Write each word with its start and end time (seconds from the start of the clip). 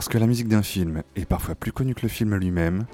Parce 0.00 0.08
que 0.08 0.16
la 0.16 0.26
musique 0.26 0.48
d'un 0.48 0.62
film 0.62 1.02
est 1.14 1.26
parfois 1.26 1.54
plus 1.54 1.72
connue 1.72 1.94
que 1.94 2.00
le 2.00 2.08
film 2.08 2.34
lui-même, 2.34 2.86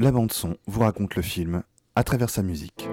la 0.00 0.10
bande 0.10 0.32
son 0.32 0.56
vous 0.66 0.80
raconte 0.80 1.14
le 1.14 1.22
film 1.22 1.62
à 1.94 2.02
travers 2.02 2.30
sa 2.30 2.42
musique. 2.42 2.88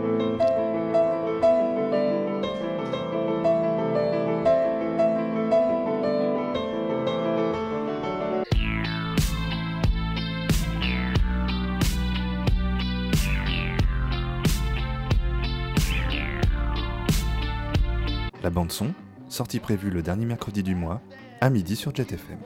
Bande 18.58 18.72
son, 18.72 18.92
sortie 19.30 19.60
prévue 19.60 19.92
le 19.92 20.02
dernier 20.02 20.26
mercredi 20.26 20.64
du 20.64 20.74
mois, 20.74 21.00
à 21.42 21.52
midi 21.52 21.76
sur 21.76 21.94
Jet 21.94 22.12
FM. 22.12 22.40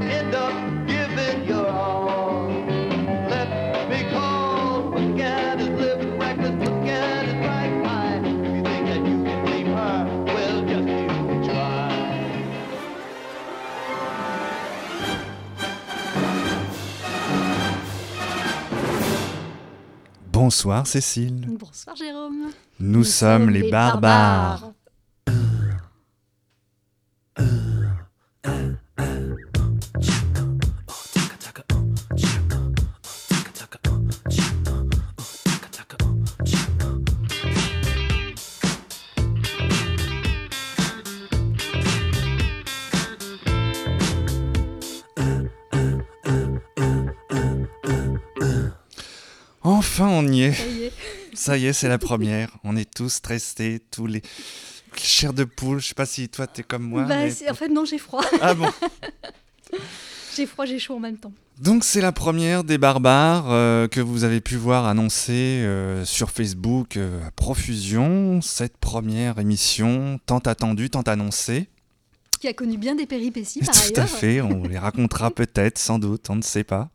end 0.00 0.34
up 0.34 0.54
giving 0.88 1.46
your 1.46 1.66
all. 1.66 2.48
Let 3.28 3.90
me 3.90 4.10
call. 4.10 4.92
Look 4.96 5.20
at 5.20 5.58
his 5.58 5.68
living 5.68 6.18
reckless. 6.18 6.50
Look 6.66 6.88
at 6.88 7.26
his 7.26 7.34
right 7.46 7.84
eye. 7.84 8.22
You 8.24 8.62
think 8.64 8.86
that 8.86 9.06
you 9.06 9.22
can 9.22 9.44
blame 9.44 9.66
her? 9.76 10.06
Well, 10.32 10.64
just 10.66 10.88
you 10.88 11.44
try. 11.44 11.90
Bonsoir 20.32 20.86
Cécile. 20.86 21.46
Bonsoir 21.48 21.96
Jérôme. 21.96 22.50
Nous, 22.80 23.04
sommes 23.04 23.50
les 23.50 23.70
barbares. 23.70 24.73
Ça 51.44 51.58
y 51.58 51.66
est, 51.66 51.74
c'est 51.74 51.88
la 51.88 51.98
première. 51.98 52.48
On 52.64 52.74
est 52.74 52.90
tous 52.90 53.10
stressés, 53.10 53.82
tous 53.90 54.06
les 54.06 54.22
chairs 54.96 55.34
de 55.34 55.44
poule. 55.44 55.78
Je 55.78 55.88
sais 55.88 55.94
pas 55.94 56.06
si 56.06 56.26
toi 56.30 56.46
t'es 56.46 56.62
comme 56.62 56.84
moi. 56.84 57.02
Bah, 57.02 57.16
mais- 57.26 57.50
En 57.50 57.54
fait, 57.54 57.68
non, 57.68 57.84
j'ai 57.84 57.98
froid. 57.98 58.24
Ah 58.40 58.54
bon. 58.54 58.68
J'ai 60.36 60.46
froid, 60.46 60.64
j'ai 60.64 60.80
chaud 60.80 60.96
en 60.96 61.00
même 61.00 61.16
temps. 61.18 61.32
Donc 61.60 61.84
c'est 61.84 62.00
la 62.00 62.10
première 62.10 62.64
des 62.64 62.76
barbares 62.76 63.44
euh, 63.52 63.86
que 63.86 64.00
vous 64.00 64.24
avez 64.24 64.40
pu 64.40 64.56
voir 64.56 64.86
annoncée 64.86 65.32
euh, 65.62 66.04
sur 66.04 66.30
Facebook 66.32 66.96
euh, 66.96 67.24
à 67.24 67.30
profusion. 67.30 68.40
Cette 68.40 68.76
première 68.78 69.38
émission 69.38 70.18
tant 70.26 70.38
attendue, 70.40 70.90
tant 70.90 71.02
annoncée. 71.02 71.68
Qui 72.40 72.48
a 72.48 72.52
connu 72.52 72.78
bien 72.78 72.96
des 72.96 73.06
péripéties 73.06 73.60
par 73.60 73.74
Tout 73.74 73.92
ailleurs. 73.94 74.04
à 74.04 74.06
fait, 74.08 74.40
on 74.40 74.64
les 74.64 74.76
racontera 74.78 75.30
peut-être, 75.30 75.78
sans 75.78 76.00
doute, 76.00 76.28
on 76.30 76.34
ne 76.36 76.42
sait 76.42 76.64
pas. 76.64 76.88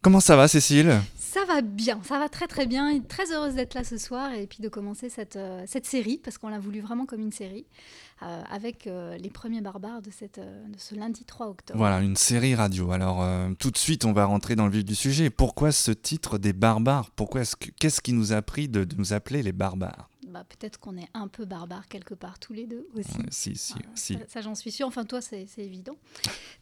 Comment 0.00 0.20
ça 0.20 0.36
va 0.36 0.48
Cécile? 0.48 1.00
Bien, 1.60 2.00
ça 2.04 2.18
va 2.18 2.28
très 2.28 2.46
très 2.46 2.66
bien. 2.66 3.00
Très 3.00 3.32
heureuse 3.32 3.54
d'être 3.54 3.74
là 3.74 3.84
ce 3.84 3.98
soir 3.98 4.32
et 4.32 4.46
puis 4.46 4.62
de 4.62 4.68
commencer 4.68 5.08
cette, 5.10 5.36
euh, 5.36 5.66
série, 5.82 6.18
parce 6.22 6.38
qu'on 6.38 6.48
l'a 6.48 6.58
voulu 6.58 6.80
vraiment 6.80 7.04
comme 7.04 7.20
une 7.20 7.32
série, 7.32 7.66
euh, 8.22 8.42
avec 8.50 8.86
euh, 8.86 9.18
les 9.18 9.28
premiers 9.28 9.60
barbares 9.60 10.00
de, 10.00 10.10
ce 10.78 10.94
lundi 10.94 11.24
3 11.24 11.48
octobre. 11.48 11.78
Voilà, 11.78 12.00
une 12.00 12.16
série 12.16 12.54
radio. 12.54 12.92
Alors 12.92 13.26
tout 13.58 13.70
de 13.70 13.76
suite, 13.76 14.04
on 14.04 14.12
va 14.12 14.24
rentrer 14.24 14.56
dans 14.56 14.66
le 14.66 14.72
vif 14.72 14.84
du 14.84 14.94
sujet. 14.94 15.28
Pourquoi 15.28 15.72
ce 15.72 15.90
titre 15.90 16.38
des 16.38 16.52
barbares? 16.52 17.10
Pourquoi 17.10 17.42
est-ce 17.42 17.56
que 17.56 17.70
qu'est-ce 17.78 18.00
qui 18.00 18.12
nous 18.12 18.32
a 18.32 18.40
pris 18.40 18.68
de 18.68 18.86
nous 18.96 19.12
appeler 19.12 19.42
les 19.42 19.52
barbares? 19.52 20.08
Bah, 20.32 20.44
Peut-être 20.48 20.80
qu'on 20.80 20.96
est 20.96 21.08
un 21.14 21.28
peu 21.28 21.44
barbares 21.44 21.86
quelque 21.88 22.14
part 22.14 22.38
tous 22.38 22.52
les 22.52 22.66
deux 22.66 22.88
aussi. 22.94 23.10
Si, 23.30 23.54
si, 23.56 23.74
si. 23.94 24.14
Ça, 24.14 24.20
ça, 24.28 24.40
j'en 24.40 24.54
suis 24.54 24.72
sûre. 24.72 24.86
Enfin, 24.88 25.04
toi, 25.04 25.20
c'est 25.20 25.46
évident. 25.58 25.94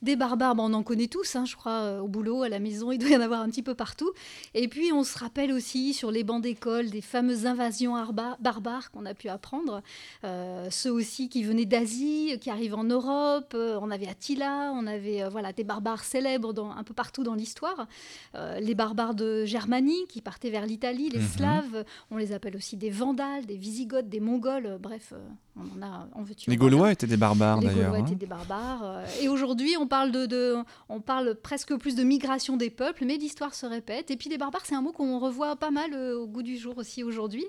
Des 0.02 0.16
barbares, 0.16 0.54
bah, 0.56 0.62
on 0.66 0.72
en 0.74 0.82
connaît 0.82 1.06
tous, 1.06 1.36
hein, 1.36 1.44
je 1.44 1.56
crois, 1.56 1.72
euh, 1.82 2.00
au 2.00 2.08
boulot, 2.08 2.42
à 2.42 2.48
la 2.48 2.58
maison, 2.58 2.90
il 2.92 2.98
doit 2.98 3.08
y 3.10 3.16
en 3.16 3.20
avoir 3.20 3.40
un 3.40 3.48
petit 3.48 3.62
peu 3.62 3.74
partout. 3.74 4.10
Et 4.54 4.68
puis, 4.68 4.92
on 4.92 5.04
se 5.04 5.18
rappelle 5.18 5.52
aussi 5.52 5.94
sur 5.94 6.10
les 6.10 6.24
bancs 6.24 6.42
d'école 6.42 6.90
des 6.90 7.00
fameuses 7.00 7.46
invasions 7.46 7.96
arba- 7.96 8.36
barbares 8.40 8.90
qu'on 8.90 9.06
a 9.06 9.14
pu 9.14 9.28
apprendre. 9.28 9.82
Euh, 10.24 10.68
ceux 10.70 10.90
aussi 10.90 11.28
qui 11.28 11.42
venaient 11.44 11.64
d'Asie, 11.66 12.36
qui 12.40 12.50
arrivent 12.50 12.74
en 12.74 12.84
Europe. 12.84 13.52
Euh, 13.54 13.78
on 13.80 13.90
avait 13.90 14.08
Attila, 14.08 14.72
on 14.74 14.86
avait 14.86 15.28
voilà, 15.28 15.52
des 15.52 15.64
barbares 15.64 16.04
célèbres 16.04 16.52
dans, 16.52 16.70
un 16.70 16.82
peu 16.84 16.94
partout 16.94 17.22
dans 17.22 17.34
l'histoire. 17.34 17.86
Euh, 18.34 18.58
les 18.60 18.74
barbares 18.74 19.14
de 19.14 19.44
Germanie 19.44 20.06
qui 20.08 20.20
partaient 20.20 20.50
vers 20.50 20.66
l'Italie, 20.66 21.08
les 21.10 21.18
Mhm. 21.20 21.28
Slaves. 21.28 21.84
On 22.10 22.16
les 22.16 22.32
appelle 22.32 22.56
aussi 22.56 22.76
des 22.76 22.90
Vandales, 22.90 23.46
des 23.46 23.56
Visigoths, 23.60 24.08
des 24.08 24.18
Mongols. 24.18 24.66
euh, 24.66 24.78
bref, 24.78 25.12
euh, 25.12 25.18
on 25.56 25.78
en 25.78 25.86
a. 25.86 26.08
En 26.14 26.22
veux-tu, 26.22 26.50
Les. 26.50 26.56
Gaulois 26.56 26.90
étaient 26.90 27.06
des 27.06 27.16
barbares 27.16 27.60
Les 27.60 27.68
d'ailleurs. 27.68 27.90
Gaulois 27.90 27.98
hein. 27.98 28.06
étaient 28.06 28.14
des 28.16 28.26
barbares. 28.26 28.82
euh, 28.82 29.06
et 29.22 29.28
aujourd'hui, 29.28 29.76
on 29.78 29.86
parle 29.86 30.10
de, 30.10 30.26
de- 30.26 30.56
on 30.88 31.00
parle 31.00 31.34
presque 31.36 31.76
plus 31.76 31.94
de 31.94 32.02
migration 32.02 32.56
des 32.56 32.70
peuples, 32.70 33.04
mais 33.04 33.16
l'histoire 33.16 33.54
se 33.54 33.66
répète. 33.66 34.10
Et 34.10 34.16
puis 34.16 34.28
les 34.30 34.38
barbares, 34.38 34.64
c'est 34.66 34.74
un 34.74 34.82
mot 34.82 34.92
qu'on 34.92 35.18
revoit 35.20 35.54
pas 35.56 35.70
mal 35.70 35.94
au 35.94 36.26
goût 36.26 36.42
du 36.42 36.56
jour 36.56 36.76
aussi 36.78 37.04
aujourd'hui. 37.04 37.44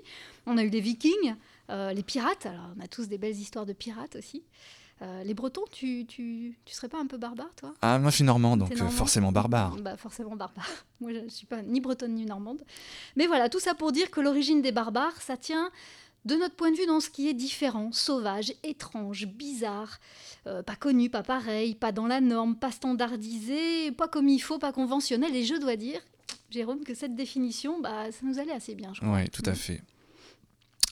On 0.46 0.56
a 0.58 0.62
eu 0.62 0.68
les 0.68 0.80
Vikings, 0.80 1.34
euh, 1.70 1.92
les 1.92 2.02
pirates. 2.02 2.46
Alors, 2.46 2.68
on 2.78 2.84
a 2.84 2.86
tous 2.88 3.08
des 3.08 3.18
belles 3.18 3.36
histoires 3.36 3.66
de 3.66 3.72
pirates 3.72 4.14
aussi. 4.16 4.42
Euh, 5.00 5.24
les 5.24 5.34
Bretons, 5.34 5.64
tu, 5.72 6.04
tu, 6.06 6.56
tu 6.64 6.74
serais 6.74 6.88
pas 6.88 7.00
un 7.00 7.06
peu 7.08 7.16
barbare, 7.16 7.50
toi? 7.56 7.74
Ah, 7.82 7.98
moi 7.98 8.10
je 8.10 8.16
suis 8.16 8.24
normand, 8.24 8.56
donc 8.56 8.70
normand? 8.76 8.88
forcément 8.92 9.32
barbare. 9.32 9.74
Bah 9.80 9.96
forcément 9.96 10.36
barbare. 10.36 10.68
Moi 11.00 11.12
je 11.12 11.18
ne 11.18 11.28
suis 11.28 11.46
pas 11.46 11.60
ni 11.62 11.80
bretonne 11.80 12.14
ni 12.14 12.24
normande. 12.24 12.62
Mais 13.16 13.26
voilà, 13.26 13.48
tout 13.48 13.58
ça 13.58 13.74
pour 13.74 13.90
dire 13.90 14.12
que 14.12 14.20
l'origine 14.20 14.62
des 14.62 14.70
barbares, 14.70 15.20
ça 15.20 15.36
tient 15.36 15.70
de 16.24 16.36
notre 16.36 16.54
point 16.54 16.70
de 16.70 16.76
vue 16.76 16.86
dans 16.86 17.00
ce 17.00 17.10
qui 17.10 17.28
est 17.28 17.34
différent, 17.34 17.90
sauvage, 17.92 18.54
étrange, 18.62 19.26
bizarre, 19.26 19.98
euh, 20.46 20.62
pas 20.62 20.76
connu, 20.76 21.10
pas 21.10 21.22
pareil, 21.22 21.74
pas 21.74 21.92
dans 21.92 22.06
la 22.06 22.20
norme, 22.20 22.56
pas 22.56 22.70
standardisé, 22.70 23.92
pas 23.92 24.08
comme 24.08 24.28
il 24.28 24.40
faut, 24.40 24.58
pas 24.58 24.72
conventionnel. 24.72 25.34
Et 25.34 25.44
je 25.44 25.56
dois 25.56 25.76
dire, 25.76 26.00
Jérôme, 26.50 26.84
que 26.84 26.94
cette 26.94 27.14
définition, 27.14 27.80
bah, 27.80 28.12
ça 28.12 28.20
nous 28.24 28.38
allait 28.38 28.52
assez 28.52 28.74
bien. 28.74 28.92
Oui, 29.02 29.28
tout 29.30 29.42
à 29.46 29.54
fait. 29.54 29.82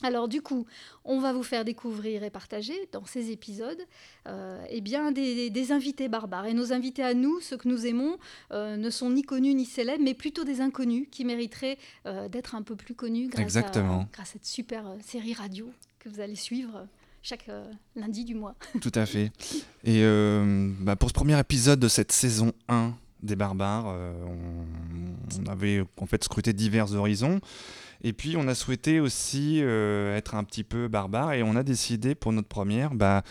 Alors 0.03 0.29
du 0.29 0.43
coup, 0.43 0.67
on 1.05 1.21
va 1.21 1.33
vous 1.33 1.43
faire 1.43 1.65
découvrir 1.65 2.23
et 2.23 2.31
partager 2.31 2.75
dans 2.93 3.05
ces 3.05 3.31
épisodes 3.31 3.81
euh, 4.29 4.63
eh 4.69 4.81
bien, 4.81 5.13
des, 5.13 5.51
des 5.51 5.73
invités 5.73 6.09
barbares. 6.09 6.47
Et 6.47 6.55
nos 6.55 6.73
invités 6.73 7.03
à 7.03 7.15
nous, 7.15 7.41
ceux 7.41 7.57
que 7.57 7.69
nous 7.69 7.87
aimons, 7.87 8.19
euh, 8.53 8.77
ne 8.77 8.91
sont 8.91 9.11
ni 9.11 9.23
connus 9.23 9.55
ni 9.55 9.65
célèbres, 9.65 10.03
mais 10.03 10.15
plutôt 10.15 10.45
des 10.45 10.61
inconnus 10.61 11.09
qui 11.11 11.25
mériteraient 11.25 11.79
euh, 12.07 12.29
d'être 12.29 12.55
un 12.55 12.63
peu 12.63 12.77
plus 12.77 12.95
connus 12.95 13.29
grâce, 13.29 13.43
Exactement. 13.43 14.01
À, 14.01 14.09
grâce 14.13 14.31
à 14.31 14.33
cette 14.33 14.47
super 14.47 14.85
série 15.01 15.35
radio 15.35 15.69
que 15.99 16.09
vous 16.09 16.21
allez 16.21 16.37
suivre 16.37 16.87
chaque 17.23 17.49
euh, 17.49 17.65
lundi 17.97 18.25
du 18.25 18.35
mois. 18.35 18.55
Tout 18.81 18.93
à 18.95 19.07
fait. 19.07 19.33
Et 19.85 20.03
euh, 20.03 20.71
bah, 20.81 20.97
pour 20.97 21.09
ce 21.09 21.15
premier 21.15 21.39
épisode 21.39 21.81
de 21.81 21.89
cette 21.89 22.13
saison 22.13 22.53
1 22.69 22.95
des 23.23 23.37
barbares, 23.37 23.87
euh, 23.89 24.13
on, 24.25 25.43
on 25.43 25.51
avait 25.51 25.85
en 25.99 26.07
fait 26.07 26.23
scruté 26.25 26.53
divers 26.53 26.95
horizons. 26.95 27.41
Et 28.03 28.13
puis 28.13 28.37
on 28.37 28.49
a 28.49 28.55
souhaité 28.55 29.01
aussi 29.01 29.61
euh, 29.63 30.17
être 30.17 30.35
un 30.35 30.45
petit 30.45 30.65
peu 30.65 30.89
barbare 30.89 31.35
et 31.35 31.43
on 31.43 31.55
a 31.57 31.63
décidé 31.63 32.15
pour 32.15 32.33
notre 32.33 32.49
première 32.49 32.95
bah, 32.95 33.23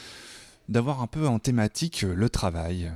d'avoir 0.67 1.01
un 1.01 1.07
peu 1.07 1.27
en 1.27 1.39
thématique 1.39 2.03
euh, 2.03 2.13
le 2.13 2.29
travail. 2.29 2.91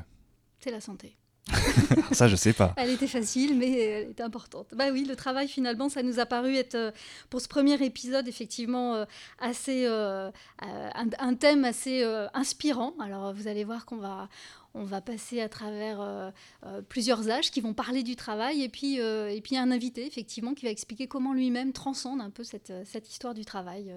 C'est 0.59 0.71
la 0.71 0.81
santé. 0.81 1.17
Ça 2.13 2.27
je 2.27 2.35
sais 2.35 2.53
pas. 2.53 2.73
Elle 2.77 2.91
était 2.91 3.07
facile, 3.07 3.57
mais 3.57 3.71
elle 3.71 4.11
était 4.11 4.23
importante. 4.23 4.67
Bah 4.75 4.85
oui, 4.93 5.03
le 5.03 5.15
travail, 5.15 5.49
finalement, 5.49 5.89
ça 5.89 6.01
nous 6.01 6.19
a 6.19 6.25
paru 6.25 6.55
être, 6.55 6.93
pour 7.29 7.41
ce 7.41 7.49
premier 7.49 7.73
épisode, 7.83 8.29
effectivement, 8.29 9.05
assez, 9.39 9.83
euh, 9.85 10.31
un, 10.61 11.09
un 11.19 11.33
thème 11.35 11.65
assez 11.65 12.01
euh, 12.03 12.27
inspirant. 12.33 12.93
Alors, 13.01 13.33
vous 13.33 13.49
allez 13.49 13.65
voir 13.65 13.85
qu'on 13.85 13.97
va, 13.97 14.29
on 14.73 14.83
va 14.83 15.01
passer 15.01 15.41
à 15.41 15.49
travers 15.49 16.01
euh, 16.01 16.31
euh, 16.65 16.81
plusieurs 16.81 17.29
âges 17.29 17.51
qui 17.51 17.61
vont 17.61 17.73
parler 17.73 18.03
du 18.03 18.15
travail, 18.15 18.63
et 18.63 18.69
puis, 18.69 18.99
euh, 18.99 19.29
et 19.29 19.41
puis 19.41 19.57
un 19.57 19.71
invité, 19.71 20.05
effectivement, 20.05 20.53
qui 20.53 20.65
va 20.65 20.71
expliquer 20.71 21.07
comment 21.07 21.33
lui-même 21.33 21.73
transcende 21.73 22.21
un 22.21 22.29
peu 22.29 22.43
cette, 22.43 22.73
cette 22.85 23.09
histoire 23.09 23.33
du 23.33 23.45
travail. 23.45 23.93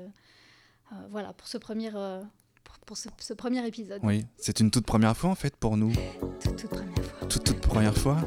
voilà, 1.11 1.33
pour 1.33 1.49
ce 1.49 1.59
premier, 1.59 1.91
pour, 1.91 2.79
pour 2.85 2.97
ce, 2.97 3.09
ce 3.19 3.35
premier 3.35 3.67
épisode. 3.67 4.01
Oui, 4.05 4.27
c'est 4.37 4.61
une 4.61 4.71
toute 4.71 4.87
première 4.87 5.17
fois 5.17 5.31
en 5.31 5.35
fait 5.35 5.57
pour 5.57 5.77
nous. 5.77 5.93
Toute, 6.41 6.57
toute 6.57 6.71
première 6.71 7.05
fois. 7.05 7.29
Toute, 7.29 7.45
toute 7.45 7.61
première 7.61 7.97
fois. 7.97 8.19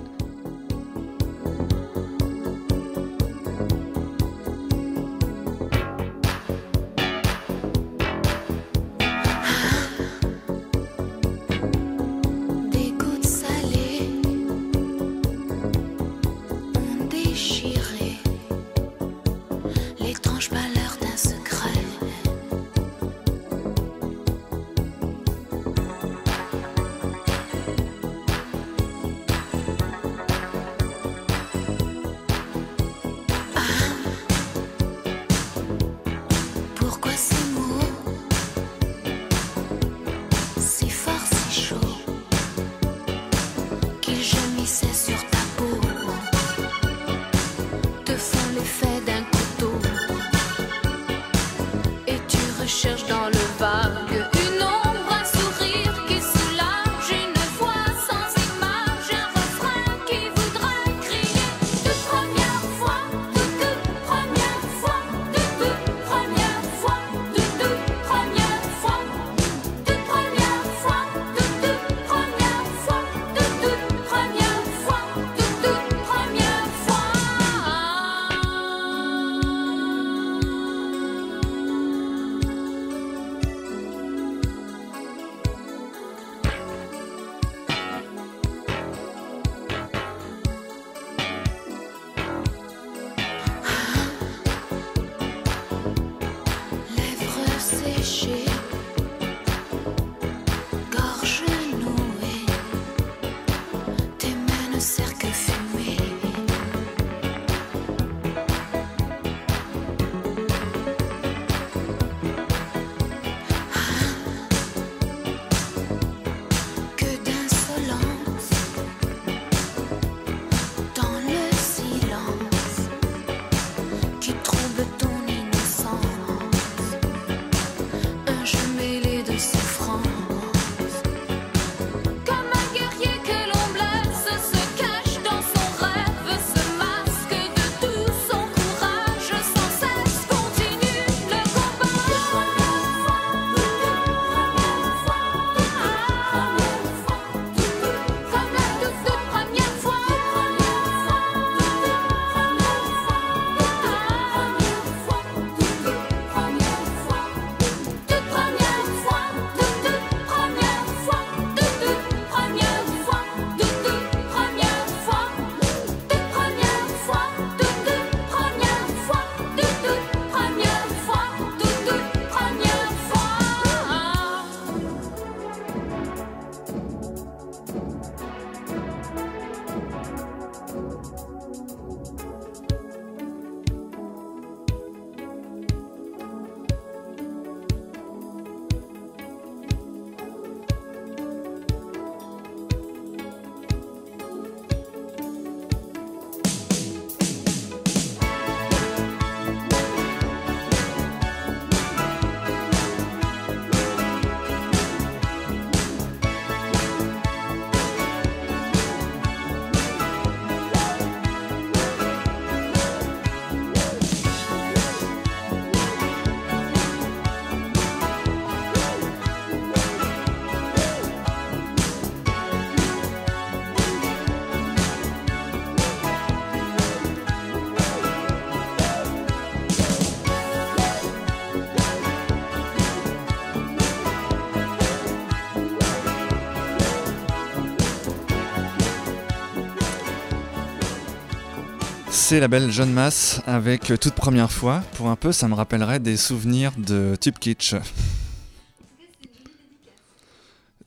C'est 242.30 242.40
la 242.40 242.48
belle 242.48 242.70
Jeanne 242.70 242.94
Masse 242.94 243.42
avec 243.48 243.90
euh, 243.90 243.98
toute 243.98 244.14
première 244.14 244.52
fois. 244.52 244.84
Pour 244.94 245.10
un 245.10 245.16
peu, 245.16 245.32
ça 245.32 245.48
me 245.48 245.56
rappellerait 245.56 246.00
des 246.00 246.16
souvenirs 246.16 246.74
de 246.78 247.16
Tube 247.20 247.40
Kitsch. 247.40 247.74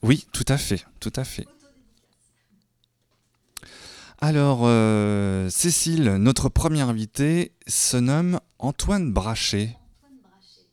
Oui, 0.01 0.25
tout 0.31 0.45
à 0.47 0.57
fait, 0.57 0.85
tout 1.01 1.11
à 1.17 1.25
fait. 1.25 1.45
Alors, 4.21 4.61
euh, 4.63 5.49
Cécile, 5.49 6.15
notre 6.15 6.47
première 6.47 6.87
invitée, 6.87 7.51
se 7.67 7.97
nomme. 7.97 8.39
Antoine 8.57 9.11
Brachet, 9.11 9.75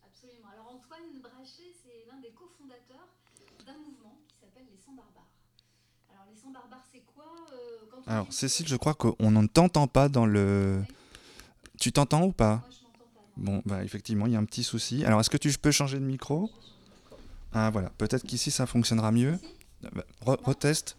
absolument. 0.07 0.51
Alors 0.53 0.79
Antoine 0.79 1.21
Brachet, 1.21 1.75
c'est 1.83 2.07
l'un 2.07 2.21
des 2.23 2.31
cofondateurs 2.31 3.11
d'un 3.67 3.75
mouvement 3.75 4.23
qui 4.29 4.39
s'appelle 4.39 4.71
les 4.71 4.79
100 4.79 4.93
barbares. 4.95 5.35
Alors 6.15 6.27
les 6.31 6.39
100 6.39 6.53
barbares, 6.53 6.87
c'est 6.93 7.03
quoi 7.13 7.27
euh, 7.55 7.91
quand 7.91 7.97
on 7.97 7.99
Alors, 8.11 8.27
Cécile, 8.31 8.67
je 8.67 8.75
crois 8.75 8.95
qu'on 8.95 9.31
ne 9.31 9.47
t'entend 9.47 9.87
pas 9.87 10.09
dans 10.09 10.27
le... 10.27 10.81
Tu 11.79 11.93
t'entends 11.93 12.25
ou 12.25 12.33
pas? 12.33 12.61
Bon, 13.37 13.63
bah 13.65 13.85
effectivement, 13.85 14.27
il 14.27 14.33
y 14.33 14.37
a 14.37 14.39
un 14.41 14.45
petit 14.45 14.65
souci. 14.65 15.05
Alors, 15.05 15.21
est-ce 15.21 15.31
que 15.31 15.37
tu 15.37 15.51
peux 15.57 15.71
changer 15.71 15.99
de 16.01 16.05
micro? 16.05 16.51
Ah, 17.53 17.71
voilà. 17.71 17.91
Peut-être 17.99 18.25
qu'ici, 18.27 18.51
ça 18.51 18.67
fonctionnera 18.67 19.13
mieux. 19.13 19.39
Bah, 19.95 20.03
re- 20.27 20.43
reteste. 20.43 20.97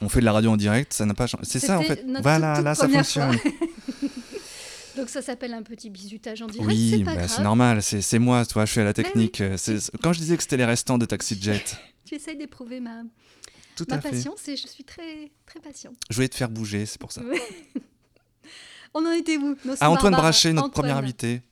On 0.00 0.08
fait 0.08 0.20
de 0.20 0.24
la 0.24 0.32
radio 0.32 0.52
en 0.52 0.56
direct, 0.56 0.92
ça 0.92 1.04
n'a 1.04 1.14
pas 1.14 1.26
changé. 1.26 1.42
C'est 1.46 1.58
ça, 1.58 1.80
en 1.80 1.82
fait? 1.82 2.04
notre 2.06 2.22
Voilà, 2.22 2.54
toute 2.54 2.64
là, 2.64 2.74
ça 2.76 2.88
fonctionne. 2.88 3.36
Donc 4.96 5.08
ça 5.08 5.22
s'appelle 5.22 5.52
un 5.52 5.62
petit 5.62 5.90
bisutage 5.90 6.42
en 6.42 6.46
direct, 6.46 6.68
Oui, 6.70 6.90
c'est 6.96 7.02
bah, 7.04 7.42
normal, 7.42 7.82
c'est 7.82 8.18
moi, 8.20 8.46
toi, 8.46 8.66
je 8.66 8.70
suis 8.72 8.80
à 8.80 8.84
la 8.84 8.92
technique. 8.92 9.40
euh, 9.40 9.56
Quand 10.02 10.12
je 10.12 10.20
disais 10.20 10.36
que 10.36 10.42
c'était 10.44 10.56
les 10.58 10.64
restants 10.64 10.96
de 10.98 11.06
Taxi 11.06 11.36
Jet, 11.40 11.76
Tu 12.04 12.14
essayes 12.16 12.36
d'éprouver 12.36 12.80
ma, 12.80 13.02
tout 13.84 13.90
ma 13.90 13.98
à 13.98 14.00
fait. 14.00 14.10
patience 14.10 14.46
et 14.48 14.56
je 14.56 14.66
suis 14.66 14.84
très 14.84 15.30
très 15.46 15.60
patiente. 15.60 15.94
Je 16.08 16.14
voulais 16.14 16.28
te 16.28 16.36
faire 16.36 16.48
bouger, 16.48 16.86
c'est 16.86 17.00
pour 17.00 17.12
ça. 17.12 17.22
On 18.94 19.04
en 19.06 19.12
était 19.12 19.36
où 19.36 19.56
Antoine. 19.80 20.12
Brachet, 20.14 20.52
notre 20.52 20.68
Antoine. 20.68 20.88
premier 20.88 20.98
invité. 20.98 21.42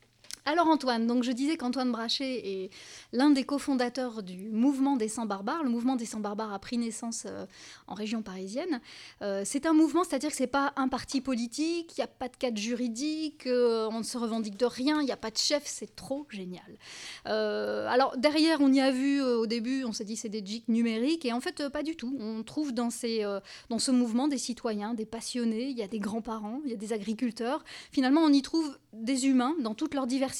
Alors 0.50 0.68
Antoine, 0.68 1.06
donc 1.06 1.24
je 1.24 1.32
disais 1.32 1.58
qu'Antoine 1.58 1.92
Brachet 1.92 2.40
est 2.42 2.70
l'un 3.12 3.28
des 3.28 3.44
cofondateurs 3.44 4.22
du 4.22 4.48
mouvement 4.48 4.96
des 4.96 5.08
100 5.08 5.26
barbares. 5.26 5.62
Le 5.62 5.68
mouvement 5.68 5.94
des 5.94 6.06
100 6.06 6.20
barbares 6.20 6.54
a 6.54 6.58
pris 6.58 6.78
naissance 6.78 7.26
euh, 7.26 7.44
en 7.86 7.92
région 7.92 8.22
parisienne. 8.22 8.80
Euh, 9.20 9.42
c'est 9.44 9.66
un 9.66 9.74
mouvement, 9.74 10.04
c'est-à-dire 10.04 10.30
que 10.30 10.36
c'est 10.36 10.46
pas 10.46 10.72
un 10.76 10.88
parti 10.88 11.20
politique, 11.20 11.92
il 11.98 12.00
n'y 12.00 12.04
a 12.04 12.06
pas 12.06 12.28
de 12.28 12.36
cadre 12.38 12.56
juridique, 12.56 13.46
euh, 13.46 13.90
on 13.92 13.98
ne 13.98 14.02
se 14.02 14.16
revendique 14.16 14.56
de 14.56 14.64
rien, 14.64 15.02
il 15.02 15.04
n'y 15.04 15.12
a 15.12 15.18
pas 15.18 15.30
de 15.30 15.36
chef, 15.36 15.64
c'est 15.66 15.94
trop 15.94 16.26
génial. 16.30 16.78
Euh, 17.26 17.86
alors 17.86 18.16
derrière, 18.16 18.62
on 18.62 18.72
y 18.72 18.80
a 18.80 18.90
vu 18.90 19.20
au 19.20 19.46
début, 19.46 19.84
on 19.84 19.92
s'est 19.92 20.04
dit 20.04 20.16
c'est 20.16 20.30
des 20.30 20.42
geeks 20.42 20.68
numériques, 20.68 21.26
et 21.26 21.34
en 21.34 21.42
fait 21.42 21.68
pas 21.68 21.82
du 21.82 21.94
tout. 21.94 22.16
On 22.20 22.42
trouve 22.42 22.72
dans, 22.72 22.88
dans 23.68 23.78
ce 23.78 23.90
mouvement 23.90 24.28
des 24.28 24.38
citoyens, 24.38 24.94
des 24.94 25.04
passionnés, 25.04 25.68
il 25.68 25.76
y 25.76 25.82
a 25.82 25.88
des 25.88 26.00
grands-parents, 26.00 26.62
il 26.64 26.70
y 26.70 26.74
a 26.74 26.78
des 26.78 26.94
agriculteurs. 26.94 27.62
Finalement, 27.92 28.22
on 28.22 28.32
y 28.32 28.40
trouve 28.40 28.78
des 28.94 29.26
humains 29.26 29.54
dans 29.60 29.74
toute 29.74 29.92
leur 29.92 30.06
diversité. 30.06 30.37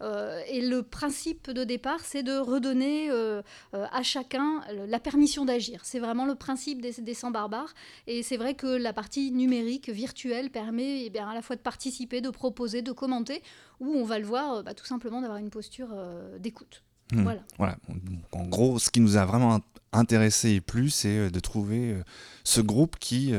Euh, 0.00 0.40
et 0.48 0.60
le 0.66 0.82
principe 0.82 1.50
de 1.50 1.64
départ, 1.64 2.00
c'est 2.00 2.22
de 2.22 2.36
redonner 2.38 3.10
euh, 3.10 3.42
euh, 3.74 3.86
à 3.92 4.02
chacun 4.02 4.62
la 4.86 4.98
permission 5.00 5.44
d'agir. 5.44 5.80
C'est 5.84 5.98
vraiment 5.98 6.26
le 6.26 6.34
principe 6.34 6.80
des, 6.80 6.92
des 7.00 7.14
100 7.14 7.30
barbares. 7.30 7.74
Et 8.06 8.22
c'est 8.22 8.36
vrai 8.36 8.54
que 8.54 8.66
la 8.66 8.92
partie 8.92 9.30
numérique, 9.30 9.88
virtuelle, 9.90 10.50
permet 10.50 11.04
eh 11.04 11.10
bien, 11.10 11.28
à 11.28 11.34
la 11.34 11.42
fois 11.42 11.56
de 11.56 11.60
participer, 11.60 12.20
de 12.20 12.30
proposer, 12.30 12.82
de 12.82 12.92
commenter, 12.92 13.42
ou 13.80 13.92
on 13.94 14.04
va 14.04 14.18
le 14.18 14.26
voir, 14.26 14.62
bah, 14.62 14.74
tout 14.74 14.86
simplement 14.86 15.20
d'avoir 15.20 15.38
une 15.38 15.50
posture 15.50 15.94
d'écoute. 16.38 16.82
Hmm. 17.12 17.22
Voilà. 17.24 17.42
Voilà. 17.58 17.76
Donc, 17.88 18.22
en 18.32 18.46
gros, 18.46 18.78
ce 18.78 18.90
qui 18.90 19.00
nous 19.00 19.16
a 19.16 19.24
vraiment 19.24 19.58
int- 19.58 19.62
intéressé 19.92 20.50
et 20.52 20.60
plu, 20.60 20.90
c'est 20.90 21.30
de 21.30 21.40
trouver 21.40 21.96
ce 22.44 22.60
groupe 22.60 22.96
qui 22.98 23.32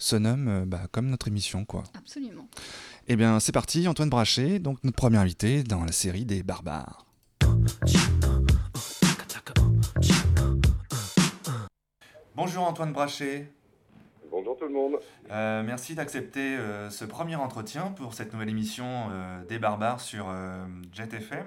se 0.00 0.16
nomme 0.16 0.48
euh, 0.48 0.64
bah, 0.66 0.80
comme 0.90 1.08
notre 1.08 1.28
émission, 1.28 1.64
quoi. 1.64 1.84
Absolument. 1.96 2.48
Eh 3.06 3.16
bien, 3.16 3.38
c'est 3.38 3.52
parti, 3.52 3.86
Antoine 3.86 4.10
Brachet, 4.10 4.58
donc 4.58 4.82
notre 4.82 4.96
premier 4.96 5.18
invité 5.18 5.62
dans 5.62 5.84
la 5.84 5.92
série 5.92 6.24
des 6.24 6.42
barbares. 6.42 7.06
Bonjour 12.34 12.64
Antoine 12.64 12.92
Brachet. 12.92 13.52
Bonjour 14.30 14.56
tout 14.56 14.64
le 14.64 14.72
monde. 14.72 14.98
Euh, 15.30 15.62
merci 15.62 15.94
d'accepter 15.94 16.56
euh, 16.56 16.88
ce 16.88 17.04
premier 17.04 17.36
entretien 17.36 17.92
pour 17.96 18.14
cette 18.14 18.32
nouvelle 18.32 18.48
émission 18.48 19.08
euh, 19.10 19.44
des 19.44 19.58
barbares 19.58 20.00
sur 20.00 20.28
euh, 20.28 20.64
Jet 20.92 21.12
FM. 21.12 21.44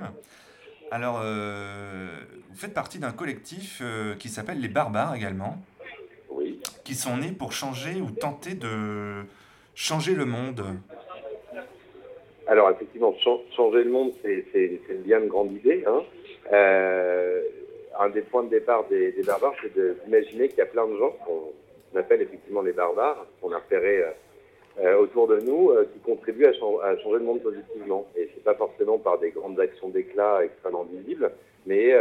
Alors, 0.91 1.19
euh, 1.23 2.19
vous 2.51 2.55
faites 2.55 2.73
partie 2.75 2.99
d'un 2.99 3.11
collectif 3.11 3.79
euh, 3.81 4.13
qui 4.15 4.29
s'appelle 4.29 4.59
les 4.59 4.67
barbares 4.67 5.15
également, 5.15 5.59
Qui 6.83 6.95
sont 6.95 7.17
nés 7.17 7.31
pour 7.31 7.51
changer 7.53 8.01
ou 8.01 8.11
tenter 8.11 8.55
de 8.55 9.23
changer 9.75 10.13
le 10.15 10.25
monde. 10.25 10.63
Alors 12.47 12.69
effectivement, 12.71 13.13
chan- 13.19 13.41
changer 13.55 13.83
le 13.83 13.89
monde, 13.91 14.11
c'est 14.21 14.45
une 14.89 15.01
bien 15.01 15.21
grande 15.21 15.51
idée. 15.53 15.83
Hein. 15.87 16.01
Euh, 16.51 17.41
un 17.99 18.09
des 18.09 18.21
points 18.21 18.43
de 18.43 18.49
départ 18.49 18.85
des, 18.89 19.13
barbares, 19.25 19.53
c'est 19.61 19.73
d'imaginer 20.05 20.49
qu'il 20.49 20.57
y 20.57 20.61
a 20.61 20.65
plein 20.65 20.87
de 20.87 20.97
gens 20.97 21.15
qu'on 21.25 21.97
appelle 21.97 22.21
effectivement 22.21 22.61
les 22.61 22.73
barbares, 22.73 23.25
qu'on 23.41 23.51
a 23.53 23.57
repérés 23.57 24.01
euh, 24.01 24.11
euh, 24.81 24.97
autour 24.97 25.27
de 25.27 25.39
nous, 25.39 25.71
qui 25.93 25.99
contribuent 25.99 26.47
à, 26.47 26.53
chan- 26.53 26.79
à 26.79 26.97
changer 26.97 27.19
le 27.19 27.25
monde 27.25 27.41
positivement. 27.41 28.07
Et 28.17 28.29
c'est 28.33 28.43
pas 28.43 28.55
forcément 28.55 28.97
par 28.97 29.19
des 29.19 29.31
grandes 29.31 29.59
actions 29.59 29.89
d'éclat 29.89 30.43
extrêmement 30.43 30.83
visibles, 30.83 31.31
mais, 31.65 31.93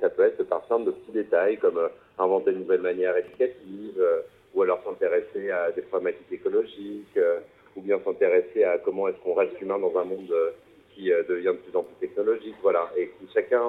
ça 0.00 0.08
peut 0.10 0.24
être 0.24 0.42
par 0.44 0.66
simple 0.66 0.86
de 0.86 0.90
petits 0.90 1.12
détails 1.12 1.58
comme 1.58 1.78
inventer 2.18 2.52
une 2.52 2.60
nouvelle 2.60 2.80
manière 2.80 3.16
éducative, 3.16 3.98
euh, 3.98 4.22
ou 4.54 4.62
alors 4.62 4.82
s'intéresser 4.84 5.50
à 5.50 5.70
des 5.72 5.82
problématiques 5.82 6.32
écologiques, 6.32 7.16
euh, 7.16 7.40
ou 7.76 7.82
bien 7.82 8.00
s'intéresser 8.04 8.64
à 8.64 8.78
comment 8.78 9.08
est-ce 9.08 9.18
qu'on 9.18 9.34
reste 9.34 9.60
humain 9.60 9.78
dans 9.78 9.96
un 9.98 10.04
monde 10.04 10.30
euh, 10.30 10.50
qui 10.94 11.10
devient 11.28 11.52
de 11.52 11.68
plus 11.68 11.76
en 11.76 11.82
plus 11.82 11.94
technologique, 12.00 12.54
voilà, 12.62 12.90
et 12.96 13.08
qui 13.08 13.28
chacun 13.34 13.60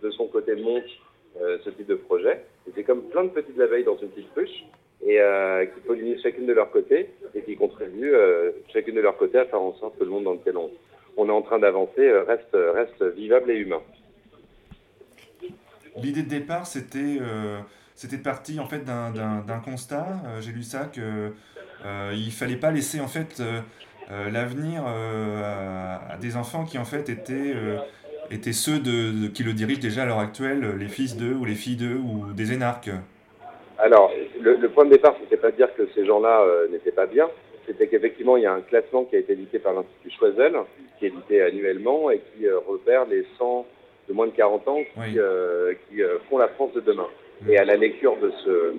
de 0.00 0.10
son 0.12 0.28
côté 0.28 0.54
monte 0.54 0.84
ce 1.34 1.68
type 1.70 1.88
de 1.88 1.96
projet. 1.96 2.44
Et 2.68 2.70
c'est 2.76 2.84
comme 2.84 3.02
plein 3.08 3.24
de 3.24 3.30
petites 3.30 3.58
abeilles 3.58 3.82
dans 3.82 3.96
une 3.96 4.08
petite 4.10 4.32
ruche, 4.36 4.64
et 5.04 5.18
qui 5.74 5.80
pollinisent 5.80 6.22
chacune 6.22 6.46
de 6.46 6.52
leur 6.52 6.70
côté, 6.70 7.10
et 7.34 7.42
qui 7.42 7.56
contribuent 7.56 8.14
chacune 8.72 8.94
de 8.94 9.00
leur 9.00 9.16
côté 9.16 9.36
à 9.36 9.46
faire 9.46 9.60
en 9.60 9.74
sorte 9.74 9.98
que 9.98 10.04
le 10.04 10.10
monde 10.10 10.22
dans 10.22 10.34
lequel 10.34 10.56
on, 11.16 11.28
est 11.28 11.32
en 11.32 11.42
train 11.42 11.58
d'avancer 11.58 12.08
reste, 12.08 12.54
reste 12.54 13.02
vivable 13.16 13.50
et 13.50 13.56
humain. 13.56 13.82
L'idée 16.00 16.22
de 16.22 16.28
départ, 16.28 16.68
c'était 16.68 17.18
c'était 17.96 18.18
parti 18.18 18.60
en 18.60 18.66
fait 18.66 18.84
d'un- 18.84 19.10
d'un 19.10 19.40
d'un 19.40 19.58
constat. 19.58 20.06
Euh, 20.26 20.40
J'ai 20.40 20.52
lu 20.52 20.62
ça 20.62 20.84
que 20.84 21.32
euh, 21.84 22.12
il 22.14 22.30
fallait 22.30 22.56
pas 22.56 22.70
laisser 22.70 23.00
en 23.00 23.08
fait 23.08 23.40
euh, 23.40 23.60
euh, 24.12 24.30
l'avenir 24.30 24.84
à, 24.86 26.12
à 26.12 26.16
des 26.18 26.36
enfants 26.36 26.64
qui 26.64 26.78
en 26.78 26.84
fait 26.84 27.08
étaient 27.08 27.54
étaient 28.30 28.52
ceux 28.52 28.78
de, 28.78 29.22
de- 29.22 29.28
qui 29.28 29.42
le 29.44 29.52
dirigent 29.52 29.80
déjà 29.80 30.02
à 30.02 30.06
l'heure 30.06 30.18
actuelle, 30.20 30.76
les 30.78 30.88
fils 30.88 31.16
d'eux 31.16 31.34
ou 31.34 31.44
les 31.44 31.54
filles 31.54 31.76
d'eux 31.76 31.96
ou 31.96 32.32
des 32.34 32.52
énarques. 32.52 32.90
Alors, 33.78 34.10
le, 34.40 34.56
le 34.56 34.68
point 34.70 34.84
de 34.86 34.90
départ, 34.90 35.14
c'était 35.20 35.36
pas 35.36 35.50
de 35.50 35.56
dire 35.56 35.72
que 35.74 35.86
ces 35.94 36.04
gens-là 36.06 36.40
euh, 36.42 36.66
n'étaient 36.68 36.92
pas 36.92 37.06
bien, 37.06 37.28
c'était 37.66 37.86
qu'effectivement, 37.88 38.36
il 38.36 38.42
y 38.42 38.46
a 38.46 38.52
un 38.54 38.62
classement 38.62 39.04
qui 39.04 39.16
a 39.16 39.18
été 39.18 39.34
édité 39.34 39.58
par 39.58 39.74
l'Institut 39.74 40.10
Choiseul, 40.18 40.56
qui 40.98 41.04
est 41.06 41.08
édité 41.08 41.42
annuellement 41.42 42.10
et 42.10 42.20
qui 42.34 42.46
euh, 42.46 42.58
repère 42.66 43.04
les 43.06 43.26
100 43.38 43.66
de 44.08 44.14
moins 44.14 44.26
de 44.26 44.32
40 44.32 44.66
ans 44.68 44.78
qui, 44.82 44.98
Oui. 45.00 45.14
euh, 45.18 45.74
qui 45.90 45.96
font 46.30 46.38
la 46.38 46.48
France 46.48 46.72
de 46.74 46.80
demain. 46.80 47.06
Et 47.48 47.58
à 47.58 47.64
la 47.64 47.76
lecture 47.76 48.16
de 48.16 48.30
ce, 48.44 48.74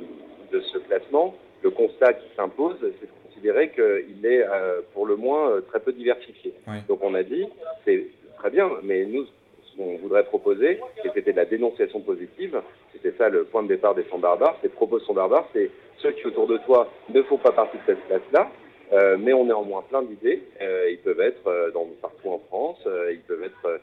de 0.52 0.62
ce 0.62 0.78
classement, 0.80 1.36
le 1.64 1.70
constat 1.70 2.14
qui 2.14 2.28
s'impose, 2.36 2.78
c'est 2.82 3.06
de 3.06 3.12
considérer 3.28 3.70
qu'il 3.70 4.26
est 4.26 4.44
euh, 4.44 4.82
pour 4.94 5.06
le 5.06 5.16
moins 5.16 5.52
euh, 5.52 5.62
très 5.62 5.80
peu 5.80 5.94
diversifié. 5.94 6.54
Oui. 6.68 6.78
Donc 6.88 7.00
on 7.04 7.14
a 7.14 7.24
dit, 7.24 7.46
c'est 7.86 8.08
très 8.38 8.50
bien, 8.50 8.70
mais 8.84 9.06
nous, 9.06 9.26
ce 9.26 9.78
qu'on 9.78 9.98
voudrait 9.98 10.24
proposer, 10.26 10.80
et 11.04 11.10
c'était 11.14 11.32
de 11.32 11.38
la 11.38 11.46
dénonciation 11.46 12.02
positive, 12.02 12.62
c'était 12.94 13.14
ça 13.18 13.30
le 13.30 13.44
point 13.46 13.64
de 13.64 13.68
départ 13.68 13.96
des 13.96 14.06
100 14.10 14.20
barbares, 14.20 14.58
c'est 14.62 14.74
propose 14.74 15.06
100 15.06 15.14
barbares, 15.14 15.48
c'est 15.54 15.70
ceux 16.00 16.12
qui 16.12 16.26
autour 16.28 16.48
de 16.48 16.58
toi 16.60 16.90
ne 17.10 17.22
font 17.24 17.38
pas 17.38 17.52
partie 17.52 17.78
de 17.78 17.84
cette 17.86 18.06
classe-là, 18.08 18.52
euh, 18.94 19.18
mais 19.20 19.34
on 19.34 19.50
est 19.50 19.54
en 19.54 19.64
moins 19.64 19.84
plein 19.90 20.02
d'idées. 20.02 20.44
Euh, 20.62 20.90
ils 20.92 21.00
peuvent 21.00 21.20
être 21.20 21.72
dans, 21.74 21.88
partout 22.02 22.30
en 22.30 22.40
France, 22.40 22.80
ils 23.12 23.22
peuvent 23.22 23.44
être 23.44 23.80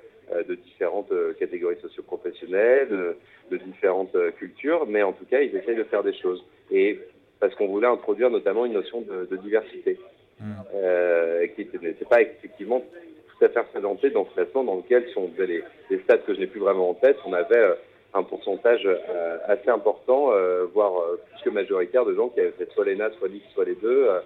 de 0.49 0.54
différentes 0.54 1.12
euh, 1.12 1.33
catégories 1.35 1.76
socio-professionnelles, 1.81 2.88
de, 2.88 3.16
de 3.50 3.57
différentes 3.59 4.14
euh, 4.14 4.31
cultures, 4.33 4.87
mais 4.87 5.02
en 5.02 5.12
tout 5.12 5.25
cas, 5.26 5.40
ils 5.40 5.54
essayent 5.57 5.76
de 5.76 5.85
faire 5.85 6.02
des 6.02 6.14
choses. 6.14 6.45
Et 6.71 6.99
parce 7.40 7.54
qu'on 7.54 7.69
voulait 7.69 7.87
introduire 7.88 8.31
notamment 8.31 8.64
une 8.64 8.73
notion 8.73 9.00
de, 9.02 9.26
de 9.26 9.37
diversité, 9.37 9.99
Mm. 10.40 10.52
euh, 10.75 11.47
qui 11.49 11.69
n'était 11.81 12.04
pas 12.04 12.21
effectivement 12.21 12.81
tout 12.81 13.45
à 13.45 13.49
fait 13.49 13.61
représentée 13.61 14.11
dans 14.11 14.26
ce 14.26 14.35
classement 14.35 14.64
dans 14.64 14.76
lequel, 14.76 15.09
si 15.09 15.16
on 15.16 15.28
faisait 15.31 15.47
les, 15.47 15.64
les 15.90 15.99
stats 16.00 16.19
que 16.19 16.35
je 16.35 16.40
n'ai 16.40 16.47
plus 16.47 16.61
vraiment 16.61 16.90
en 16.90 16.95
tête, 16.95 17.16
on 17.25 17.33
avait 17.33 17.57
euh, 17.57 17.75
un 18.14 18.23
pourcentage 18.25 18.85
euh, 18.85 19.38
assez 19.47 19.71
important, 19.71 20.33
euh, 20.33 20.66
voire 20.73 20.99
euh, 20.99 21.21
plus 21.31 21.45
que 21.45 21.50
majoritaire, 21.50 22.04
de 22.04 22.14
gens 22.14 22.28
qui 22.28 22.40
avaient 22.40 22.50
fait 22.52 22.69
soit 22.73 22.85
l'ENA, 22.85 23.11
soit 23.12 23.28
l'X, 23.28 23.45
soit 23.54 23.64
les 23.64 23.76
deux, 23.76 24.09
euh, 24.09 24.21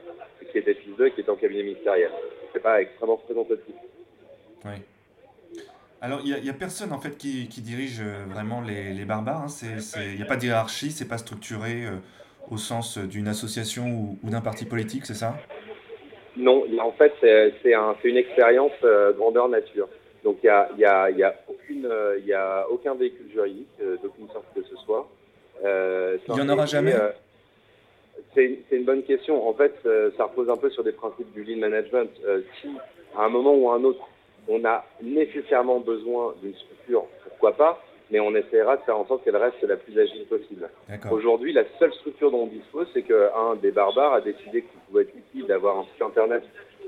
qui 0.51 0.59
étaient 0.59 0.75
fils 0.75 0.97
d'eux 0.97 1.07
et 1.07 1.11
qui 1.11 1.21
étaient 1.21 1.31
en 1.31 1.37
cabinet 1.37 1.63
ministériel. 1.63 2.11
C'est 2.53 2.63
pas 2.63 2.81
extrêmement 2.81 3.17
représentatif. 3.17 3.75
Oui. 4.65 4.73
Alors, 6.01 6.21
il 6.25 6.33
n'y 6.43 6.49
a, 6.51 6.53
personne 6.53 6.93
en 6.93 7.01
fait 7.01 7.17
qui, 7.19 7.49
qui 7.49 7.61
dirige 7.61 8.01
euh, 8.01 8.25
vraiment 8.29 8.61
les, 8.61 8.93
les 8.93 9.05
barbares. 9.05 9.43
hein. 9.43 9.97
Il 9.97 10.17
n'y 10.17 10.23
a 10.23 10.27
pas 10.27 10.37
de 10.37 10.45
hiérarchie, 10.45 10.93
c'est 10.93 11.09
pas 11.09 11.19
structuré 11.19 11.87
euh, 11.87 11.97
au 12.51 12.57
sens 12.57 12.99
d'une 12.99 13.27
association 13.27 13.87
ou, 13.87 14.19
ou 14.23 14.31
d'un 14.31 14.41
parti 14.41 14.65
politique, 14.65 15.07
c'est 15.07 15.15
ça? 15.15 15.35
Non, 16.37 16.65
en 16.81 16.93
fait, 16.93 17.13
c'est 17.21 17.53
c'est 17.63 17.75
un, 17.75 17.97
c'est 18.01 18.09
une 18.09 18.17
expérience 18.17 18.71
euh, 18.85 19.13
grandeur 19.13 19.49
nature. 19.49 19.89
Donc, 20.23 20.39
il 20.45 20.47
y 20.47 20.51
a, 20.51 20.69
y 20.79 20.85
a, 20.85 21.11
y 21.11 21.23
a 21.25 21.35
aucune, 21.49 21.87
euh, 21.87 22.17
il 22.21 22.27
y 22.27 22.33
a 22.33 22.67
aucun 22.71 22.95
véhicule 22.95 23.31
juridique 23.33 23.67
euh, 23.83 23.97
d'aucune 24.01 24.29
sorte 24.29 24.47
que 24.55 24.63
ce 24.63 24.77
soit. 24.85 25.09
Euh, 25.65 26.17
Il 26.29 26.37
y 26.37 26.41
en 26.41 26.49
aura 26.49 26.67
jamais 26.67 26.95
euh, 26.95 27.11
C'est 28.37 28.61
une 28.71 28.85
bonne 28.85 29.03
question. 29.03 29.49
En 29.49 29.55
fait, 29.55 29.75
euh, 29.85 30.11
ça 30.17 30.25
repose 30.25 30.49
un 30.49 30.57
peu 30.57 30.71
sur 30.71 30.85
des 30.85 30.93
principes 30.93 31.33
du 31.33 31.43
lean 31.43 31.59
management. 31.59 32.11
Euh, 32.25 32.43
si, 32.61 32.69
à 33.17 33.25
un 33.25 33.29
moment 33.29 33.55
ou 33.55 33.69
à 33.71 33.75
un 33.75 33.83
autre, 33.83 34.09
on 34.49 34.65
a 34.65 34.85
nécessairement 35.03 35.81
besoin 35.81 36.35
d'une 36.43 36.55
structure, 36.55 37.05
pourquoi 37.29 37.53
pas, 37.53 37.83
mais 38.11 38.21
on 38.21 38.35
essaiera 38.35 38.77
de 38.77 38.83
faire 38.83 38.99
en 38.99 39.07
sorte 39.07 39.25
qu'elle 39.25 39.37
reste 39.37 39.63
la 39.63 39.77
plus 39.77 39.99
agile 39.99 40.25
possible. 40.27 40.69
Aujourd'hui, 41.11 41.53
la 41.53 41.65
seule 41.79 41.93
structure 41.95 42.31
dont 42.31 42.45
on 42.45 42.47
dispose, 42.47 42.89
c'est 42.95 43.03
qu'un 43.03 43.57
des 43.61 43.71
barbares 43.71 44.15
a 44.15 44.21
décidé 44.21 44.63
qu'il 44.63 44.81
pouvait 44.89 45.03
être 45.03 45.15
utile 45.15 45.47
d'avoir 45.47 45.79
un 45.79 45.85
site 45.85 46.03
internet 46.03 46.43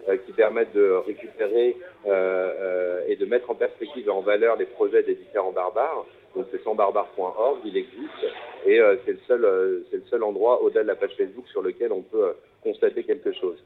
euh, 0.08 0.16
qui 0.24 0.32
permette 0.32 0.72
de 0.72 0.92
récupérer 1.06 1.76
euh, 2.06 2.10
euh, 2.10 3.04
et 3.06 3.16
de 3.16 3.26
mettre 3.26 3.50
en 3.50 3.54
perspective 3.54 4.06
et 4.06 4.10
en 4.10 4.22
valeur 4.22 4.56
les 4.56 4.64
projets 4.64 5.02
des 5.02 5.14
différents 5.14 5.52
barbares. 5.52 6.06
Donc 6.34 6.46
c'est 6.50 6.62
100barbares.org, 6.62 7.58
il 7.64 7.76
existe, 7.76 8.24
et 8.64 8.78
c'est 9.04 9.10
le 9.10 9.18
seul, 9.26 9.84
c'est 9.90 9.96
le 9.96 10.04
seul 10.08 10.22
endroit 10.22 10.62
au-delà 10.62 10.84
de 10.84 10.86
la 10.86 10.94
page 10.94 11.10
Facebook 11.16 11.44
sur 11.48 11.60
lequel 11.60 11.90
on 11.90 12.02
peut 12.02 12.34
constater 12.62 13.02
quelque 13.02 13.32
chose. 13.32 13.56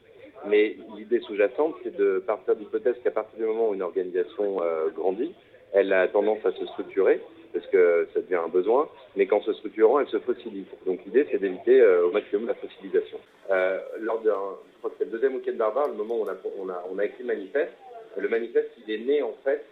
Mais 0.46 0.76
l'idée 0.96 1.20
sous-jacente, 1.20 1.74
c'est 1.82 1.96
de 1.96 2.18
partir 2.26 2.56
d'hypothèse 2.56 2.96
qu'à 3.02 3.10
partir 3.10 3.38
du 3.38 3.44
moment 3.44 3.70
où 3.70 3.74
une 3.74 3.82
organisation 3.82 4.62
euh, 4.62 4.88
grandit, 4.90 5.32
elle 5.72 5.92
a 5.92 6.06
tendance 6.08 6.44
à 6.44 6.52
se 6.52 6.64
structurer, 6.66 7.20
parce 7.52 7.66
que 7.66 8.06
ça 8.14 8.20
devient 8.20 8.36
un 8.44 8.48
besoin, 8.48 8.88
mais 9.16 9.26
qu'en 9.26 9.40
se 9.42 9.52
structurant, 9.54 10.00
elle 10.00 10.08
se 10.08 10.18
fossilise. 10.18 10.66
Donc 10.86 11.00
l'idée, 11.04 11.26
c'est 11.30 11.38
d'éviter 11.38 11.80
euh, 11.80 12.06
au 12.06 12.10
maximum 12.12 12.46
la 12.46 12.54
fossilisation. 12.54 13.18
Euh, 13.50 13.78
lors 14.00 14.20
d'un, 14.20 14.30
je 14.72 14.78
crois 14.78 14.90
que 14.90 14.96
c'est 14.98 15.04
le 15.06 15.10
deuxième 15.10 15.34
week-end 15.36 15.54
barbare, 15.56 15.88
le 15.88 15.94
moment 15.94 16.18
où 16.18 16.24
on 16.24 16.28
a, 16.28 16.34
on 16.58 16.96
on 16.96 17.00
écrit 17.00 17.22
le 17.24 17.34
manifeste, 17.34 17.72
le 18.16 18.28
manifeste, 18.28 18.70
il 18.86 18.94
est 18.94 18.98
né 19.04 19.22
en 19.22 19.34
fait 19.44 19.64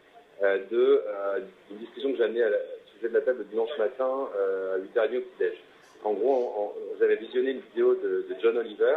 d'une 0.71 1.79
discussion 1.79 2.11
que 2.11 2.17
j'ai 2.19 2.25
amenée 2.25 2.45
au 2.45 2.97
sujet 2.97 3.09
de 3.09 3.15
la 3.15 3.21
table 3.21 3.39
le 3.39 3.45
dimanche 3.45 3.71
matin 3.79 4.29
à 4.35 4.79
8h30 4.79 5.19
au 5.19 5.21
petit-déj. 5.21 5.53
En 6.05 6.13
gros, 6.15 6.35
en- 6.57 6.75
j'avais 6.99 7.15
visionné 7.17 7.53
une 7.53 7.61
vidéo 7.61 7.95
de, 7.95 8.27
John 8.43 8.57
Oliver, 8.59 8.97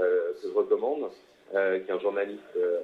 que 0.00 0.48
je 0.48 0.52
recommande, 0.54 1.10
euh, 1.54 1.78
qui 1.80 1.90
est 1.90 1.94
un 1.94 2.00
journaliste 2.00 2.40
euh, 2.56 2.78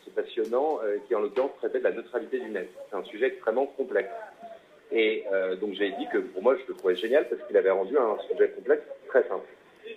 assez 0.00 0.10
passionnant, 0.10 0.80
euh, 0.84 0.98
qui 1.06 1.14
en 1.14 1.20
l'occurrence 1.20 1.52
traitait 1.58 1.78
de 1.78 1.84
la 1.84 1.92
neutralité 1.92 2.38
du 2.38 2.50
net. 2.50 2.68
C'est 2.90 2.96
un 2.96 3.04
sujet 3.04 3.26
extrêmement 3.26 3.66
complexe. 3.66 4.10
Et 4.92 5.24
euh, 5.32 5.56
donc 5.56 5.72
j'ai 5.72 5.90
dit 5.92 6.06
que 6.12 6.18
pour 6.18 6.42
moi 6.42 6.54
je 6.56 6.68
le 6.68 6.74
trouvais 6.74 6.96
génial 6.96 7.26
parce 7.28 7.40
qu'il 7.42 7.56
avait 7.56 7.70
rendu 7.70 7.96
un 7.96 8.18
sujet 8.30 8.50
complexe 8.50 8.84
très 9.08 9.26
simple. 9.26 9.46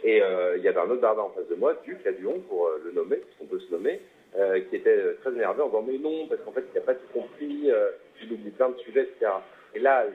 Et 0.04 0.22
euh, 0.22 0.58
il 0.58 0.64
y 0.64 0.68
avait 0.68 0.80
un 0.80 0.90
autre 0.90 1.02
barbare 1.02 1.26
en 1.26 1.30
face 1.30 1.48
de 1.48 1.56
moi, 1.56 1.76
Duc, 1.86 2.06
à 2.08 2.12
Duon, 2.12 2.40
pour 2.48 2.68
euh, 2.68 2.82
le 2.84 2.92
nommer, 2.92 3.18
parce 3.18 3.36
qu'on 3.38 3.46
peut 3.46 3.60
se 3.60 3.72
nommer, 3.72 4.02
euh, 4.38 4.60
qui 4.70 4.78
était 4.78 4.98
euh, 4.98 5.18
très 5.22 5.32
énervé 5.32 5.62
en 5.62 5.68
disant 5.68 5.86
mais 5.86 5.98
non, 5.98 6.28
parce 6.28 6.42
qu'en 6.42 6.52
fait 6.52 6.64
il 6.74 6.76
n'a 6.76 6.86
pas 6.86 6.96
tout 6.96 7.08
compris, 7.14 7.72
euh, 7.72 7.92
il 8.24 8.32
oublie 8.32 8.52
plein 8.52 8.70
de 8.70 8.78
sujets, 8.80 9.04
etc. 9.04 9.32
Et 9.76 9.80
là, 9.80 10.06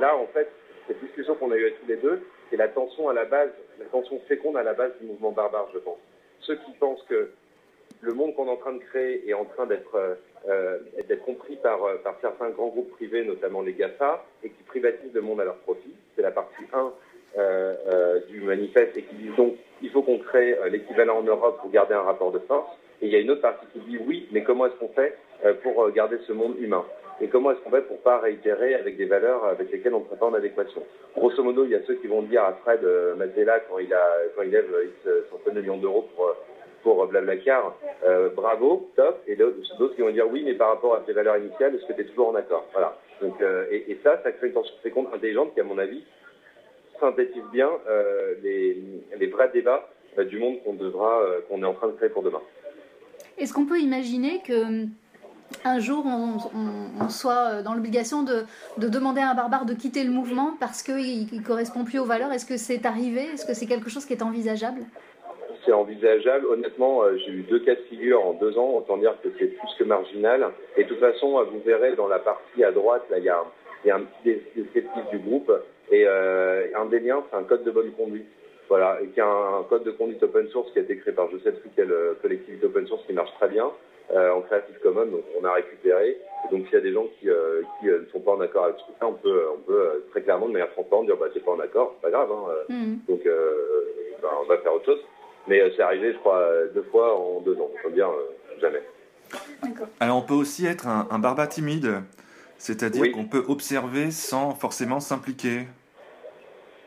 là 0.00 0.16
en 0.16 0.26
fait, 0.26 0.50
cette 0.86 1.00
discussion 1.00 1.34
qu'on 1.36 1.52
a 1.52 1.56
eue 1.56 1.72
tous 1.80 1.88
les 1.88 1.96
deux, 1.96 2.20
c'est 2.50 2.56
la 2.56 2.68
tension 2.68 3.08
à 3.08 3.14
la 3.14 3.24
base, 3.24 3.50
la 3.78 3.86
tension 3.86 4.20
féconde 4.28 4.56
à 4.56 4.62
la 4.62 4.74
base 4.74 4.92
du 5.00 5.06
mouvement 5.06 5.32
barbare, 5.32 5.68
je 5.72 5.78
pense. 5.78 5.98
Ceux 6.40 6.56
qui 6.56 6.72
pensent 6.72 7.02
que 7.08 7.30
le 8.00 8.12
monde 8.12 8.34
qu'on 8.34 8.46
est 8.46 8.50
en 8.50 8.56
train 8.56 8.72
de 8.74 8.78
créer 8.78 9.28
est 9.28 9.34
en 9.34 9.44
train 9.44 9.66
d'être 9.66 10.18
euh, 10.48 10.78
compris 11.24 11.56
par, 11.56 11.82
euh, 11.84 11.96
par 12.02 12.16
certains 12.20 12.50
grands 12.50 12.68
groupes 12.68 12.90
privés, 12.90 13.24
notamment 13.24 13.62
les 13.62 13.72
GAFA, 13.72 14.24
et 14.42 14.50
qui 14.50 14.62
privatisent 14.64 15.14
le 15.14 15.22
monde 15.22 15.40
à 15.40 15.44
leur 15.44 15.56
profit. 15.56 15.94
C'est 16.14 16.22
la 16.22 16.30
partie 16.30 16.64
1 16.72 16.92
euh, 17.38 18.20
du 18.28 18.40
manifeste 18.42 18.96
et 18.96 19.02
qui 19.02 19.14
disent 19.16 19.36
donc 19.36 19.56
il 19.82 19.90
faut 19.90 20.02
qu'on 20.02 20.18
crée 20.18 20.56
l'équivalent 20.70 21.18
en 21.18 21.22
Europe 21.22 21.60
pour 21.60 21.70
garder 21.70 21.94
un 21.94 22.02
rapport 22.02 22.30
de 22.30 22.38
force. 22.40 22.70
Et 23.02 23.06
il 23.06 23.12
y 23.12 23.16
a 23.16 23.18
une 23.18 23.30
autre 23.30 23.42
partie 23.42 23.66
qui 23.72 23.80
dit 23.80 23.98
oui, 23.98 24.28
mais 24.32 24.42
comment 24.44 24.66
est-ce 24.66 24.76
qu'on 24.76 24.88
fait 24.88 25.18
pour 25.62 25.90
garder 25.90 26.18
ce 26.26 26.32
monde 26.32 26.56
humain? 26.58 26.84
Et 27.20 27.28
comment 27.28 27.52
est-ce 27.52 27.60
qu'on 27.60 27.70
fait 27.70 27.82
pour 27.82 27.98
pas 28.00 28.18
réitérer 28.18 28.74
avec 28.74 28.96
des 28.96 29.04
valeurs 29.06 29.44
avec 29.44 29.70
lesquelles 29.70 29.94
on 29.94 30.00
ne 30.00 30.04
serait 30.06 30.16
pas 30.16 30.26
en 30.26 30.34
adéquation 30.34 30.82
Grosso 31.16 31.42
modo, 31.42 31.64
il 31.64 31.70
y 31.70 31.74
a 31.76 31.82
ceux 31.86 31.94
qui 31.94 32.08
vont 32.08 32.22
dire 32.22 32.42
à 32.42 32.54
Fred 32.54 32.84
euh, 32.84 33.14
Mazzella 33.14 33.60
quand 33.60 33.78
il 33.78 33.92
a 33.94 34.06
quand 34.34 34.42
il 34.42 34.50
lève 34.50 34.72
euh, 34.72 34.84
X 34.86 35.30
centaines 35.30 35.54
de 35.54 35.60
millions 35.60 35.78
d'euros 35.78 36.08
pour 36.16 36.26
euh, 36.26 36.32
pour 36.84 37.04
Blablacar, 37.06 37.76
euh, 38.04 38.28
bravo, 38.28 38.90
top, 38.94 39.22
et 39.26 39.34
d'autres 39.34 39.94
qui 39.96 40.02
vont 40.02 40.10
dire 40.10 40.30
oui, 40.30 40.42
mais 40.44 40.54
par 40.54 40.68
rapport 40.68 40.94
à 40.94 41.00
tes 41.00 41.12
valeurs 41.12 41.38
initiales, 41.38 41.74
est-ce 41.74 41.86
que 41.86 41.94
tu 41.94 42.02
es 42.02 42.04
toujours 42.04 42.28
en 42.28 42.34
accord? 42.34 42.66
Voilà. 42.72 42.96
Donc, 43.20 43.40
euh, 43.40 43.64
et, 43.70 43.98
ça, 44.04 44.20
ça 44.22 44.30
crée 44.32 44.48
une 44.48 44.52
tension 44.52 44.74
féconde 44.82 45.08
intelligente 45.12 45.54
qui, 45.54 45.60
à 45.60 45.64
mon 45.64 45.78
avis, 45.78 46.04
synthétise 47.00 47.42
bien 47.52 47.70
euh, 47.88 48.34
les, 48.42 48.76
les 49.18 49.26
vrais 49.26 49.48
débats 49.48 49.88
euh, 50.18 50.24
du 50.24 50.38
monde 50.38 50.62
qu'on 50.62 50.74
devra, 50.74 51.20
euh, 51.22 51.40
qu'on 51.48 51.62
est 51.62 51.66
en 51.66 51.74
train 51.74 51.88
de 51.88 51.92
créer 51.92 52.10
pour 52.10 52.22
demain. 52.22 52.42
Est-ce 53.38 53.52
qu'on 53.52 53.66
peut 53.66 53.80
imaginer 53.80 54.42
que 54.46 54.64
hum, 54.64 54.88
un 55.64 55.78
jour 55.78 56.04
on, 56.06 57.08
soit 57.08 57.50
euh, 57.50 57.62
dans 57.62 57.74
l'obligation 57.74 58.22
de, 58.22 58.44
de 58.78 58.88
demander 58.88 59.20
à 59.20 59.30
un 59.30 59.34
barbare 59.34 59.66
de 59.66 59.74
quitter 59.74 60.04
le 60.04 60.10
mouvement 60.10 60.54
parce 60.58 60.82
qu'il 60.82 61.26
ne 61.32 61.42
correspond 61.42 61.84
plus 61.84 61.98
aux 61.98 62.04
valeurs 62.04 62.32
Est-ce 62.32 62.46
que 62.46 62.56
c'est 62.56 62.86
arrivé? 62.86 63.22
Est-ce 63.34 63.46
que 63.46 63.54
c'est 63.54 63.66
quelque 63.66 63.90
chose 63.90 64.04
qui 64.04 64.12
est 64.12 64.22
envisageable? 64.22 64.82
C'est 65.64 65.72
envisageable. 65.72 66.46
Honnêtement, 66.46 67.02
euh, 67.02 67.16
j'ai 67.18 67.32
eu 67.32 67.42
deux 67.42 67.60
cas 67.60 67.74
de 67.74 67.80
figure 67.88 68.24
en 68.24 68.34
deux 68.34 68.58
ans. 68.58 68.70
Autant 68.76 68.98
dire 68.98 69.14
que 69.22 69.28
c'est 69.38 69.46
plus 69.46 69.74
que 69.78 69.84
marginal. 69.84 70.50
Et 70.76 70.84
de 70.84 70.88
toute 70.88 71.00
façon, 71.00 71.38
euh, 71.38 71.44
vous 71.44 71.60
verrez 71.64 71.94
dans 71.96 72.08
la 72.08 72.18
partie 72.18 72.62
à 72.62 72.70
droite, 72.70 73.04
là, 73.10 73.18
il 73.18 73.24
y 73.24 73.30
a, 73.30 73.42
il 73.84 73.88
y 73.88 73.90
a 73.90 73.96
un 73.96 74.02
petit 74.02 74.38
descriptif 74.56 75.08
du 75.10 75.18
groupe. 75.18 75.50
Et 75.90 76.04
euh, 76.06 76.66
un 76.76 76.86
des 76.86 77.00
liens, 77.00 77.22
c'est 77.30 77.36
un 77.36 77.44
code 77.44 77.64
de 77.64 77.70
bonne 77.70 77.92
conduite. 77.92 78.26
Voilà, 78.68 78.98
et 79.02 79.08
qui 79.08 79.20
a 79.20 79.26
un, 79.26 79.62
code 79.68 79.84
de 79.84 79.90
conduite 79.90 80.22
open 80.22 80.48
source 80.48 80.70
qui 80.72 80.78
a 80.78 80.82
été 80.82 80.96
créé 80.96 81.12
par 81.12 81.28
je 81.30 81.36
sais 81.38 81.52
plus 81.52 81.68
quelle 81.76 81.94
collectivité 82.22 82.64
open 82.64 82.86
source 82.86 83.04
qui 83.06 83.12
marche 83.12 83.32
très 83.34 83.48
bien 83.48 83.70
en 84.10 84.40
Creative 84.42 84.78
Commons. 84.82 85.06
Donc 85.06 85.24
on 85.40 85.44
a 85.44 85.52
récupéré. 85.52 86.16
Et 86.46 86.54
donc 86.54 86.64
s'il 86.66 86.74
y 86.74 86.76
a 86.76 86.80
des 86.80 86.92
gens 86.92 87.06
qui, 87.18 87.28
euh, 87.30 87.62
qui 87.80 87.88
euh, 87.88 88.00
ne 88.00 88.06
sont 88.06 88.20
pas 88.20 88.32
en 88.32 88.40
accord 88.40 88.64
avec 88.64 88.76
tout 88.76 88.92
ça, 89.00 89.06
on 89.06 89.14
peut, 89.14 89.42
on 89.56 89.60
peut 89.60 89.80
euh, 89.80 90.06
très 90.10 90.22
clairement 90.22 90.46
de 90.48 90.52
manière 90.52 90.70
transparente 90.72 91.06
dire 91.06 91.16
bah 91.16 91.26
t'es 91.32 91.40
pas 91.40 91.52
en 91.52 91.60
accord, 91.60 91.94
c'est 91.96 92.02
pas 92.02 92.10
grave. 92.10 92.30
Hein, 92.30 92.44
euh, 92.50 92.72
Hmm. 92.74 92.96
donc, 93.08 93.24
euh, 93.26 93.52
ben, 94.22 94.28
on 94.42 94.46
va 94.46 94.58
faire 94.58 94.74
autre 94.74 94.84
chose. 94.86 95.00
Mais 95.48 95.60
euh, 95.60 95.70
c'est 95.76 95.82
arrivé, 95.82 96.12
je 96.12 96.18
crois, 96.18 96.38
euh, 96.38 96.68
deux 96.74 96.82
fois 96.84 97.18
en 97.18 97.40
deux 97.40 97.56
ans. 97.56 97.70
Je 97.82 97.88
veux 97.88 97.94
dire, 97.94 98.08
euh, 98.10 98.60
jamais. 98.60 98.82
Alors 100.00 100.18
on 100.18 100.22
peut 100.22 100.34
aussi 100.34 100.66
être 100.66 100.86
un, 100.86 101.06
un 101.10 101.18
barbat 101.18 101.46
timide, 101.46 102.02
c'est-à-dire 102.58 103.02
Oui. 103.02 103.12
qu'on 103.12 103.24
peut 103.24 103.42
observer 103.48 104.10
sans 104.10 104.54
forcément 104.54 105.00
s'impliquer. 105.00 105.66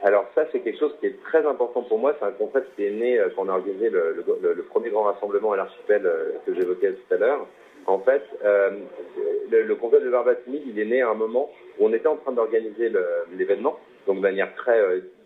Alors 0.04 0.26
ça, 0.36 0.46
c'est 0.52 0.60
quelque 0.60 0.80
chose 0.80 0.94
qui 1.00 1.08
est 1.08 1.22
très 1.24 1.46
important 1.46 1.82
pour 1.82 1.98
moi. 1.98 2.16
C'est 2.20 2.26
un 2.26 2.32
concept 2.32 2.76
qui 2.76 2.86
est 2.86 2.92
né 2.92 3.20
euh, 3.20 3.30
quand 3.36 3.46
on 3.46 3.50
a 3.50 3.54
organisé 3.54 3.90
le, 3.90 4.66
premier 4.70 4.90
grand 4.90 5.04
rassemblement 5.04 5.54
à 5.54 5.58
l'archipel 5.58 6.06
euh, 6.06 6.34
que 6.46 6.54
j'évoquais 6.54 6.92
tout 6.92 7.14
à 7.14 7.18
l'heure. 7.18 7.48
En 7.88 8.00
fait, 8.00 8.22
euh, 8.44 8.72
le, 9.50 9.76
concept 9.76 10.04
de 10.04 10.10
barbat 10.10 10.36
timide, 10.36 10.64
il 10.68 10.80
est 10.80 10.86
né 10.86 11.02
à 11.02 11.10
un 11.10 11.16
moment 11.16 11.50
où 11.80 11.88
on 11.88 11.94
était 11.94 12.08
en 12.08 12.18
train 12.18 12.34
d'organiser 12.34 12.92
l'événement, 13.36 13.80
donc 14.06 14.18
de 14.18 14.22
manière 14.22 14.54
très 14.56 14.78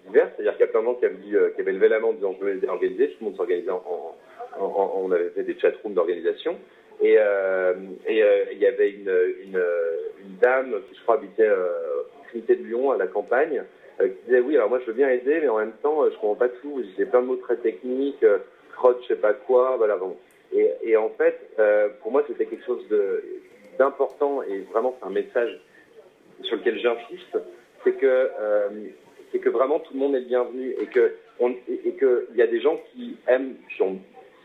diverse. 0.06 0.30
C'est-à-dire 0.36 0.54
qu'il 0.54 0.62
y 0.62 0.70
a 0.70 0.72
plein 0.72 0.82
de 0.82 0.86
gens 0.86 0.96
qui 0.96 1.06
avaient, 1.06 1.72
levé 1.72 1.90
la 1.90 2.00
main 2.00 2.10
en 2.10 2.14
disant 2.14 2.36
je 2.40 2.46
veux 2.46 2.70
organiser. 2.70 3.10
Tout 3.10 3.18
le 3.22 3.26
monde 3.26 3.36
s'organisait 3.36 3.72
en, 3.72 4.16
on 4.60 5.12
avait 5.12 5.30
fait 5.30 5.42
des 5.42 5.58
chatrooms 5.58 5.94
d'organisation. 5.94 6.56
Et, 7.02 7.18
il 8.08 8.58
y 8.60 8.66
avait 8.68 8.92
une, 8.92 9.60
dame 10.40 10.76
qui, 10.88 10.96
je 10.96 11.02
crois, 11.02 11.16
habitait 11.16 11.50
Trinité 12.28 12.58
de 12.58 12.64
Lyon, 12.64 12.92
à 12.92 12.98
la 12.98 13.08
campagne, 13.08 13.64
qui 14.10 14.26
disait 14.26 14.40
oui, 14.40 14.56
alors 14.56 14.70
moi 14.70 14.80
je 14.80 14.86
veux 14.86 14.94
bien 14.94 15.10
aider, 15.10 15.40
mais 15.42 15.50
en 15.50 15.58
même 15.58 15.74
temps, 15.82 16.04
euh, 16.04 16.10
je 16.12 16.16
comprends 16.16 16.36
pas 16.36 16.50
tout. 16.50 16.82
J'ai 16.98 17.06
plein 17.06 17.22
de 17.22 17.28
mots 17.28 17.36
très 17.38 17.58
techniques, 17.58 18.24
euh, 18.24 18.40
crotte, 18.74 19.00
je 19.04 19.08
sais 19.10 19.20
pas 19.20 19.34
quoi, 19.34 19.76
voilà. 19.78 19.98
Bon. 19.98 20.16
Et, 20.54 20.70
et 20.84 20.98
en 20.98 21.10
fait, 21.10 21.40
euh, 21.60 21.90
pour 22.02 22.12
moi, 22.12 22.24
c'était 22.28 22.46
quelque 22.46 22.66
chose 22.66 22.84
d'important 23.80 24.44
et 24.44 24.60
vraiment 24.72 24.96
c'est 25.00 25.08
un 25.08 25.12
message 25.12 25.60
sur 26.44 26.58
lequel 26.58 26.80
j'insiste, 26.80 27.38
c'est 27.84 27.94
que 27.94 28.30
euh, 28.40 28.70
c'est 29.32 29.40
que 29.40 29.50
vraiment 29.50 29.80
tout 29.80 29.94
le 29.94 30.00
monde 30.00 30.16
est 30.16 30.22
le 30.22 30.26
bienvenu 30.26 30.76
et 30.80 30.88
que 30.88 31.14
on, 31.40 31.52
et, 31.68 31.94
que 31.94 32.28
il 32.32 32.38
y 32.38 32.42
a 32.42 32.48
des 32.48 32.60
gens 32.60 32.80
qui 32.92 33.18
aiment, 33.28 33.56
qui 33.70 33.84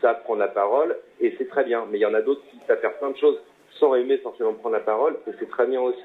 savent 0.01 0.23
prendre 0.23 0.39
la 0.39 0.47
parole 0.47 0.95
et 1.19 1.33
c'est 1.37 1.47
très 1.49 1.63
bien. 1.63 1.85
Mais 1.91 1.97
il 1.97 2.01
y 2.01 2.05
en 2.05 2.13
a 2.13 2.21
d'autres 2.21 2.41
qui 2.51 2.57
savent 2.67 2.79
faire 2.79 2.97
plein 2.97 3.11
de 3.11 3.17
choses 3.17 3.39
sans 3.79 3.95
aimer 3.95 4.17
forcément 4.17 4.53
prendre 4.53 4.75
la 4.75 4.81
parole 4.81 5.15
et 5.27 5.31
c'est 5.39 5.49
très 5.49 5.65
bien 5.67 5.81
aussi. 5.81 5.99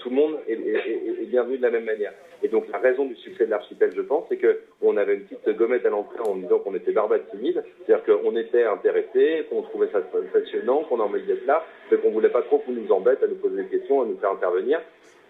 Tout 0.00 0.10
le 0.10 0.16
monde 0.16 0.36
est, 0.48 1.26
bienvenu 1.26 1.58
de 1.58 1.62
la 1.62 1.70
même 1.70 1.84
manière. 1.84 2.12
Et 2.42 2.48
donc 2.48 2.66
la 2.70 2.78
raison 2.78 3.06
du 3.06 3.16
succès 3.16 3.46
de 3.46 3.50
l'archipel, 3.50 3.92
je 3.94 4.02
pense, 4.02 4.24
c'est 4.28 4.36
que 4.36 4.60
on 4.82 4.96
avait 4.96 5.14
une 5.14 5.22
petite 5.22 5.56
gommette 5.56 5.84
à 5.86 5.90
l'entrée 5.90 6.20
en 6.20 6.36
disant 6.36 6.58
qu'on 6.58 6.74
était 6.74 6.92
barbat 6.92 7.18
timide, 7.30 7.64
c'est-à-dire 7.84 8.04
qu'on 8.04 8.36
était 8.36 8.64
intéressé, 8.64 9.46
qu'on 9.50 9.62
trouvait 9.62 9.88
ça 9.92 10.00
passionnant, 10.32 10.84
qu'on 10.84 11.00
envie 11.00 11.22
d'être 11.22 11.46
là, 11.46 11.64
mais 11.90 11.98
qu'on 11.98 12.10
voulait 12.10 12.28
pas 12.28 12.42
trop 12.42 12.58
qu'on 12.58 12.72
nous 12.72 12.90
embête 12.92 13.22
à 13.22 13.26
nous 13.26 13.36
poser 13.36 13.62
des 13.62 13.68
questions, 13.68 14.02
à 14.02 14.04
nous 14.04 14.18
faire 14.18 14.30
intervenir. 14.32 14.80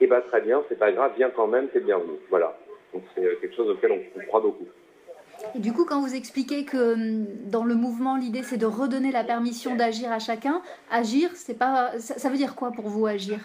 Et 0.00 0.06
bah 0.06 0.20
très 0.20 0.42
bien, 0.42 0.62
c'est 0.68 0.78
pas 0.78 0.92
grave, 0.92 1.12
viens 1.16 1.30
quand 1.30 1.46
même, 1.46 1.68
t'es 1.68 1.80
bienvenu. 1.80 2.18
Voilà. 2.28 2.58
Donc 2.92 3.02
c'est 3.14 3.24
euh, 3.24 3.36
quelque 3.40 3.54
chose 3.54 3.70
auquel 3.70 3.92
on 3.92 4.26
croit 4.26 4.40
beaucoup. 4.40 4.66
Et 5.54 5.58
du 5.58 5.72
coup, 5.72 5.84
quand 5.84 6.00
vous 6.00 6.14
expliquez 6.14 6.64
que 6.64 6.94
hum, 6.94 7.26
dans 7.50 7.64
le 7.64 7.74
mouvement, 7.74 8.16
l'idée 8.16 8.42
c'est 8.42 8.58
de 8.58 8.66
redonner 8.66 9.12
la 9.12 9.24
permission 9.24 9.76
d'agir 9.76 10.12
à 10.12 10.18
chacun, 10.18 10.62
agir, 10.90 11.30
c'est 11.34 11.58
pas, 11.58 11.92
ça, 11.98 12.28
veut 12.28 12.36
dire 12.36 12.54
quoi 12.54 12.72
pour 12.72 12.88
vous 12.88 13.06
agir? 13.06 13.38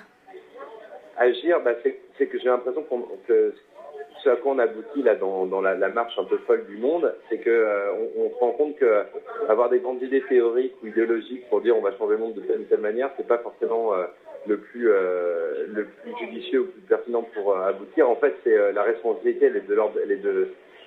Agir, 1.17 1.61
bah, 1.63 1.71
c'est 1.83 2.27
que 2.27 2.39
j'ai 2.39 2.45
l'impression 2.45 2.83
que 3.27 3.53
ce 4.23 4.29
à 4.29 4.35
quoi 4.35 4.53
on 4.53 4.59
aboutit 4.59 5.03
là 5.03 5.15
dans, 5.15 5.45
dans 5.45 5.61
la, 5.61 5.75
marche 5.89 6.17
un 6.17 6.23
peu 6.23 6.37
folle 6.39 6.65
du 6.67 6.77
monde, 6.77 7.13
c'est 7.29 7.39
que 7.39 7.49
euh, 7.49 7.91
on, 8.17 8.29
se 8.29 8.35
rend 8.35 8.51
compte 8.51 8.75
que 8.77 8.85
euh, 8.85 9.03
avoir 9.49 9.69
des 9.69 9.79
grandes 9.79 10.01
idées 10.01 10.23
théoriques 10.27 10.75
ou 10.83 10.87
idéologiques 10.87 11.49
pour 11.49 11.61
dire 11.61 11.75
on 11.75 11.81
va 11.81 11.95
changer 11.97 12.13
le 12.13 12.19
monde 12.19 12.33
de 12.33 12.41
telle 12.41 12.61
ou 12.61 12.63
telle 12.63 12.81
manière, 12.81 13.09
c'est 13.17 13.27
pas 13.27 13.39
forcément 13.39 13.93
euh, 13.93 14.05
le 14.47 14.57
plus 14.57 14.87
le 14.87 15.85
plus 16.01 16.13
judicieux 16.19 16.61
ou 16.61 16.63
le 16.63 16.69
plus 16.69 16.81
pertinent 16.81 17.23
pour 17.33 17.55
aboutir. 17.57 18.09
En 18.09 18.15
fait, 18.15 18.35
c'est 18.43 18.73
la 18.73 18.81
responsabilité, 18.81 19.45
elle 19.45 19.57
est 19.57 19.67
de 19.67 19.73
l'ordre, 19.75 19.99
elle 20.03 20.11
est 20.11 20.23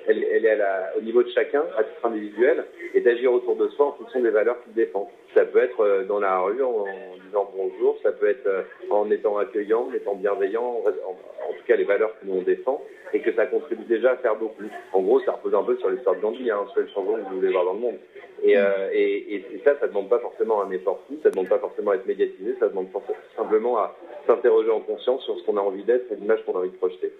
elle, 0.06 0.24
elle 0.24 0.44
est 0.46 0.50
à 0.50 0.56
la- 0.56 0.92
au 0.98 1.00
niveau 1.00 1.22
de 1.22 1.30
chacun, 1.30 1.64
à 1.76 1.84
titre 1.84 2.04
individuel, 2.04 2.64
et 2.94 3.00
d'agir 3.00 3.32
autour 3.32 3.56
de 3.56 3.68
soi 3.68 3.86
en 3.86 3.92
fonction 3.92 4.20
des 4.20 4.30
valeurs 4.30 4.62
qu'il 4.64 4.74
défend. 4.74 5.10
Ça 5.34 5.44
peut 5.44 5.62
être 5.62 5.80
euh, 5.80 6.04
dans 6.04 6.20
la 6.20 6.38
rue 6.40 6.62
en, 6.62 6.84
disant 7.26 7.50
bonjour, 7.56 7.98
ça 8.02 8.12
peut 8.12 8.28
être 8.28 8.46
euh, 8.46 8.62
en 8.90 9.10
étant 9.10 9.38
accueillant, 9.38 9.88
en 9.90 9.94
étant 9.94 10.14
bienveillant, 10.14 10.82
en, 10.86 11.52
tout 11.52 11.64
cas 11.66 11.76
les 11.76 11.84
valeurs 11.84 12.12
que 12.20 12.26
nous 12.26 12.38
on 12.38 12.42
défend, 12.42 12.82
et 13.12 13.20
que 13.20 13.32
ça 13.34 13.46
contribue 13.46 13.84
déjà 13.84 14.12
à 14.12 14.16
faire 14.16 14.36
beaucoup. 14.36 14.64
En 14.92 15.00
gros, 15.02 15.20
ça 15.20 15.32
repose 15.32 15.54
un 15.54 15.62
peu 15.62 15.76
sur 15.78 15.88
l'histoire 15.90 16.16
de 16.16 16.20
Gandhi, 16.20 16.50
hein, 16.50 16.64
sur 16.72 16.82
le 16.82 16.88
changement 16.88 17.14
que 17.14 17.28
vous 17.30 17.36
voulez 17.36 17.52
voir 17.52 17.64
dans 17.64 17.74
le 17.74 17.80
monde. 17.80 17.98
Et, 18.42 18.58
euh, 18.58 18.90
et, 18.92 19.36
et, 19.36 19.60
ça, 19.64 19.78
ça 19.80 19.86
demande 19.86 20.08
pas 20.08 20.18
forcément 20.18 20.62
un 20.62 20.70
effort 20.70 21.00
fou, 21.08 21.16
ça 21.22 21.30
demande 21.30 21.48
pas 21.48 21.58
forcément 21.58 21.92
à 21.92 21.94
être 21.94 22.06
médiatisé, 22.06 22.56
ça 22.60 22.68
demande 22.68 22.88
simplement 23.36 23.78
à 23.78 23.96
s'interroger 24.26 24.70
en 24.70 24.80
conscience 24.80 25.22
sur 25.24 25.38
ce 25.38 25.44
qu'on 25.44 25.56
a 25.56 25.60
envie 25.60 25.84
d'être 25.84 26.10
et 26.12 26.16
l'image 26.16 26.44
qu'on 26.44 26.54
a 26.54 26.58
envie 26.58 26.70
de 26.70 26.76
projeter. 26.76 27.12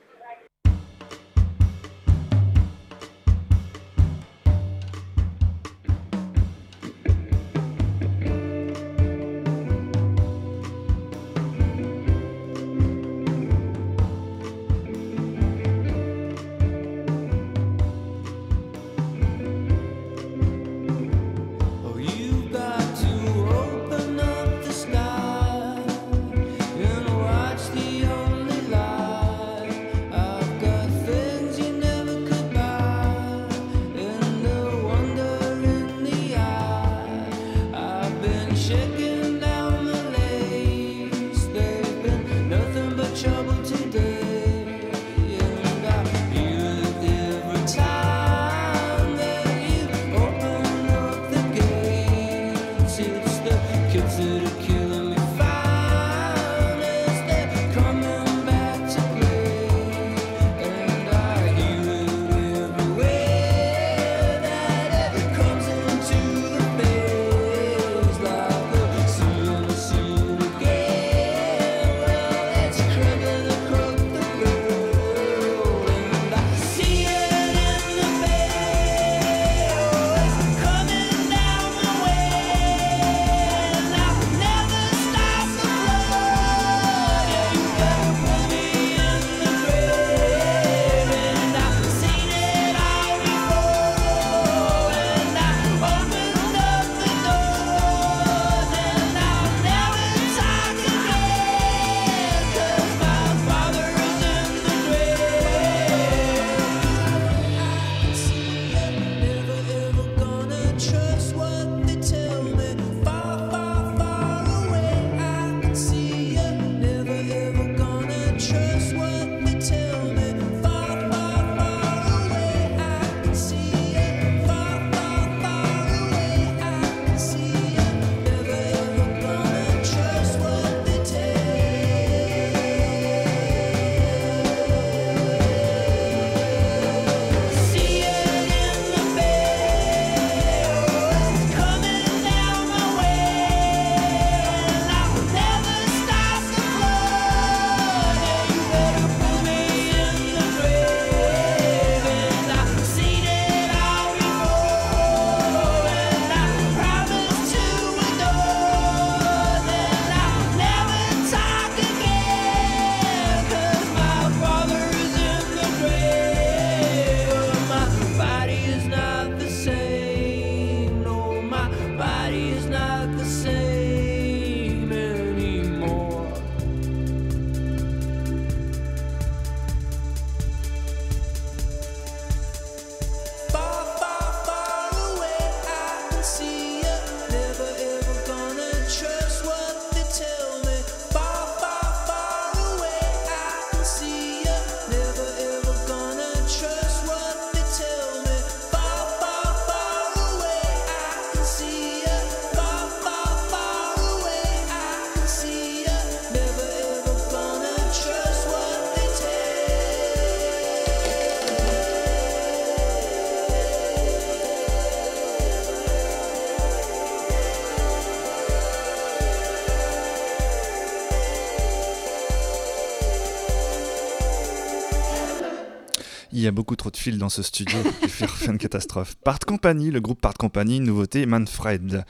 Il 226.35 226.41
y 226.41 226.49
a 226.49 226.51
beaucoup 226.51 226.75
trop 226.75 226.91
de 226.91 226.97
fils 226.97 227.17
dans 227.17 227.29
ce 227.29 227.45
studio 227.45 227.79
pour 228.01 228.11
faire 228.11 228.51
une 228.51 228.59
catastrophe. 228.59 229.15
Part 229.23 229.39
Company, 229.39 229.93
le 229.93 230.01
groupe 230.01 230.21
Part 230.21 230.35
Company, 230.35 230.81
nouveauté 230.81 231.27
Manfred. 231.27 232.05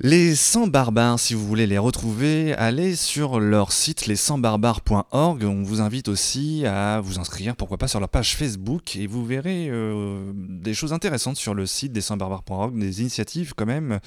Les 0.00 0.34
100 0.34 0.66
barbares, 0.66 1.20
si 1.20 1.34
vous 1.34 1.46
voulez 1.46 1.68
les 1.68 1.78
retrouver, 1.78 2.54
allez 2.54 2.96
sur 2.96 3.38
leur 3.38 3.70
site 3.70 4.06
les 4.06 4.16
100barbares.org. 4.16 5.44
On 5.44 5.62
vous 5.62 5.80
invite 5.80 6.08
aussi 6.08 6.66
à 6.66 7.00
vous 7.00 7.20
inscrire, 7.20 7.54
pourquoi 7.54 7.78
pas, 7.78 7.86
sur 7.86 8.00
leur 8.00 8.08
page 8.08 8.34
Facebook 8.34 8.96
et 8.96 9.06
vous 9.06 9.24
verrez 9.24 9.68
euh, 9.70 10.32
des 10.34 10.74
choses 10.74 10.92
intéressantes 10.92 11.36
sur 11.36 11.54
le 11.54 11.66
site 11.66 11.92
des 11.92 12.00
100barbares.org, 12.00 12.76
des 12.76 13.00
initiatives 13.00 13.54
quand 13.54 13.66
même 13.66 14.00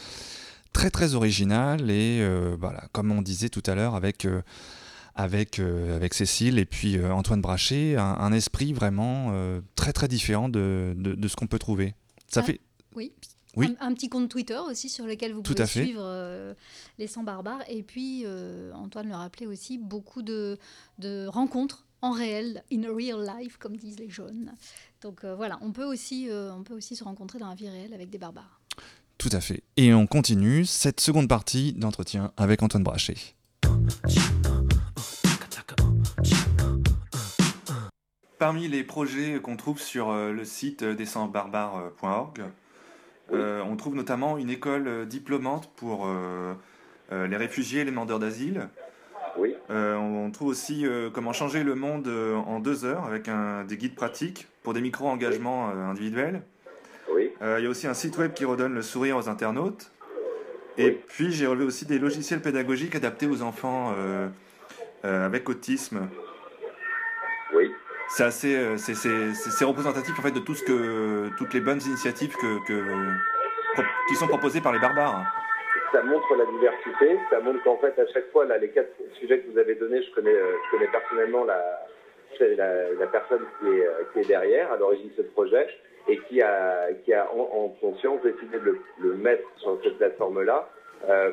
très 0.73 0.89
très 0.89 1.13
originales 1.13 1.89
et 1.89 2.19
euh, 2.19 2.57
voilà, 2.59 2.83
comme 2.91 3.09
on 3.13 3.21
disait 3.21 3.47
tout 3.47 3.63
à 3.67 3.73
l'heure, 3.73 3.95
avec 3.95 4.25
euh, 4.25 4.41
avec, 5.15 5.59
euh, 5.59 5.95
avec 5.95 6.13
Cécile 6.13 6.59
et 6.59 6.65
puis 6.65 6.97
euh, 6.97 7.11
Antoine 7.13 7.41
Brachet, 7.41 7.95
un, 7.95 8.03
un 8.03 8.33
esprit 8.33 8.73
vraiment 8.73 9.29
euh, 9.31 9.61
très 9.75 9.93
très 9.93 10.07
différent 10.07 10.49
de, 10.49 10.93
de, 10.97 11.13
de 11.15 11.27
ce 11.27 11.35
qu'on 11.35 11.47
peut 11.47 11.59
trouver. 11.59 11.95
Ça 12.27 12.41
Ah, 12.41 12.43
fait 12.43 12.59
Oui. 12.95 13.11
Oui. 13.55 13.73
Un, 13.79 13.87
un 13.87 13.93
petit 13.93 14.09
compte 14.09 14.27
Twitter 14.27 14.57
aussi 14.69 14.89
sur 14.89 15.05
lequel 15.05 15.31
vous 15.31 15.41
Tout 15.41 15.53
pouvez 15.53 15.65
suivre 15.65 16.01
euh, 16.03 16.53
les 16.97 17.07
100 17.07 17.23
barbares. 17.23 17.61
Et 17.69 17.83
puis, 17.83 18.23
euh, 18.25 18.73
Antoine 18.73 19.07
le 19.07 19.15
rappelait 19.15 19.45
aussi, 19.47 19.77
beaucoup 19.77 20.21
de, 20.21 20.57
de 20.99 21.25
rencontres 21.27 21.85
en 22.01 22.11
réel, 22.11 22.63
in 22.73 22.81
real 22.93 23.25
life, 23.39 23.55
comme 23.55 23.77
disent 23.77 23.97
les 23.97 24.09
jeunes. 24.09 24.53
Donc 25.01 25.23
euh, 25.23 25.33
voilà, 25.35 25.57
on 25.61 25.71
peut, 25.71 25.85
aussi, 25.85 26.27
on 26.29 26.63
peut 26.63 26.73
aussi 26.73 26.97
se 26.97 27.05
rencontrer 27.05 27.39
dans 27.39 27.47
la 27.47 27.55
vie 27.55 27.69
réelle 27.69 27.93
avec 27.93 28.09
des 28.09 28.17
barbares. 28.17 28.59
tout 29.17 29.29
à 29.31 29.39
fait. 29.39 29.63
Et 29.77 29.93
on 29.93 30.05
continue 30.05 30.65
cette 30.65 30.99
seconde 30.99 31.29
partie 31.29 31.71
d'entretien 31.71 32.33
avec 32.35 32.61
Antoine 32.61 32.83
Brachet. 32.83 33.15
Parmi 38.45 38.67
les 38.67 38.83
projets 38.83 39.39
qu'on 39.41 39.55
trouve 39.55 39.79
sur 39.79 40.11
euh, 40.11 40.31
le 40.31 40.45
site 40.45 40.83
descendbarbares.org, 40.83 42.43
euh, 43.33 43.63
on 43.67 43.75
trouve 43.75 43.95
notamment 43.95 44.37
une 44.37 44.51
école 44.51 44.87
euh, 44.87 45.05
diplômante 45.05 45.67
pour 45.75 46.05
euh, 46.05 46.53
euh, 47.11 47.25
les 47.25 47.37
réfugiés 47.37 47.81
et 47.81 47.85
les 47.85 47.89
demandeurs 47.89 48.19
d'asile. 48.19 48.69
Oui. 49.35 49.55
Euh, 49.71 49.95
on 49.95 50.29
trouve 50.29 50.49
aussi 50.49 50.85
euh, 50.85 51.09
comment 51.09 51.33
changer 51.33 51.63
le 51.63 51.73
monde 51.73 52.07
euh, 52.07 52.35
en 52.35 52.59
deux 52.59 52.85
heures 52.85 53.05
avec 53.05 53.29
un, 53.29 53.63
des 53.63 53.77
guides 53.77 53.95
pratiques 53.95 54.47
pour 54.61 54.75
des 54.75 54.81
micro-engagements 54.81 55.71
euh, 55.71 55.89
individuels. 55.89 56.43
Oui. 57.15 57.31
Euh, 57.41 57.55
Il 57.59 57.63
y 57.63 57.65
a 57.65 57.69
aussi 57.71 57.87
un 57.87 57.95
site 57.95 58.15
web 58.19 58.33
qui 58.33 58.45
redonne 58.45 58.75
le 58.75 58.83
sourire 58.83 59.17
aux 59.17 59.27
internautes. 59.27 59.91
Et 60.77 60.89
Oui. 60.89 60.97
puis 61.07 61.31
j'ai 61.31 61.47
relevé 61.47 61.65
aussi 61.65 61.87
des 61.87 61.97
logiciels 61.97 62.43
pédagogiques 62.43 62.93
adaptés 62.93 63.25
aux 63.25 63.41
enfants 63.41 63.95
euh, 63.97 64.27
euh, 65.03 65.25
avec 65.25 65.49
autisme. 65.49 66.07
Oui. 67.55 67.71
C'est 68.07 68.23
assez, 68.23 68.55
euh, 68.55 68.77
c'est, 68.77 69.65
représentatif 69.65 70.17
en 70.19 70.21
fait 70.21 70.31
de 70.31 70.39
tout 70.39 70.53
ce 70.53 70.63
que, 70.63 71.35
toutes 71.37 71.53
les 71.53 71.59
bonnes 71.59 71.81
initiatives 71.81 72.35
que, 72.35 72.59
qui 74.07 74.15
sont 74.15 74.27
proposées 74.27 74.61
par 74.61 74.73
les 74.73 74.79
barbares. 74.79 75.25
ça 75.91 76.03
montre 76.03 76.35
la 76.35 76.45
diversité, 76.45 77.17
ça 77.29 77.39
montre 77.39 77.63
qu'en 77.63 77.77
fait 77.77 77.97
à 77.99 78.05
chaque 78.13 78.31
fois 78.31 78.45
là 78.45 78.57
les 78.57 78.69
quatre 78.69 78.93
sujets 79.19 79.39
que 79.39 79.51
vous 79.51 79.57
avez 79.57 79.75
donnés, 79.75 80.03
je 80.03 80.11
connais, 80.13 80.35
euh, 80.35 80.53
je 80.65 80.77
connais 80.77 80.91
personnellement 80.91 81.45
la, 81.45 81.87
la, 82.39 83.07
personne 83.07 83.41
qui 83.59 83.67
est, 83.69 83.87
euh, 83.87 84.03
qui 84.13 84.19
est 84.19 84.27
derrière 84.27 84.71
à 84.71 84.77
l'origine 84.77 85.09
de 85.09 85.23
ce 85.23 85.27
projet 85.29 85.67
et 86.07 86.19
qui 86.29 86.41
a, 86.41 86.89
qui 87.03 87.13
a 87.13 87.27
en, 87.33 87.39
en 87.39 87.69
conscience 87.81 88.21
décidé 88.21 88.59
de 88.59 88.77
le, 88.99 89.13
mettre 89.15 89.47
sur 89.57 89.79
cette 89.83 89.97
plateforme-là 89.97 90.69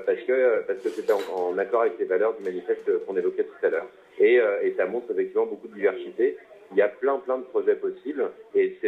parce 0.06 0.20
que 0.26 0.62
parce 0.66 0.80
que 0.80 0.88
c'était 0.88 1.12
en, 1.12 1.56
accord 1.56 1.82
avec 1.82 1.98
les 1.98 2.04
valeurs 2.04 2.35
du 2.35 2.42
manifeste 2.42 2.90
qu'on 3.06 3.16
évoquait 3.16 3.44
tout 3.44 3.66
à 3.66 3.70
l'heure. 3.70 3.87
Et, 4.18 4.35
et 4.37 4.74
ça 4.76 4.85
montre 4.87 5.11
effectivement 5.12 5.46
beaucoup 5.46 5.68
de 5.68 5.74
diversité. 5.74 6.37
Il 6.72 6.78
y 6.78 6.82
a 6.82 6.88
plein 6.88 7.18
plein 7.18 7.38
de 7.38 7.44
projets 7.44 7.76
possibles 7.76 8.30
et 8.54 8.78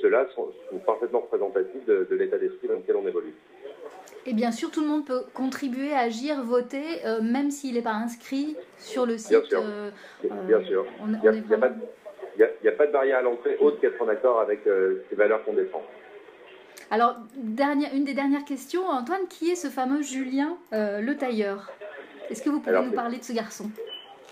ceux-là 0.00 0.26
sont, 0.34 0.48
sont 0.70 0.78
parfaitement 0.78 1.20
représentatifs 1.20 1.84
de, 1.86 2.06
de 2.10 2.16
l'état 2.16 2.38
d'esprit 2.38 2.68
dans 2.68 2.74
lequel 2.74 2.96
on 2.96 3.06
évolue. 3.08 3.34
Et 4.26 4.34
bien 4.34 4.52
sûr, 4.52 4.70
tout 4.70 4.82
le 4.82 4.86
monde 4.88 5.06
peut 5.06 5.22
contribuer, 5.32 5.94
agir, 5.94 6.42
voter, 6.42 7.06
euh, 7.06 7.22
même 7.22 7.50
s'il 7.50 7.74
n'est 7.74 7.82
pas 7.82 7.92
inscrit 7.92 8.56
sur 8.76 9.06
le 9.06 9.16
site. 9.16 9.44
sûr. 9.46 9.62
euh, 9.64 9.90
Bien 10.46 10.58
euh, 10.58 10.64
sûr. 10.64 10.84
On, 11.00 11.08
Il 11.08 11.14
on 11.16 11.22
n'y 11.22 11.28
a, 11.28 11.32
il 11.32 11.42
pas 11.60 11.68
de- 11.70 11.74
il 12.36 12.40
y 12.40 12.44
a- 12.44 12.50
il 12.62 12.66
y 12.66 12.68
a 12.68 12.72
pas 12.72 12.86
de 12.86 12.92
barrière 12.92 13.18
à 13.18 13.22
l'entrée 13.22 13.56
autre 13.58 13.80
qu'être 13.80 14.00
en 14.02 14.08
accord 14.08 14.40
avec 14.40 14.66
euh, 14.66 15.02
ces 15.08 15.16
valeurs 15.16 15.42
qu'on 15.44 15.54
défend. 15.54 15.82
Alors, 16.90 17.16
dernière, 17.36 17.94
une 17.94 18.04
des 18.04 18.14
dernières 18.14 18.44
questions, 18.44 18.86
Antoine, 18.86 19.26
qui 19.28 19.50
est 19.50 19.56
ce 19.56 19.68
fameux 19.68 20.02
Julien 20.02 20.56
euh, 20.72 21.00
Le 21.00 21.16
Tailleur? 21.16 21.70
Est-ce 22.30 22.42
que 22.42 22.50
vous 22.50 22.60
pouvez 22.60 22.70
Alors, 22.70 22.84
nous 22.84 22.92
parler 22.92 23.18
de 23.18 23.24
ce 23.24 23.32
garçon? 23.32 23.70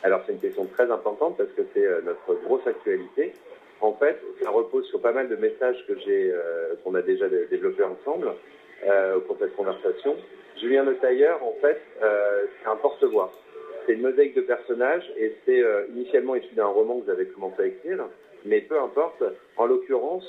Alors 0.07 0.21
c'est 0.25 0.35
une 0.35 0.39
question 0.39 0.67
très 0.67 0.89
importante 0.89 1.37
parce 1.37 1.51
que 1.51 1.63
c'est 1.75 1.85
euh, 1.85 2.01
notre 2.05 2.41
grosse 2.45 2.65
actualité. 2.65 3.33
En 3.81 3.93
fait, 3.95 4.17
ça 4.41 4.51
repose 4.51 4.87
sur 4.87 5.01
pas 5.01 5.11
mal 5.11 5.29
de 5.29 5.35
messages 5.35 5.85
que 5.89 5.99
j'ai, 5.99 6.31
euh, 6.33 6.75
qu'on 6.85 6.95
a 6.95 7.03
déjà 7.03 7.29
dé- 7.29 7.47
développés 7.51 7.83
ensemble 7.83 8.29
euh, 8.87 9.17
au 9.17 9.21
cours 9.23 9.35
de 9.35 9.41
cette 9.47 9.57
conversation. 9.57 10.15
Julien 10.61 10.85
Le 10.85 10.95
Tailleur, 10.99 11.43
en 11.43 11.55
fait, 11.61 11.81
euh, 12.05 12.45
c'est 12.63 12.69
un 12.71 12.77
porte-voix. 12.77 13.33
C'est 13.85 13.95
une 13.95 14.03
mosaïque 14.03 14.37
de 14.37 14.43
personnages 14.43 15.13
et 15.17 15.35
c'est 15.45 15.63
initialement 15.95 16.37
issu 16.37 16.55
d'un 16.55 16.67
roman 16.67 17.01
que 17.01 17.11
avez 17.11 17.27
commencé 17.27 17.63
à 17.63 17.67
écrire, 17.67 18.05
mais 18.45 18.61
peu 18.61 18.79
importe. 18.79 19.25
En 19.57 19.67
l'occurrence, 19.67 20.25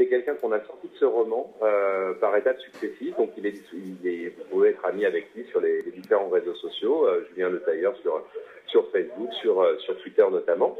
c'est 0.00 0.06
quelqu'un 0.06 0.34
qu'on 0.34 0.52
a 0.52 0.60
sorti 0.60 0.88
de 0.88 0.96
ce 0.98 1.04
roman 1.04 1.52
euh, 1.62 2.14
par 2.14 2.34
étapes 2.34 2.58
successives. 2.60 3.14
Donc 3.18 3.32
il 3.36 3.46
est, 3.46 3.60
il 3.74 4.30
vous 4.30 4.44
pouvez 4.44 4.70
être 4.70 4.84
ami 4.86 5.04
avec 5.04 5.26
lui 5.34 5.44
sur 5.50 5.60
les, 5.60 5.82
différents 5.82 6.30
réseaux 6.30 6.54
sociaux, 6.54 7.06
euh, 7.06 7.26
Julien 7.28 7.50
Le 7.50 7.60
Tailleur 7.60 7.94
sur 7.98 8.24
sur 8.66 8.90
Facebook, 8.92 9.30
sur, 9.42 9.60
euh, 9.60 9.76
sur 9.80 9.98
Twitter 9.98 10.24
notamment. 10.30 10.74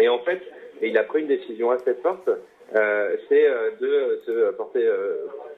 Et 0.00 0.08
en 0.08 0.18
fait, 0.18 0.40
il 0.82 0.98
a 0.98 1.04
pris 1.04 1.20
une 1.20 1.28
décision 1.28 1.70
assez 1.70 1.94
forte, 2.02 2.28
c'est 3.28 3.46
de 3.80 4.20
se 4.26 4.50
porter 4.52 4.90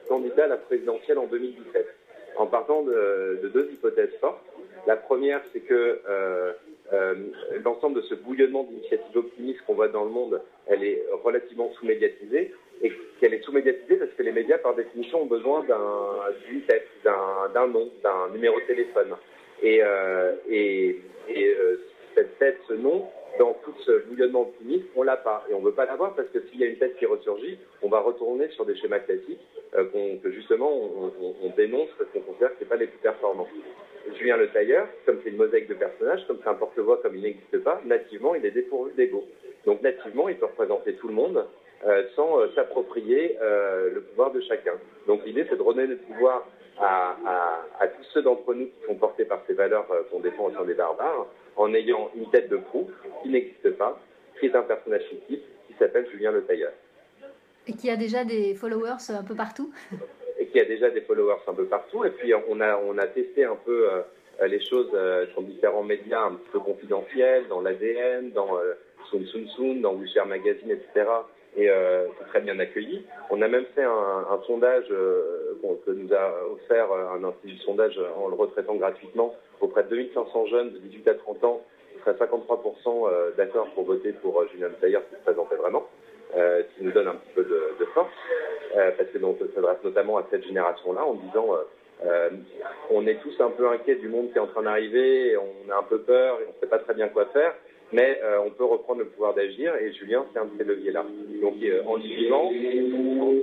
candidat 0.07 0.43
à 0.43 0.47
la 0.47 0.57
présidentielle 0.57 1.17
en 1.17 1.25
2017, 1.25 1.87
en 2.35 2.45
partant 2.45 2.83
de, 2.83 3.39
de 3.41 3.47
deux 3.47 3.71
hypothèses 3.73 4.13
fortes. 4.21 4.43
La 4.85 4.95
première, 4.95 5.41
c'est 5.51 5.61
que 5.61 5.99
l'ensemble 7.65 7.95
de 7.95 8.01
ce 8.01 8.13
bouillonnement 8.13 8.65
d'initiatives 8.65 9.17
optimistes 9.17 9.61
qu'on 9.65 9.73
voit 9.73 9.87
dans 9.87 10.03
le 10.03 10.11
monde, 10.11 10.39
elle 10.67 10.83
est 10.83 11.03
relativement 11.23 11.71
sous-médiatisée, 11.79 12.53
et 12.81 12.91
qu'elle 13.19 13.33
est 13.33 13.41
sous-médiatisée 13.43 13.95
parce 13.97 14.11
que 14.11 14.23
les 14.23 14.31
médias, 14.31 14.57
par 14.59 14.75
définition, 14.75 15.21
ont 15.23 15.25
besoin 15.25 15.63
d'un- 15.63 16.33
tête, 16.67 16.87
d'un 17.03 17.67
nom, 17.67 17.89
d'un 18.03 18.29
numéro 18.33 18.59
de 18.59 18.65
téléphone. 18.65 19.15
Et, 19.61 19.81
euh, 19.81 20.33
euh, 20.49 21.75
cette 22.15 22.37
tête, 22.39 22.57
ce 22.67 22.73
nom, 22.73 23.05
dans 23.39 23.53
tout 23.63 23.73
ce 23.85 23.99
bouillonnement 24.07 24.41
optimiste, 24.41 24.85
on 24.95 25.03
l'a 25.03 25.17
pas. 25.17 25.45
Et 25.49 25.53
on 25.53 25.59
veut 25.59 25.71
pas 25.73 25.85
l'avoir 25.85 26.15
parce 26.15 26.27
que 26.29 26.39
s'il 26.49 26.59
y 26.59 26.63
a 26.63 26.67
une 26.67 26.77
tête 26.77 26.97
qui 26.97 27.05
ressurgit, 27.05 27.57
on 27.81 27.89
va 27.89 27.99
retourner 27.99 28.49
sur 28.49 28.65
des 28.65 28.75
schémas 28.75 28.99
classiques 28.99 29.39
euh, 29.75 29.85
que 30.23 30.31
justement 30.31 30.71
on, 30.71 31.11
on- 31.21 31.35
on 31.43 31.49
dénonce 31.55 31.89
parce 31.97 32.09
qu'on 32.11 32.21
considère 32.21 32.49
que 32.51 32.55
c'est 32.59 32.69
pas 32.69 32.75
les 32.77 32.87
plus 32.87 32.97
performants. 32.99 33.47
Julien 34.17 34.37
Le 34.37 34.47
Tailleur, 34.49 34.87
comme 35.05 35.19
c'est 35.23 35.29
une 35.29 35.35
mosaïque 35.37 35.67
de 35.67 35.73
personnages, 35.75 36.25
comme 36.27 36.39
c'est 36.41 36.49
un 36.49 36.53
porte-voix 36.55 36.97
comme 37.01 37.15
il 37.15 37.21
n'existe 37.21 37.59
pas, 37.63 37.81
nativement 37.85 38.33
il 38.35 38.45
est 38.45 38.51
dépourvu 38.51 38.91
d'ego. 38.95 39.25
Donc 39.65 39.81
nativement 39.81 40.29
il 40.29 40.37
peut 40.37 40.45
représenter 40.45 40.93
tout 40.93 41.07
le 41.09 41.13
monde 41.13 41.45
euh, 41.85 42.03
sans 42.15 42.39
euh, 42.39 42.47
s'approprier 42.55 43.37
euh, 43.41 43.91
le 43.93 44.01
pouvoir 44.01 44.31
de 44.31 44.41
chacun. 44.41 44.73
Donc 45.05 45.23
l'idée 45.25 45.45
c'est 45.49 45.57
de 45.57 45.61
redonner 45.61 45.87
le 45.87 45.97
pouvoir 45.97 46.47
à, 46.79 47.15
à- 47.25 47.65
à 47.79 47.87
tous 47.87 48.03
ceux 48.13 48.21
d'entre 48.21 48.53
nous 48.53 48.65
qui 48.65 48.85
sont 48.87 48.95
portés 48.95 49.25
par 49.25 49.41
ces 49.47 49.53
valeurs 49.53 49.85
qu'on 50.11 50.19
défend 50.19 50.45
au 50.45 50.51
sein 50.51 50.63
des 50.65 50.73
barbares, 50.73 51.27
en 51.55 51.73
ayant 51.73 52.09
une 52.15 52.29
tête 52.29 52.49
de 52.49 52.57
proue 52.57 52.89
qui 53.23 53.29
n'existe 53.29 53.71
pas, 53.77 53.99
qui 54.39 54.47
est 54.47 54.55
un 54.55 54.61
personnage 54.63 55.03
fictif, 55.03 55.39
qui 55.67 55.73
s'appelle 55.79 56.07
Julien 56.11 56.31
Le 56.31 56.43
Tailleur, 56.43 56.71
Et 57.67 57.73
qui 57.73 57.89
a 57.89 57.95
déjà 57.95 58.23
des 58.23 58.53
followers 58.55 59.09
un 59.09 59.23
peu 59.23 59.35
partout 59.35 59.71
et 60.39 60.45
qui 60.47 60.59
a 60.59 60.65
déjà 60.65 60.89
des 60.91 61.01
followers 61.01 61.41
un 61.47 61.53
peu 61.53 61.65
partout. 61.65 62.05
Et 62.05 62.11
puis 62.11 62.31
on 62.47 62.61
a, 62.61 62.77
on 62.77 62.97
a 62.99 63.07
testé 63.07 63.43
un 63.43 63.55
peu 63.55 63.87
les 64.45 64.59
choses 64.63 64.91
sur 65.31 65.41
différents 65.41 65.83
médias 65.83 66.21
un 66.25 66.35
petit 66.35 66.49
peu 66.51 66.59
confidentiels, 66.59 67.47
dans 67.47 67.59
l'ADN, 67.61 68.31
dans 68.31 68.51
Soun 69.09 69.25
Soun 69.25 69.47
Soun, 69.49 69.81
dans 69.81 69.93
We 69.95 70.09
Share 70.13 70.27
Magazine, 70.27 70.69
etc. 70.71 71.09
Et 71.57 71.69
euh, 71.69 72.05
c'est 72.17 72.27
très 72.27 72.41
bien 72.41 72.59
accueilli. 72.59 73.03
On 73.31 73.41
a 73.41 73.47
même 73.47 73.65
fait 73.73 73.83
un, 73.83 74.39
sondage 74.45 74.85
euh, 74.91 75.57
que 75.85 75.91
nous 75.91 76.13
a 76.13 76.31
offert 76.51 76.91
euh, 76.91 77.15
un 77.15 77.23
institut 77.23 77.55
de 77.55 77.61
sondage 77.61 77.99
en 78.15 78.27
le 78.27 78.35
retraitant 78.35 78.75
gratuitement 78.75 79.33
auprès 79.59 79.83
de 79.83 79.89
2500 79.89 80.45
jeunes 80.47 80.71
de 80.71 80.77
18 80.77 81.07
à 81.07 81.13
30 81.15 81.43
ans, 81.43 81.61
qui 81.93 81.99
seraient 81.99 82.13
53% 82.13 83.09
euh, 83.09 83.31
d'accord 83.37 83.67
pour 83.73 83.85
voter 83.85 84.13
pour 84.13 84.39
euh, 84.39 84.47
Julien 84.51 84.69
Tailleur 84.79 85.01
qui 85.09 85.15
se 85.15 85.21
présentait 85.21 85.55
vraiment, 85.55 85.87
euh, 86.35 86.63
ce 86.63 86.77
qui 86.77 86.85
nous 86.85 86.91
donne 86.91 87.07
un 87.07 87.15
petit 87.15 87.33
peu 87.35 87.43
de, 87.43 87.85
force, 87.93 88.11
euh, 88.75 88.91
parce 88.97 89.09
que 89.09 89.17
donc, 89.17 89.37
s'adresse 89.55 89.83
notamment 89.83 90.17
à 90.17 90.25
cette 90.29 90.45
génération-là 90.45 91.03
en 91.03 91.13
disant 91.13 91.53
euh, 91.53 91.63
euh, 92.05 92.29
on 92.91 93.07
est 93.07 93.19
tous 93.21 93.41
un 93.41 93.49
peu 93.49 93.67
inquiets 93.69 93.95
du 93.95 94.07
monde 94.07 94.31
qui 94.31 94.37
est 94.37 94.41
en 94.41 94.47
train 94.47 94.61
d'arriver, 94.63 95.35
on 95.37 95.71
a 95.71 95.77
un 95.77 95.83
peu 95.83 95.99
peur 96.01 96.39
et 96.41 96.43
on 96.45 96.53
ne 96.53 96.59
sait 96.59 96.67
pas 96.67 96.79
très 96.79 96.93
bien 96.93 97.07
quoi 97.07 97.25
faire, 97.27 97.55
mais 97.91 98.19
euh, 98.23 98.39
on 98.45 98.49
peut 98.51 98.65
reprendre 98.65 98.99
le 98.99 99.07
pouvoir 99.07 99.33
d'agir 99.33 99.75
et 99.77 99.93
Julien, 99.93 100.25
c'est 100.33 100.39
un 100.39 100.45
de 100.45 100.51
ces 100.57 100.63
leviers-là. 100.63 101.05
Donc 101.41 101.55
euh, 101.63 101.83
en 101.85 101.97
y 101.99 102.15
vivant, 102.15 102.51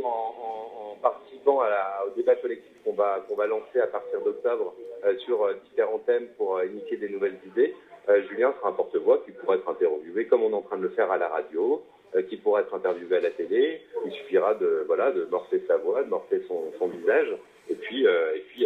en, 0.04 0.08
en- 0.08 0.90
en 0.92 0.94
participant 1.02 1.60
à 1.60 1.68
la- 1.70 2.04
au 2.06 2.10
débat 2.16 2.34
collectif 2.36 2.72
qu'on 2.84 2.92
va, 2.92 3.24
qu'on 3.28 3.36
va 3.36 3.46
lancer 3.46 3.80
à 3.80 3.86
partir 3.86 4.20
d'octobre 4.22 4.74
euh, 5.04 5.16
sur 5.18 5.44
euh, 5.44 5.54
différents 5.68 5.98
thèmes 6.00 6.28
pour 6.36 6.56
euh, 6.56 6.66
initier 6.66 6.96
des 6.98 7.08
nouvelles 7.08 7.38
idées, 7.46 7.74
euh, 8.08 8.22
Julien 8.28 8.52
sera 8.58 8.68
un 8.70 8.72
porte-voix 8.72 9.22
qui 9.24 9.32
pourra 9.32 9.56
être 9.56 9.68
interviewé 9.68 10.26
comme 10.26 10.42
on 10.42 10.50
est 10.50 10.54
en 10.54 10.62
train 10.62 10.76
de 10.78 10.82
le 10.82 10.90
faire 10.90 11.10
à 11.10 11.18
la 11.18 11.28
radio, 11.28 11.82
qui 12.28 12.36
pourra 12.36 12.60
être 12.60 12.72
interviewé 12.72 13.16
à 13.16 13.20
la 13.20 13.30
télé. 13.30 13.80
Il 14.06 14.12
suffira 14.12 14.54
de 14.54 14.84
voilà 14.86 15.10
de 15.10 15.24
morcer 15.24 15.60
sa 15.66 15.78
voix, 15.78 16.04
de 16.04 16.08
morcer 16.08 16.42
son, 16.46 16.70
son 16.78 16.86
visage, 16.86 17.26
et 17.68 17.74
puis 17.74 18.04
et 18.04 18.40
puis 18.50 18.64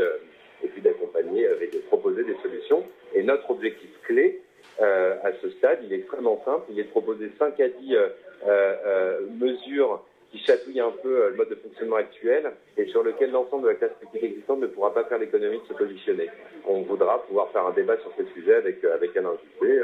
et 0.62 0.68
puis 0.68 0.82
d'accompagner 0.82 1.44
de 1.48 1.78
proposer 1.86 2.24
des 2.24 2.34
solutions. 2.42 2.84
Et 3.14 3.22
notre 3.22 3.50
objectif 3.50 3.88
clé 4.02 4.42
euh, 4.80 5.16
à 5.24 5.32
ce 5.42 5.50
stade, 5.50 5.80
il 5.84 5.92
est 5.92 5.98
extrêmement 5.98 6.40
simple. 6.44 6.66
Il 6.70 6.78
est 6.78 6.84
de 6.84 6.90
proposer 6.90 7.30
5 7.38 7.58
à 7.60 7.68
10 7.68 7.94
euh, 7.94 8.08
euh, 8.46 9.20
mesures 9.40 10.04
qui 10.30 10.38
chatouille 10.38 10.80
un 10.80 10.92
peu 11.02 11.30
le 11.30 11.36
mode 11.36 11.48
de 11.48 11.54
fonctionnement 11.54 11.96
actuel 11.96 12.52
et 12.76 12.86
sur 12.86 13.02
lequel 13.02 13.30
l'ensemble 13.30 13.62
de 13.64 13.68
la 13.68 13.74
classe 13.74 13.92
politique 13.98 14.22
existante 14.22 14.60
ne 14.60 14.66
pourra 14.66 14.92
pas 14.92 15.04
faire 15.04 15.18
l'économie 15.18 15.58
de 15.58 15.66
se 15.66 15.72
positionner. 15.72 16.28
On 16.66 16.82
voudra 16.82 17.24
pouvoir 17.24 17.50
faire 17.50 17.66
un 17.66 17.72
débat 17.72 17.96
sur 17.98 18.12
ces 18.16 18.26
sujets 18.34 18.56
avec, 18.56 18.84
avec 18.84 19.16
Alain 19.16 19.32
Juppé, 19.42 19.80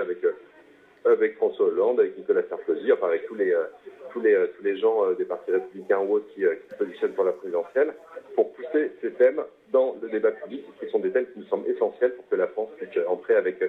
avec, 1.06 1.36
François 1.36 1.66
Hollande, 1.66 2.00
avec 2.00 2.18
Nicolas 2.18 2.42
Sarkozy, 2.46 2.92
enfin 2.92 3.06
avec 3.06 3.26
tous 3.26 3.36
les, 3.36 3.56
tous 4.12 4.20
les, 4.20 4.36
tous 4.54 4.62
les 4.62 4.76
gens 4.76 5.10
des 5.12 5.24
partis 5.24 5.50
républicains 5.50 6.00
ou 6.00 6.16
autres 6.16 6.28
qui, 6.34 6.42
qui 6.42 6.70
se 6.70 6.74
positionnent 6.76 7.14
pour 7.14 7.24
la 7.24 7.32
présidentielle, 7.32 7.94
pour 8.34 8.52
pousser 8.52 8.92
ces 9.00 9.12
thèmes 9.12 9.42
dans 9.72 9.96
le 10.02 10.10
débat 10.10 10.32
public, 10.32 10.62
qui 10.78 10.90
sont 10.90 10.98
des 10.98 11.10
thèmes 11.10 11.26
qui 11.32 11.38
nous 11.38 11.46
semblent 11.46 11.70
essentiels 11.70 12.12
pour 12.16 12.28
que 12.28 12.36
la 12.36 12.48
France 12.48 12.68
puisse 12.76 13.02
entrer 13.08 13.36
avec 13.36 13.62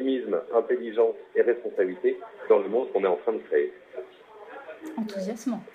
optimisme, 0.00 0.40
intelligence 0.54 1.14
et 1.36 1.42
responsabilité 1.42 2.18
dans 2.48 2.58
le 2.58 2.68
monde 2.68 2.90
qu'on 2.92 3.04
est 3.04 3.08
en 3.08 3.16
train 3.16 3.32
de 3.32 3.38
créer. 3.50 3.72
Enthousiasmant. 4.96 5.60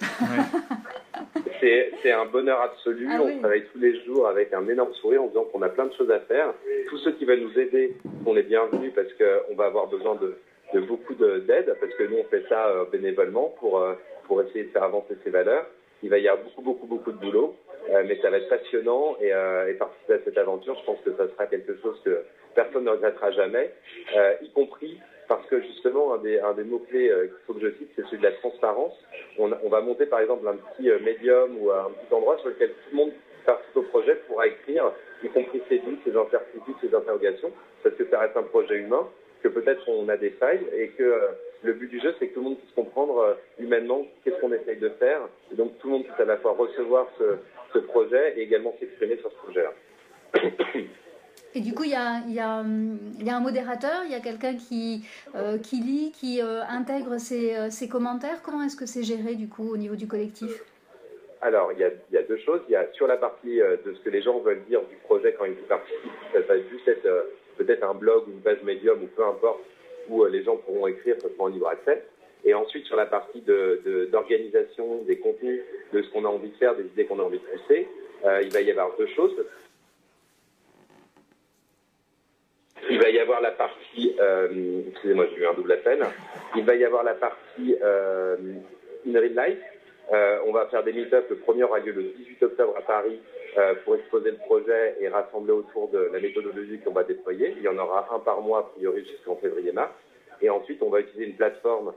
C'est 1.62 1.92
c'est 2.02 2.12
un 2.12 2.26
bonheur 2.26 2.60
absolu. 2.60 3.08
Ah 3.10 3.20
on 3.22 3.28
oui. 3.28 3.40
travaille 3.40 3.64
tous 3.72 3.80
les 3.80 4.04
jours 4.04 4.28
avec 4.28 4.52
un 4.54 4.68
énorme 4.68 4.94
sourire 4.96 5.24
en 5.24 5.28
disant 5.28 5.46
qu'on 5.46 5.62
a 5.62 5.70
plein 5.70 5.86
de 5.86 5.94
choses 5.94 6.12
à 6.12 6.20
faire. 6.22 6.54
Tous 6.90 6.98
ceux 6.98 7.14
qui 7.14 7.24
veulent 7.24 7.40
nous 7.40 7.58
aider 7.58 7.96
sont 8.26 8.34
les 8.34 8.44
bienvenus 8.44 8.92
parce 8.94 9.08
qu'on 9.14 9.56
va 9.56 9.66
avoir 9.66 9.88
besoin 9.88 10.16
de, 10.16 10.36
de 10.74 10.80
beaucoup 10.82 11.14
de- 11.14 11.40
d'aide 11.40 11.74
parce 11.80 11.94
que 11.94 12.04
nous, 12.04 12.18
on 12.18 12.24
fait 12.26 12.44
ça 12.50 12.68
euh, 12.68 12.86
bénévolement 12.92 13.54
pour, 13.60 13.80
euh, 13.80 13.94
pour 14.26 14.42
essayer 14.42 14.66
de 14.66 14.70
faire 14.72 14.84
avancer 14.84 15.16
ces 15.24 15.30
valeurs. 15.30 15.66
Il 16.04 16.10
va 16.10 16.18
y 16.18 16.28
avoir 16.28 16.44
beaucoup, 16.44 16.62
beaucoup, 16.62 16.88
beaucoup 16.88 17.12
de 17.14 17.18
boulot, 17.18 17.56
euh, 17.92 18.04
mais 18.06 18.20
ça 18.22 18.30
va 18.30 18.38
être 18.38 18.50
passionnant 18.50 19.16
et, 19.22 19.30
et 19.30 19.74
participer 19.76 20.14
à 20.16 20.20
cette 20.26 20.38
aventure, 20.38 20.76
je 20.80 20.86
pense 20.86 21.00
que 21.06 21.12
ça 21.16 21.28
sera 21.30 21.46
quelque 21.48 21.78
chose 21.82 22.00
que 22.04 22.20
personne 22.56 22.86
ne 22.86 22.92
regrettera 22.92 23.32
jamais, 23.32 23.72
euh, 24.16 24.34
y 24.42 24.50
compris 24.52 25.00
parce 25.28 25.46
que 25.48 25.60
justement, 25.60 26.14
un 26.14 26.20
des, 26.20 26.64
mots-clés 26.64 27.10
euh, 27.10 27.26
qu'il 27.26 27.46
faut 27.48 27.54
que 27.54 27.62
je 27.62 27.72
cite, 27.78 27.90
c'est 27.96 28.06
celui 28.06 28.20
de 28.20 28.24
la 28.24 28.34
transparence. 28.34 28.94
On, 29.40 29.48
va 29.48 29.82
monter 29.82 30.06
par 30.06 30.20
exemple 30.20 30.48
un 30.48 30.56
petit 30.56 30.90
euh, 30.90 31.00
médium 31.00 31.58
ou 31.60 31.72
un 31.72 31.90
petit 31.90 32.14
endroit 32.14 32.38
sur 32.40 32.50
lequel 32.50 32.70
tout 32.70 32.92
le 32.92 32.98
monde 32.98 33.12
participe 33.46 33.78
au 33.78 33.82
projet 33.84 34.16
pourra 34.28 34.48
écrire, 34.48 34.92
y 35.24 35.30
compris 35.30 35.62
ses 35.68 35.80
doutes, 35.80 36.00
ses 36.04 36.16
incertitudes, 36.16 36.76
ses 36.82 36.96
interrogations, 36.96 37.52
parce 37.84 37.96
que 37.96 38.06
ça 38.10 38.20
reste 38.20 38.38
un 38.38 38.44
projet 38.44 38.76
humain, 38.76 39.08
que 39.42 39.48
peut-être 39.48 39.88
on 39.88 40.10
a 40.10 40.18
des 40.18 40.32
failles 40.32 40.66
et 40.76 40.90
que 40.90 41.20
le 41.64 41.74
but 41.74 41.88
du 41.88 42.00
jeu, 42.00 42.16
c'est 42.18 42.28
que 42.28 42.34
tout 42.34 42.40
le 42.40 42.46
monde 42.46 42.58
puisse 42.58 42.74
comprendre 42.74 43.38
humainement 43.60 44.06
qu'est-ce 44.24 44.40
qu'on 44.42 44.52
essaye 44.54 44.78
de 44.78 44.90
faire, 44.90 45.22
et 45.52 45.56
donc 45.56 45.78
tout 45.80 45.88
le 45.88 45.94
monde 45.94 46.04
puisse 46.06 46.20
à 46.20 46.26
la 46.26 46.38
fois 46.38 46.54
recevoir 46.54 47.08
ce, 47.20 47.38
ce 47.74 47.80
projet 47.80 48.34
et 48.38 48.42
également 48.42 48.76
s'exprimer 48.80 49.18
sur 49.18 49.32
ce 49.32 49.38
projet-là. 49.38 49.74
Et 51.58 51.62
du 51.62 51.74
coup, 51.74 51.86
il 51.86 51.92
y 51.92 51.96
a, 51.96 52.58
un 52.58 53.40
modérateur, 53.40 54.02
il 54.06 54.12
y 54.12 54.16
a 54.16 54.20
quelqu'un 54.20 54.56
qui, 54.56 55.06
euh, 55.36 55.58
qui 55.58 55.78
lit, 55.78 56.12
qui 56.12 56.42
euh, 56.42 56.62
intègre 56.68 57.18
ses, 57.18 57.56
euh, 57.56 57.70
ses 57.70 57.88
commentaires. 57.88 58.42
Comment 58.44 58.64
est-ce 58.64 58.76
que 58.76 58.86
c'est 58.86 59.04
géré 59.04 59.36
du 59.36 59.48
coup 59.48 59.72
au 59.72 59.78
niveau 59.78 59.96
du 59.96 60.06
collectif? 60.06 60.52
Alors, 61.42 61.72
il 61.72 61.80
y, 61.80 61.84
a, 61.86 62.24
deux 62.24 62.38
choses. 62.40 62.60
Il 62.68 62.74
y 62.74 62.76
a 62.76 62.92
sur 62.92 63.08
la 63.08 63.16
partie 63.16 63.58
de 63.58 63.94
ce 63.94 64.00
que 64.02 64.10
les 64.10 64.22
gens 64.22 64.40
veulent 64.40 64.64
dire 64.68 64.82
du 64.82 64.96
projet 65.06 65.34
quand 65.38 65.46
ils 65.46 65.56
participent, 65.56 66.12
ça 66.34 66.40
va 66.42 66.58
juste 66.58 66.88
être 66.88 67.08
peut-être 67.58 67.84
un 67.84 67.94
blog 67.94 68.28
ou 68.28 68.32
une 68.32 68.42
page 68.42 68.62
médium 68.64 69.02
ou 69.02 69.08
peu 69.08 69.26
importe, 69.26 69.62
où 70.10 70.26
les 70.26 70.44
gens 70.44 70.58
pourront 70.58 70.88
écrire, 70.88 71.16
en 71.40 71.48
libre 71.48 71.70
accès. 71.70 72.04
Et 72.44 72.54
ensuite, 72.54 72.86
sur 72.86 72.98
la 72.98 73.06
partie 73.06 73.42
de- 73.42 73.82
de- 73.86 74.06
d'organisation 74.06 75.04
des 75.08 75.20
contenus, 75.20 75.62
de 75.94 76.02
ce 76.02 76.10
qu'on 76.10 76.26
a 76.26 76.30
envie 76.30 76.50
de 76.50 76.56
faire, 76.58 76.76
des 76.76 76.84
idées 76.84 77.06
qu'on 77.06 77.20
a 77.20 77.24
envie 77.24 77.40
de 77.40 77.44
pousser, 77.44 77.88
il 78.44 78.52
va 78.52 78.62
y 78.62 78.72
avoir 78.72 78.90
deux 78.98 79.08
choses. 79.16 79.36
Il 82.90 83.02
va 83.02 83.10
y 83.10 83.20
avoir 83.20 83.42
la 83.42 83.52
partie, 83.52 84.16
euh, 84.20 84.82
excusez-moi, 84.90 85.26
j'ai 85.32 85.42
eu 85.42 85.48
un 85.48 85.54
double 85.54 85.72
appel. 85.72 86.06
Il 86.56 86.66
va 86.66 86.76
y 86.76 86.86
avoir 86.86 87.04
la 87.04 87.16
partie 87.16 87.76
euh, 87.82 88.36
in 89.08 89.20
real 89.20 89.34
life. 89.34 89.58
Euh, 90.14 90.40
on 90.46 90.52
va 90.52 90.68
faire 90.68 90.84
des 90.84 90.94
meet-ups. 90.94 91.30
Le 91.30 91.38
premier 91.38 91.64
aura 91.64 91.80
lieu 91.80 91.94
le 91.94 92.04
18 92.04 92.44
octobre 92.44 92.76
à 92.78 92.82
Paris 92.82 93.20
pour 93.86 93.96
exposer 93.96 94.32
le 94.32 94.38
projet 94.38 94.98
et 95.00 95.08
rassembler 95.08 95.54
autour 95.54 95.88
de 95.88 96.10
la 96.12 96.20
méthodologie 96.20 96.78
qu'on 96.80 96.92
va 96.92 97.06
déployer. 97.06 97.54
Il 97.56 97.64
y 97.64 97.70
en 97.70 97.78
aura 97.78 98.06
un 98.14 98.20
par 98.20 98.42
mois, 98.42 98.60
a 98.60 98.64
priori, 98.76 99.06
jusqu'en 99.06 99.38
février-mars. 99.38 99.94
Et 100.42 100.50
ensuite, 100.50 100.84
on 100.84 100.90
va 100.90 101.00
utiliser 101.00 101.28
une 101.28 101.38
plateforme 101.38 101.94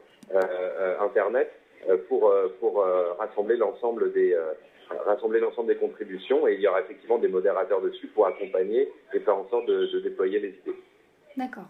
Internet 1.01 1.51
pour, 2.09 2.33
pour 2.61 2.87
rassembler 3.19 3.57
l'ensemble 3.57 4.13
des, 4.13 4.37
rassembler 5.07 5.41
l'ensemble 5.41 5.69
des 5.69 5.77
contributions. 5.77 6.47
Et 6.49 6.55
il 6.55 6.61
y 6.61 6.69
aura 6.69 6.81
effectivement 6.81 7.19
des 7.19 7.29
modérateurs 7.29 7.81
dessus 7.81 8.09
pour 8.09 8.27
accompagner 8.27 8.89
et 9.13 9.21
faire 9.21 9.37
en 9.37 9.49
sorte 9.49 9.67
de, 9.67 9.87
de 9.87 10.01
déployer 10.01 10.39
les 10.41 10.49
idées 10.49 10.77
D'accord. 11.39 11.69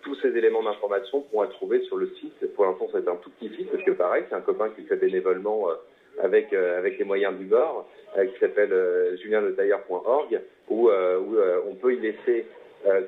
tous 0.00 0.14
ces 0.22 0.28
éléments 0.28 0.62
d'information 0.62 1.20
pourront 1.20 1.44
être 1.44 1.52
trouvés 1.52 1.82
sur 1.82 1.98
le 1.98 2.08
site. 2.18 2.54
Pour 2.54 2.64
l'instant, 2.64 2.88
c'est 2.92 3.06
un 3.06 3.16
tout 3.16 3.28
petit 3.30 3.54
site, 3.54 3.70
parce 3.70 3.84
que 3.84 3.90
pareil, 3.90 4.24
c'est 4.28 4.34
un 4.34 4.40
copain 4.40 4.70
qui 4.70 4.84
fait 4.84 4.96
bénévolement 4.96 5.68
euh, 5.68 5.74
avec, 6.22 6.50
euh, 6.54 6.78
avec 6.78 6.98
les 6.98 7.04
moyens 7.04 7.36
du 7.36 7.44
bord, 7.44 7.86
euh, 8.16 8.24
qui 8.24 8.38
s'appelle 8.40 8.72
julienletailleur.org, 9.18 10.40
où, 10.70 10.88
où 10.88 11.36
on 11.68 11.74
peut 11.74 11.94
y 11.94 12.00
laisser, 12.00 12.46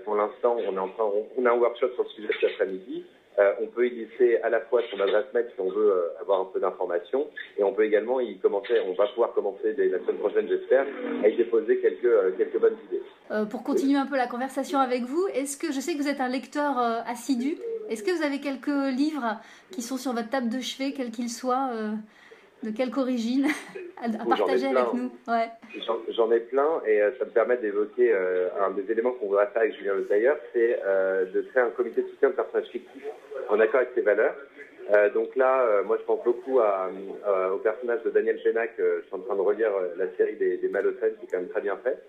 pour 0.05 0.15
l'instant, 0.15 0.59
on, 0.59 0.75
est 0.75 0.79
en 0.79 0.89
train, 0.89 1.05
on, 1.05 1.27
on 1.39 1.47
a 1.47 1.51
un 1.51 1.57
workshop 1.57 1.93
sur 1.95 2.05
le 2.05 2.09
sujet 2.11 2.29
cet 2.39 2.51
après-midi, 2.51 3.07
euh, 3.39 3.53
on 3.61 3.67
peut 3.67 3.87
y 3.89 3.91
laisser 3.91 4.37
à 4.43 4.49
la 4.49 4.61
fois 4.61 4.81
son 4.91 5.01
adresse 5.01 5.27
mail 5.35 5.47
si 5.53 5.61
on 5.61 5.69
veut 5.69 5.91
euh, 5.91 6.21
avoir 6.21 6.41
un 6.41 6.45
peu 6.45 6.61
d'informations, 6.61 7.27
et 7.59 7.65
on 7.65 7.73
peut 7.73 7.85
également 7.85 8.21
y 8.21 8.39
commencer, 8.39 8.75
on 8.87 8.93
va 8.93 9.09
pouvoir 9.09 9.33
commencer 9.33 9.75
dès 9.75 9.89
la 9.89 9.99
semaine 10.01 10.19
prochaine, 10.19 10.49
j'espère, 10.49 10.87
à 11.23 11.29
y 11.29 11.37
déposer 11.37 11.79
quelques, 11.81 12.05
euh, 12.05 12.31
quelques 12.37 12.61
bonnes 12.61 12.77
idées. 12.89 13.03
Pour 13.51 13.63
continuer 13.63 13.97
un 13.97 14.07
peu 14.07 14.17
la 14.17 14.27
conversation 14.27 14.79
avec 14.79 15.03
vous, 15.03 15.27
est-ce 15.35 15.57
que 15.57 15.73
je 15.73 15.81
sais 15.81 15.95
que 15.95 15.99
vous 15.99 16.09
êtes 16.09 16.21
un 16.21 16.29
lecteur 16.29 16.77
assidu 16.79 17.57
Est-ce 17.89 18.03
que 18.03 18.11
vous 18.11 18.23
avez 18.23 18.39
quelques 18.39 18.67
livres 18.67 19.41
qui 19.73 19.81
sont 19.81 19.97
sur 19.97 20.13
votre 20.13 20.29
table 20.29 20.51
de 20.51 20.61
chevet, 20.61 20.93
quels 20.93 21.11
qu'ils 21.11 21.31
soient, 21.31 21.71
de 22.63 22.71
quelque 22.71 22.99
origine, 22.99 23.47
à, 24.03 24.09
partager 24.25 24.67
avec 24.67 24.93
nous 24.95 25.11
Ouais. 25.29 25.49
J'en- 26.11 26.31
ai 26.33 26.41
plein 26.41 26.81
et 26.87 27.03
euh, 27.03 27.11
ça 27.19 27.25
me 27.27 27.31
permet 27.31 27.57
d'évoquer 27.59 28.11
euh, 28.13 28.49
un 28.61 28.71
des 28.71 28.91
éléments 28.91 29.13
qu'on 29.13 29.27
voudrait 29.27 29.47
faire 29.49 29.63
avec 29.63 29.77
Julien 29.77 29.95
Le 29.95 30.07
Tailleur, 30.07 30.37
c'est 30.53 30.81
euh, 30.85 31.27
de 31.27 31.43
créer 31.43 31.63
un 31.63 31.71
comité 31.71 32.03
de 32.03 32.09
soutien 32.09 32.31
de 32.31 32.35
personnages 32.35 32.69
fictifs 32.69 33.05
en 33.51 33.61
accord 33.61 33.81
avec 33.81 33.91
ses 33.95 34.01
valeurs. 34.01 34.35
Euh, 34.95 35.11
donc 35.11 35.35
là, 35.37 35.83
moi 35.85 35.97
je 35.99 36.05
pense 36.05 36.23
beaucoup 36.25 36.61
à, 36.61 36.91
au 37.53 37.59
personnage 37.59 38.03
de 38.05 38.11
Daniel 38.11 38.39
Pénac, 38.43 38.73
euh, 38.79 39.01
je 39.03 39.07
suis 39.07 39.15
en 39.15 39.21
train 39.21 39.35
de 39.37 39.41
relire 39.41 39.71
la 39.97 40.07
série 40.17 40.37
des, 40.37 40.57
des 40.59 40.69
Malocènes 40.69 41.15
qui 41.21 41.27
est 41.27 41.29
quand 41.31 41.39
même 41.39 41.49
très 41.49 41.61
bien 41.63 41.77
faite. 41.83 42.03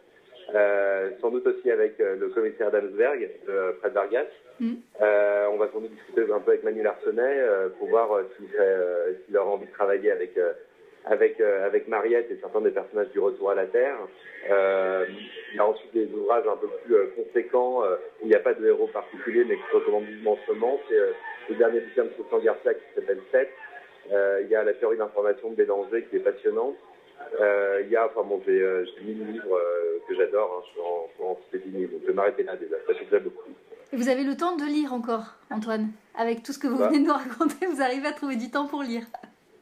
Euh, 0.53 1.09
sans 1.21 1.31
doute 1.31 1.47
aussi 1.47 1.71
avec 1.71 1.99
euh, 1.99 2.15
le 2.17 2.29
commissaire 2.29 2.71
Damsberg, 2.71 3.29
de 3.47 3.51
euh, 3.51 3.73
Fred 3.79 3.93
Vargas. 3.93 4.27
Mm. 4.59 4.73
Euh, 5.01 5.47
on 5.51 5.57
va 5.57 5.69
sans 5.71 5.79
doute 5.79 5.91
discuter 5.91 6.21
un 6.31 6.39
peu 6.39 6.51
avec 6.51 6.63
Manu 6.63 6.83
Larsenet 6.83 7.43
pour 7.79 7.89
voir 7.89 8.21
s'il 8.37 9.37
aurait 9.37 9.49
envie 9.49 9.65
de 9.65 9.71
travailler 9.71 10.11
avec 10.11 10.37
avec, 11.07 11.39
avec 11.39 11.87
Mariette 11.87 12.31
et 12.31 12.37
certains 12.41 12.61
des 12.61 12.71
personnages 12.71 13.09
du 13.09 13.19
Retour 13.19 13.51
à 13.51 13.55
la 13.55 13.65
Terre. 13.65 13.97
Il 14.47 15.55
y 15.55 15.59
a 15.59 15.65
ensuite 15.65 15.93
des 15.93 16.07
ouvrages 16.13 16.47
un 16.47 16.57
peu 16.57 16.67
plus 16.83 16.95
conséquents 17.15 17.81
où 17.81 18.23
il 18.23 18.29
n'y 18.29 18.35
a 18.35 18.39
pas 18.39 18.53
de 18.53 18.65
héros 18.65 18.87
particulier 18.87 19.45
mais 19.47 19.57
je 19.71 19.75
recommande 19.77 20.05
vivement 20.05 20.33
en 20.33 20.39
ce 20.47 20.53
moment. 20.53 20.79
C'est 20.89 20.95
le 21.49 21.55
dernier 21.55 21.81
bouquin 21.81 22.05
de 22.05 22.09
Christian 22.09 22.39
Garcia 22.39 22.73
qui 22.73 22.83
s'appelle 22.95 23.19
7. 23.31 23.49
Euh, 24.11 24.41
il 24.43 24.49
y 24.49 24.55
a 24.55 24.63
la 24.63 24.73
théorie 24.73 24.97
d'information 24.97 25.49
de 25.51 25.55
Bélanger 25.55 26.05
qui 26.09 26.17
est 26.17 26.19
passionnante. 26.19 26.75
Euh, 27.41 27.81
il 27.85 27.89
y 27.91 27.95
a, 27.95 28.05
enfin 28.05 28.21
bon, 28.27 28.41
j'ai 28.45 28.61
euh, 28.61 28.85
mille 29.03 29.25
livres 29.31 29.55
euh, 29.57 29.97
que 30.07 30.15
j'adore, 30.15 30.57
hein, 30.57 30.63
je 30.67 30.71
suis 30.71 30.81
en, 30.81 31.31
en 31.31 31.39
cité 31.51 31.59
donc 31.87 32.01
je 32.01 32.07
vais 32.07 32.13
m'arrêter 32.13 32.43
là 32.43 32.55
déjà, 32.55 32.75
ça 32.87 32.93
fait 32.93 33.05
déjà 33.05 33.19
beaucoup. 33.19 33.49
Et 33.91 33.97
vous 33.97 34.09
avez 34.09 34.23
le 34.23 34.35
temps 34.37 34.55
de 34.55 34.63
lire 34.63 34.93
encore, 34.93 35.35
Antoine 35.51 35.89
Avec 36.17 36.43
tout 36.43 36.53
ce 36.53 36.59
que 36.59 36.67
vous 36.67 36.77
Bah. 36.77 36.87
venez 36.87 36.99
de 36.99 37.05
nous 37.07 37.13
raconter, 37.13 37.65
vous 37.65 37.81
arrivez 37.81 38.07
à 38.07 38.13
trouver 38.13 38.35
du 38.35 38.49
temps 38.51 38.67
pour 38.67 38.83
lire. 38.83 39.03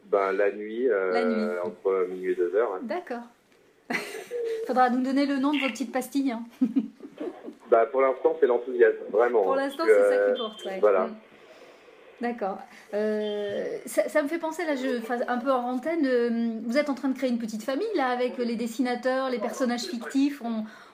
Ben, 0.06 0.32
la 0.32 0.52
nuit, 0.52 0.88
euh, 0.88 1.12
La 1.12 1.24
nuit. 1.24 1.58
entre 1.64 2.06
minuit 2.10 2.32
et 2.32 2.34
deux 2.36 2.54
heures. 2.54 2.74
hein. 2.74 2.80
D'accord. 2.82 3.22
Faudra 4.66 4.90
nous 4.90 5.02
donner 5.02 5.26
le 5.26 5.36
nom 5.38 5.52
de 5.52 5.58
vos 5.58 5.68
petites 5.68 5.92
pastilles. 5.92 6.32
hein. 6.32 6.42
Bah, 7.70 7.86
pour 7.86 8.02
l'instant, 8.02 8.36
c'est 8.38 8.46
l'enthousiasme, 8.46 8.98
vraiment. 9.10 9.42
Pour 9.42 9.54
hein, 9.54 9.56
l'instant, 9.56 9.84
c'est 9.86 10.14
ça 10.16 10.30
qui 10.32 10.38
porte. 10.38 10.64
ouais. 10.66 10.78
voilà. 10.80 11.08
D'accord. 12.20 12.58
Euh, 12.94 13.64
ça, 13.86 14.22
me 14.22 14.28
fait 14.28 14.38
penser, 14.38 14.64
là, 14.64 14.76
je, 14.76 15.00
un 15.28 15.38
peu 15.38 15.50
en 15.50 15.74
antenne, 15.74 16.06
euh, 16.06 16.60
vous 16.64 16.78
êtes 16.78 16.88
en 16.88 16.94
train 16.94 17.08
de 17.08 17.16
créer 17.16 17.30
une 17.30 17.38
petite 17.38 17.62
famille, 17.62 17.88
là, 17.96 18.08
avec 18.08 18.38
les 18.38 18.56
dessinateurs, 18.56 19.30
les 19.30 19.38
personnages 19.38 19.84
fictifs. 19.84 20.40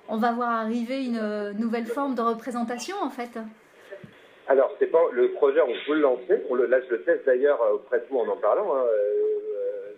On, 0.08 0.16
va 0.16 0.32
voir 0.32 0.50
arriver 0.50 1.04
une 1.04 1.20
euh, 1.22 1.52
nouvelle 1.52 1.86
forme 1.86 2.14
de 2.14 2.22
représentation, 2.22 2.96
en 3.00 3.10
fait. 3.10 3.38
Alors, 4.48 4.74
c'est 4.78 4.90
pas 4.90 4.98
le 5.12 5.30
projet, 5.32 5.60
on 5.60 5.86
peut 5.86 5.94
le 5.94 6.00
lancer. 6.00 6.42
On 6.48 6.54
le, 6.54 6.66
là, 6.66 6.80
je 6.80 6.90
le 6.90 7.02
teste 7.02 7.26
d'ailleurs 7.26 7.60
auprès 7.72 8.00
de 8.00 8.06
vous 8.10 8.18
en 8.18 8.28
en 8.28 8.36
parlant. 8.36 8.74
Hein. 8.74 8.84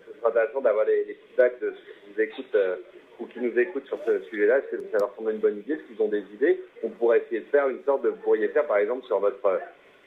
Ce 0.05 0.19
sera 0.19 0.29
intéressant 0.29 0.61
d'avoir 0.61 0.85
les, 0.85 1.17
feedbacks 1.29 1.59
de 1.61 1.71
ceux 1.71 1.75
qui 1.75 2.11
nous 2.11 2.21
écoutent 2.21 2.57
ou 3.19 3.25
qui 3.25 3.39
nous 3.39 3.57
écoutent 3.57 3.87
sur 3.87 3.97
ce 4.05 4.19
sujet-là. 4.29 4.61
Ça 4.91 4.97
leur 4.99 5.15
semble 5.15 5.31
une 5.31 5.39
bonne 5.39 5.57
idée 5.57 5.73
Est-ce 5.73 5.83
qu'ils 5.83 6.01
ont 6.01 6.09
des 6.09 6.23
idées 6.35 6.61
On 6.83 6.89
pourrait 6.89 7.19
essayer 7.19 7.39
de 7.39 7.45
faire 7.45 7.67
une 7.69 7.83
sorte 7.83 8.03
de. 8.03 8.09
Vous 8.09 8.17
pourriez 8.17 8.49
faire, 8.49 8.67
par 8.67 8.77
exemple, 8.77 9.05
sur 9.07 9.19
votre. 9.19 9.39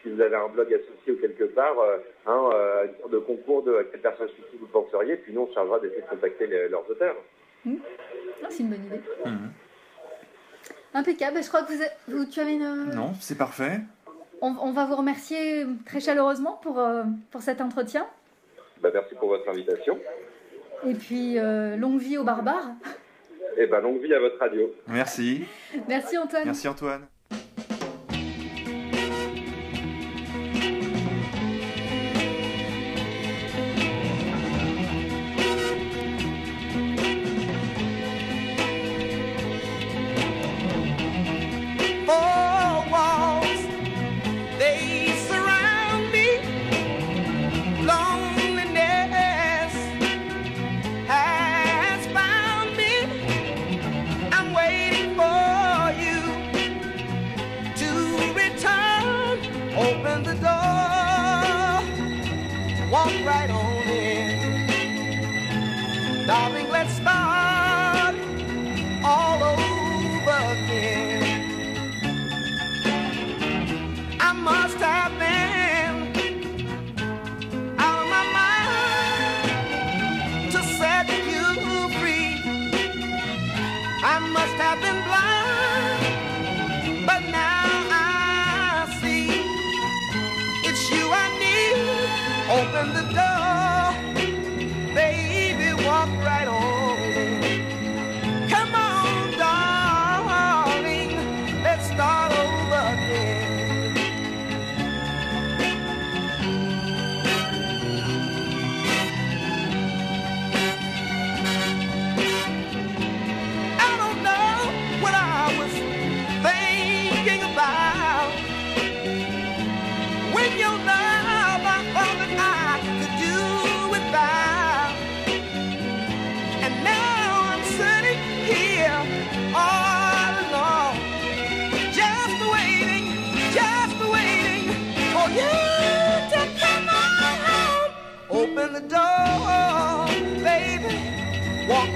Euh, 0.06 0.10
si 0.10 0.14
vous 0.14 0.20
avez 0.20 0.36
un 0.36 0.48
blog 0.48 0.72
associé 0.72 1.12
ou 1.12 1.16
quelque 1.16 1.44
part, 1.44 1.78
euh, 1.78 1.96
hein, 2.26 2.50
euh, 2.54 2.84
une 2.86 2.96
sorte 3.00 3.12
de 3.12 3.18
concours 3.18 3.62
de 3.62 3.86
quelle 3.90 4.00
personne 4.00 4.28
fictive 4.28 4.60
vous 4.60 4.66
penseriez, 4.66 5.16
puis 5.16 5.32
nous, 5.32 5.42
on 5.50 5.54
chargera 5.54 5.80
d'essayer 5.80 6.02
de 6.02 6.06
contacter 6.06 6.46
les- 6.46 6.68
leurs 6.68 6.88
auteurs. 6.90 7.16
Ah, 7.66 8.46
C'est 8.50 8.60
une 8.62 8.70
bonne 8.70 8.84
idée. 8.86 9.00
Mhm. 9.24 9.50
Impeccable. 10.94 11.42
Je 11.42 11.48
crois 11.48 11.62
que 11.62 11.72
vous, 12.08 12.24
tu 12.26 12.40
avais 12.40 12.54
une. 12.54 12.90
Non, 12.94 13.12
c'est 13.20 13.36
parfait. 13.36 13.80
On, 14.40 14.54
on 14.60 14.72
va 14.72 14.84
vous 14.86 14.96
remercier 14.96 15.66
très 15.84 16.00
chaleureusement 16.00 16.58
pour, 16.62 16.78
euh, 16.78 17.02
pour 17.30 17.42
cet 17.42 17.60
entretien. 17.60 18.06
Bah, 18.80 18.90
merci 18.92 19.14
pour 19.14 19.28
votre 19.28 19.48
invitation. 19.48 19.98
Et 20.86 20.94
puis, 20.94 21.38
euh, 21.38 21.76
longue 21.76 21.98
vie 21.98 22.18
aux 22.18 22.24
barbares. 22.24 22.70
Et 23.56 23.66
ben 23.66 23.80
longue 23.80 24.00
vie 24.02 24.12
à 24.14 24.20
votre 24.20 24.38
radio. 24.38 24.70
Merci. 24.86 25.44
Merci 25.88 26.18
Antoine. 26.18 26.44
Merci 26.44 26.68
Antoine. 26.68 27.06
Open 92.88 93.08
the 93.08 93.14
door, 93.14 93.25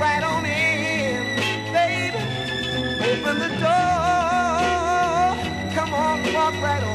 right 0.00 0.22
on 0.24 0.46
in, 0.46 1.36
baby. 1.72 2.16
Open 3.10 3.38
the 3.38 3.48
door. 3.60 5.30
Come 5.74 5.92
on, 5.92 6.32
walk 6.32 6.54
right 6.62 6.82
on 6.82 6.89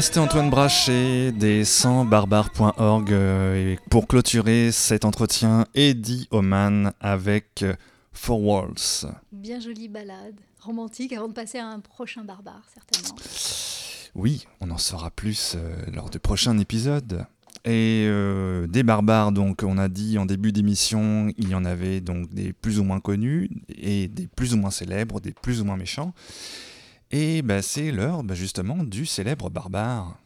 C'était 0.00 0.18
Antoine 0.18 0.50
Brachet 0.50 1.32
des 1.32 1.64
100barbares.org 1.64 3.12
euh, 3.12 3.72
et 3.72 3.78
pour 3.88 4.06
clôturer 4.06 4.70
cet 4.70 5.06
entretien, 5.06 5.64
Eddie 5.74 6.28
Oman 6.30 6.92
avec 7.00 7.62
euh, 7.62 7.74
Four 8.12 8.42
Walls. 8.42 9.10
Bien 9.32 9.58
jolie 9.58 9.88
balade, 9.88 10.34
romantique, 10.60 11.14
avant 11.14 11.28
de 11.28 11.32
passer 11.32 11.58
à 11.58 11.68
un 11.68 11.80
prochain 11.80 12.24
barbare, 12.24 12.62
certainement. 12.74 13.16
Oui, 14.14 14.46
on 14.60 14.70
en 14.70 14.76
saura 14.76 15.10
plus 15.10 15.54
euh, 15.56 15.74
lors 15.94 16.10
du 16.10 16.18
prochain 16.18 16.58
épisode. 16.58 17.24
Et 17.64 18.06
euh, 18.06 18.66
des 18.66 18.82
barbares, 18.82 19.32
donc 19.32 19.62
on 19.64 19.78
a 19.78 19.88
dit 19.88 20.18
en 20.18 20.26
début 20.26 20.52
d'émission, 20.52 21.32
il 21.38 21.48
y 21.48 21.54
en 21.54 21.64
avait 21.64 22.00
donc 22.00 22.32
des 22.32 22.52
plus 22.52 22.78
ou 22.78 22.84
moins 22.84 23.00
connus 23.00 23.50
et 23.68 24.08
des 24.08 24.26
plus 24.26 24.52
ou 24.52 24.58
moins 24.58 24.70
célèbres, 24.70 25.20
des 25.20 25.32
plus 25.32 25.62
ou 25.62 25.64
moins 25.64 25.76
méchants. 25.76 26.12
Et 27.12 27.42
bah, 27.42 27.62
c'est 27.62 27.92
l'heure 27.92 28.24
bah, 28.24 28.34
justement 28.34 28.82
du 28.82 29.06
célèbre 29.06 29.48
barbare. 29.48 30.18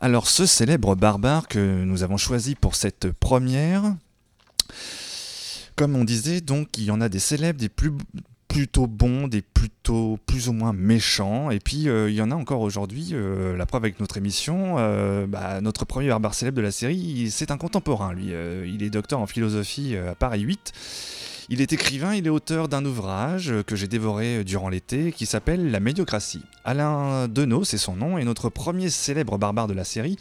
Alors 0.00 0.28
ce 0.28 0.46
célèbre 0.46 0.94
barbare 0.94 1.48
que 1.48 1.82
nous 1.84 2.02
avons 2.02 2.16
choisi 2.16 2.54
pour 2.54 2.76
cette 2.76 3.10
première, 3.10 3.96
comme 5.74 5.96
on 5.96 6.04
disait, 6.04 6.40
donc 6.40 6.76
il 6.78 6.84
y 6.84 6.90
en 6.90 7.00
a 7.00 7.08
des 7.08 7.18
célèbres, 7.18 7.58
des 7.58 7.68
plus 7.68 7.92
plutôt 8.46 8.86
bons, 8.86 9.28
des 9.28 9.42
plutôt 9.42 10.18
plus 10.26 10.48
ou 10.48 10.52
moins 10.52 10.72
méchants, 10.72 11.50
et 11.50 11.58
puis 11.58 11.88
euh, 11.88 12.10
il 12.10 12.16
y 12.16 12.22
en 12.22 12.30
a 12.30 12.34
encore 12.34 12.62
aujourd'hui. 12.62 13.10
euh, 13.12 13.56
la 13.56 13.66
preuve 13.66 13.84
avec 13.84 14.00
notre 14.00 14.16
émission, 14.16 14.76
euh, 14.78 15.26
bah, 15.26 15.60
notre 15.60 15.84
premier 15.84 16.08
barbare 16.08 16.34
célèbre 16.34 16.56
de 16.56 16.62
la 16.62 16.70
série, 16.70 17.30
c'est 17.30 17.50
un 17.50 17.58
contemporain. 17.58 18.12
Lui, 18.12 18.32
il 18.66 18.82
est 18.82 18.90
docteur 18.90 19.20
en 19.20 19.26
philosophie 19.26 19.96
à 19.96 20.14
Paris 20.14 20.40
8. 20.40 20.72
Il 21.50 21.62
est 21.62 21.72
écrivain, 21.72 22.14
il 22.14 22.26
est 22.26 22.30
auteur 22.30 22.68
d'un 22.68 22.84
ouvrage 22.84 23.54
que 23.66 23.74
j'ai 23.74 23.88
dévoré 23.88 24.44
durant 24.44 24.68
l'été 24.68 25.12
qui 25.12 25.24
s'appelle 25.24 25.70
La 25.70 25.80
médiocratie. 25.80 26.42
Alain 26.62 27.26
Deneau, 27.26 27.64
c'est 27.64 27.78
son 27.78 27.96
nom, 27.96 28.18
est 28.18 28.24
notre 28.24 28.50
premier 28.50 28.90
célèbre 28.90 29.38
barbare 29.38 29.66
de 29.66 29.72
la 29.72 29.84
série. 29.84 30.18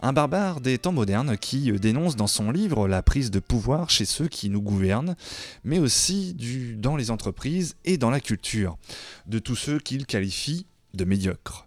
Un 0.00 0.12
barbare 0.12 0.60
des 0.60 0.78
temps 0.78 0.92
modernes 0.92 1.36
qui 1.36 1.72
dénonce 1.72 2.14
dans 2.14 2.28
son 2.28 2.52
livre 2.52 2.86
la 2.86 3.02
prise 3.02 3.32
de 3.32 3.40
pouvoir 3.40 3.90
chez 3.90 4.04
ceux 4.04 4.28
qui 4.28 4.48
nous 4.48 4.62
gouvernent, 4.62 5.16
mais 5.64 5.80
aussi 5.80 6.36
dans 6.78 6.94
les 6.94 7.10
entreprises 7.10 7.74
et 7.84 7.98
dans 7.98 8.10
la 8.10 8.20
culture, 8.20 8.78
de 9.26 9.40
tous 9.40 9.56
ceux 9.56 9.80
qu'il 9.80 10.06
qualifie 10.06 10.66
de 10.94 11.04
médiocres. 11.04 11.66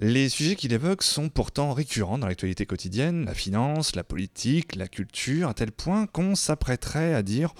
Les 0.00 0.28
sujets 0.28 0.54
qu'il 0.54 0.72
évoque 0.72 1.02
sont 1.02 1.28
pourtant 1.28 1.72
récurrents 1.72 2.18
dans 2.18 2.28
l'actualité 2.28 2.66
quotidienne, 2.66 3.24
la 3.24 3.34
finance, 3.34 3.96
la 3.96 4.04
politique, 4.04 4.76
la 4.76 4.86
culture, 4.86 5.48
à 5.48 5.54
tel 5.54 5.72
point 5.72 6.06
qu'on 6.06 6.36
s'apprêterait 6.36 7.14
à 7.14 7.24
dire 7.24 7.52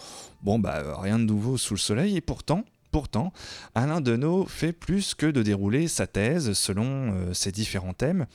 bon 0.43 0.61
bah 0.61 1.01
rien 1.01 1.19
de 1.19 1.25
nouveau 1.25 1.57
sous 1.57 1.75
le 1.75 1.81
soleil, 1.81 2.17
et 2.17 2.21
pourtant, 2.21 2.65
pourtant, 2.91 3.33
Alain 3.75 4.01
Deneau 4.01 4.47
fait 4.47 4.73
plus 4.73 5.15
que 5.15 5.27
de 5.27 5.43
dérouler 5.43 5.89
sa 5.89 6.07
thèse 6.07 6.53
selon 6.53 6.85
euh, 6.85 7.35
ses 7.35 7.53
différents 7.53 7.93
thèmes. 7.93 8.27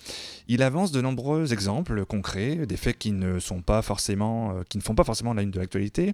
Il 0.48 0.64
avance 0.64 0.92
de 0.92 1.02
nombreux 1.02 1.54
exemples 1.54 2.06
concrets, 2.06 2.66
des 2.66 2.78
faits 2.78 2.98
qui 2.98 3.12
ne 3.12 3.40
sont 3.40 3.62
pas 3.62 3.82
forcément, 3.82 4.52
euh, 4.52 4.64
qui 4.68 4.78
ne 4.78 4.84
font 4.84 4.96
pas 4.96 5.04
forcément 5.04 5.34
la 5.34 5.42
une 5.42 5.52
de 5.52 5.60
l'actualité, 5.60 6.14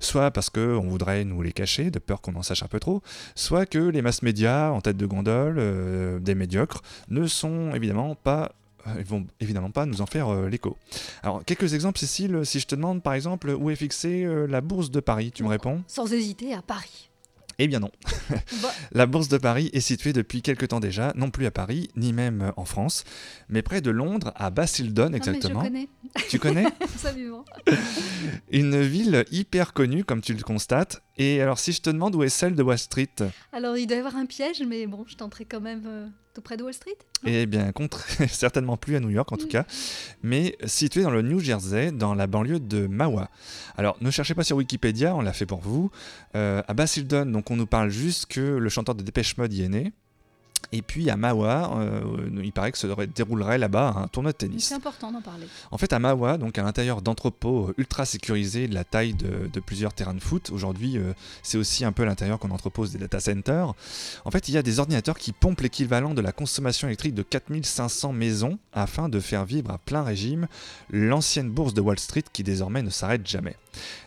soit 0.00 0.30
parce 0.30 0.50
qu'on 0.50 0.88
voudrait 0.88 1.24
nous 1.24 1.42
les 1.42 1.52
cacher, 1.52 1.90
de 1.90 1.98
peur 1.98 2.20
qu'on 2.20 2.34
en 2.36 2.42
sache 2.42 2.62
un 2.62 2.68
peu 2.68 2.80
trop, 2.80 3.02
soit 3.34 3.66
que 3.66 3.78
les 3.78 4.02
masses 4.02 4.22
médias 4.22 4.70
en 4.70 4.80
tête 4.80 4.96
de 4.96 5.06
gondole, 5.06 5.56
euh, 5.58 6.18
des 6.18 6.34
médiocres, 6.34 6.82
ne 7.08 7.26
sont 7.26 7.74
évidemment 7.74 8.14
pas 8.14 8.52
ils 8.98 9.04
vont 9.04 9.26
évidemment 9.40 9.70
pas 9.70 9.86
nous 9.86 10.00
en 10.00 10.06
faire 10.06 10.28
euh, 10.28 10.48
l'écho. 10.48 10.76
Alors, 11.22 11.44
quelques 11.44 11.74
exemples, 11.74 11.98
Cécile, 11.98 12.44
si 12.44 12.60
je 12.60 12.66
te 12.66 12.74
demande 12.74 13.02
par 13.02 13.14
exemple 13.14 13.50
où 13.50 13.70
est 13.70 13.76
fixée 13.76 14.24
euh, 14.24 14.46
la 14.46 14.60
bourse 14.60 14.90
de 14.90 15.00
Paris, 15.00 15.32
tu 15.32 15.42
me 15.42 15.48
réponds? 15.48 15.82
Sans 15.86 16.12
hésiter, 16.12 16.54
à 16.54 16.62
Paris. 16.62 17.10
Eh 17.58 17.68
bien 17.68 17.80
non. 17.80 17.90
Bah, 18.62 18.72
La 18.92 19.06
bourse 19.06 19.28
de 19.28 19.38
Paris 19.38 19.70
est 19.72 19.80
située 19.80 20.12
depuis 20.12 20.42
quelque 20.42 20.64
temps 20.66 20.80
déjà, 20.80 21.12
non 21.16 21.30
plus 21.30 21.46
à 21.46 21.50
Paris, 21.50 21.88
ni 21.96 22.12
même 22.12 22.42
euh, 22.42 22.50
en 22.56 22.64
France, 22.64 23.04
mais 23.48 23.62
près 23.62 23.80
de 23.80 23.90
Londres, 23.90 24.32
à 24.36 24.50
Basildon 24.50 25.04
ah, 25.06 25.08
mais 25.10 25.16
exactement. 25.18 25.62
je 25.62 25.68
connais, 25.68 25.88
Tu 26.28 26.38
connais 26.38 26.66
absolument. 26.80 27.44
Une 28.50 28.80
ville 28.82 29.24
hyper 29.30 29.72
connue, 29.72 30.04
comme 30.04 30.20
tu 30.20 30.34
le 30.34 30.42
constates. 30.42 31.02
Et 31.16 31.40
alors, 31.40 31.58
si 31.58 31.72
je 31.72 31.80
te 31.80 31.90
demande 31.90 32.14
où 32.16 32.22
est 32.22 32.28
celle 32.28 32.54
de 32.54 32.62
Wall 32.62 32.78
Street? 32.78 33.08
Alors, 33.52 33.76
il 33.76 33.86
doit 33.86 33.96
y 33.96 34.00
avoir 34.00 34.16
un 34.16 34.26
piège, 34.26 34.62
mais 34.66 34.86
bon, 34.86 35.04
je 35.06 35.16
tenterai 35.16 35.44
quand 35.44 35.60
même 35.60 35.82
euh, 35.86 36.06
tout 36.34 36.42
près 36.42 36.56
de 36.56 36.62
Wall 36.62 36.74
Street. 36.74 36.96
Eh 37.24 37.46
bien, 37.46 37.72
contre... 37.72 38.04
certainement 38.28 38.76
plus 38.76 38.96
à 38.96 39.00
New 39.00 39.10
York 39.10 39.30
en 39.32 39.36
tout 39.36 39.46
cas, 39.46 39.64
mais 40.22 40.56
située 40.66 41.02
dans 41.02 41.10
le 41.10 41.22
New 41.22 41.38
Jersey, 41.38 41.92
dans 41.92 42.14
la 42.14 42.26
banlieue 42.26 42.60
de 42.60 42.86
Mahwah. 42.86 43.30
Alors, 43.76 43.96
ne 44.00 44.10
cherchez 44.10 44.34
pas 44.34 44.44
sur 44.44 44.56
Wikipédia, 44.56 45.14
on 45.14 45.20
l'a 45.20 45.32
fait 45.32 45.46
pour 45.46 45.60
vous. 45.60 45.90
Euh, 46.36 46.62
à 46.66 46.74
Basildon, 46.74 47.26
donc 47.26 47.50
on 47.50 47.56
nous 47.56 47.66
parle 47.66 47.90
juste 47.90 48.26
que 48.26 48.40
le 48.40 48.68
chanteur 48.68 48.94
de 48.94 49.02
Dépêche 49.02 49.36
Mode 49.36 49.52
y 49.52 49.62
est 49.62 49.68
né. 49.68 49.92
Et 50.72 50.82
puis 50.82 51.10
à 51.10 51.16
Mawa, 51.16 51.78
euh, 51.78 52.28
il 52.42 52.52
paraît 52.52 52.72
que 52.72 52.78
se 52.78 52.86
déroulerait 53.06 53.58
là-bas 53.58 53.94
un 53.96 54.08
tournoi 54.08 54.32
de 54.32 54.36
tennis. 54.36 54.64
C'est 54.64 54.74
important 54.74 55.12
d'en 55.12 55.20
parler. 55.20 55.46
En 55.70 55.78
fait, 55.78 55.92
à 55.92 55.98
Mawa, 55.98 56.38
donc 56.38 56.58
à 56.58 56.62
l'intérieur 56.62 57.02
d'entrepôts 57.02 57.68
euh, 57.68 57.74
ultra 57.78 58.04
sécurisés 58.04 58.68
de 58.68 58.74
la 58.74 58.84
taille 58.84 59.14
de, 59.14 59.48
de 59.52 59.60
plusieurs 59.60 59.92
terrains 59.92 60.14
de 60.14 60.20
foot, 60.20 60.50
aujourd'hui 60.52 60.98
euh, 60.98 61.12
c'est 61.42 61.58
aussi 61.58 61.84
un 61.84 61.92
peu 61.92 62.02
à 62.02 62.06
l'intérieur 62.06 62.38
qu'on 62.38 62.50
entrepose 62.50 62.92
des 62.92 62.98
data 62.98 63.20
centers. 63.20 63.74
En 64.24 64.30
fait, 64.30 64.48
il 64.48 64.54
y 64.54 64.58
a 64.58 64.62
des 64.62 64.80
ordinateurs 64.80 65.18
qui 65.18 65.32
pompent 65.32 65.60
l'équivalent 65.60 66.14
de 66.14 66.20
la 66.20 66.32
consommation 66.32 66.88
électrique 66.88 67.14
de 67.14 67.22
4500 67.22 68.12
maisons 68.12 68.58
afin 68.72 69.08
de 69.08 69.20
faire 69.20 69.44
vivre 69.44 69.70
à 69.70 69.78
plein 69.78 70.02
régime 70.02 70.46
l'ancienne 70.90 71.50
bourse 71.50 71.74
de 71.74 71.80
Wall 71.80 71.98
Street 71.98 72.24
qui 72.32 72.42
désormais 72.42 72.82
ne 72.82 72.90
s'arrête 72.90 73.26
jamais. 73.26 73.56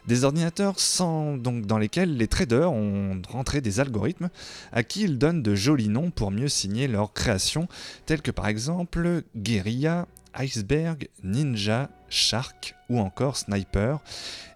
Des 0.07 0.23
ordinateurs 0.23 0.79
sans, 0.79 1.37
donc, 1.37 1.65
dans 1.65 1.77
lesquels 1.77 2.15
les 2.15 2.27
traders 2.27 2.71
ont 2.71 3.21
rentré 3.29 3.61
des 3.61 3.79
algorithmes 3.79 4.29
à 4.71 4.83
qui 4.83 5.03
ils 5.03 5.17
donnent 5.17 5.43
de 5.43 5.55
jolis 5.55 5.89
noms 5.89 6.11
pour 6.11 6.31
mieux 6.31 6.46
signer 6.47 6.87
leurs 6.87 7.13
créations, 7.13 7.67
tels 8.05 8.21
que 8.21 8.31
par 8.31 8.47
exemple 8.47 9.23
Guerilla, 9.35 10.07
Iceberg, 10.33 11.09
Ninja, 11.23 11.89
Shark 12.09 12.75
ou 12.89 12.99
encore 12.99 13.37
Sniper, 13.37 13.99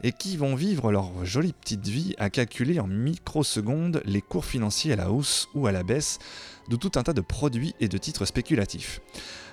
et 0.03 0.11
qui 0.11 0.37
vont 0.37 0.55
vivre 0.55 0.91
leur 0.91 1.25
jolie 1.25 1.53
petite 1.53 1.87
vie 1.87 2.15
à 2.17 2.29
calculer 2.29 2.79
en 2.79 2.87
microsecondes 2.87 4.01
les 4.05 4.21
cours 4.21 4.45
financiers 4.45 4.93
à 4.93 4.95
la 4.95 5.11
hausse 5.11 5.47
ou 5.53 5.67
à 5.67 5.71
la 5.71 5.83
baisse 5.83 6.19
de 6.69 6.75
tout 6.75 6.91
un 6.95 7.03
tas 7.03 7.13
de 7.13 7.21
produits 7.21 7.75
et 7.79 7.87
de 7.87 7.97
titres 7.97 8.25
spéculatifs. 8.25 9.01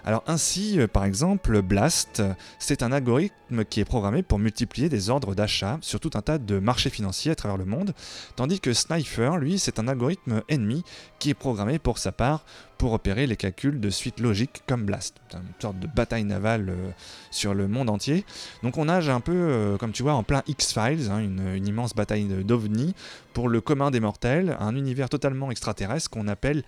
Alors 0.09 0.25
ainsi, 0.27 0.81
euh, 0.81 0.87
par 0.87 1.05
exemple, 1.05 1.61
Blast, 1.61 2.23
c'est 2.59 2.83
un 2.83 2.93
algorithme 2.93 3.67
qui 3.67 3.81
est 3.81 3.85
programmé 3.85 4.23
pour 4.23 4.39
multiplier 4.39 4.89
des 4.89 5.11
ordres 5.11 5.35
d'achat 5.35 5.77
sur 5.83 6.01
tout 6.01 6.13
un 6.15 6.23
tas 6.23 6.39
de 6.39 6.59
marchés 6.59 6.89
financiers 6.89 7.31
à 7.31 7.35
travers 7.35 7.59
le 7.59 7.67
monde, 7.67 7.93
tandis 8.35 8.59
que 8.59 8.73
Sniper, 8.73 9.37
lui, 9.37 9.59
c'est 9.59 9.79
un 9.79 9.87
algorithme 9.87 10.41
ennemi 10.49 10.83
qui 11.19 11.29
est 11.29 11.35
programmé 11.35 11.79
pour 11.79 11.99
sa 11.99 12.11
part 12.11 12.47
pour 12.79 12.93
opérer 12.93 13.27
les 13.27 13.37
calculs 13.37 13.81
de 13.81 13.91
suites 13.91 14.21
logiques 14.21 14.63
comme 14.67 14.85
Blast. 14.85 15.17
C'est 15.29 15.37
une 15.37 15.43
sorte 15.61 15.79
de 15.79 15.89
bataille 15.89 16.25
navale 16.25 16.71
euh, 16.71 16.91
sur 17.31 17.53
le 17.53 17.69
monde 17.69 17.91
entier. 17.91 18.25
Donc 18.63 18.79
on 18.79 18.87
nage 18.87 19.11
un 19.11 19.21
peu, 19.21 19.35
euh, 19.35 19.77
comme 19.77 19.93
tu 19.93 20.03
vois, 20.03 20.15
en 20.15 20.23
plein 20.23 20.43
X-Files, 20.47 21.11
hein, 21.11 21.19
une, 21.19 21.55
une 21.55 21.67
immense 21.67 21.95
bataille 21.95 22.25
d'ovnis 22.45 22.95
pour 23.35 23.49
le 23.49 23.61
commun 23.61 23.91
des 23.91 24.01
mortels, 24.01 24.57
un 24.59 24.75
univers 24.75 25.09
totalement 25.09 25.51
extraterrestre 25.51 26.09
qu'on 26.09 26.29
appelle 26.29 26.63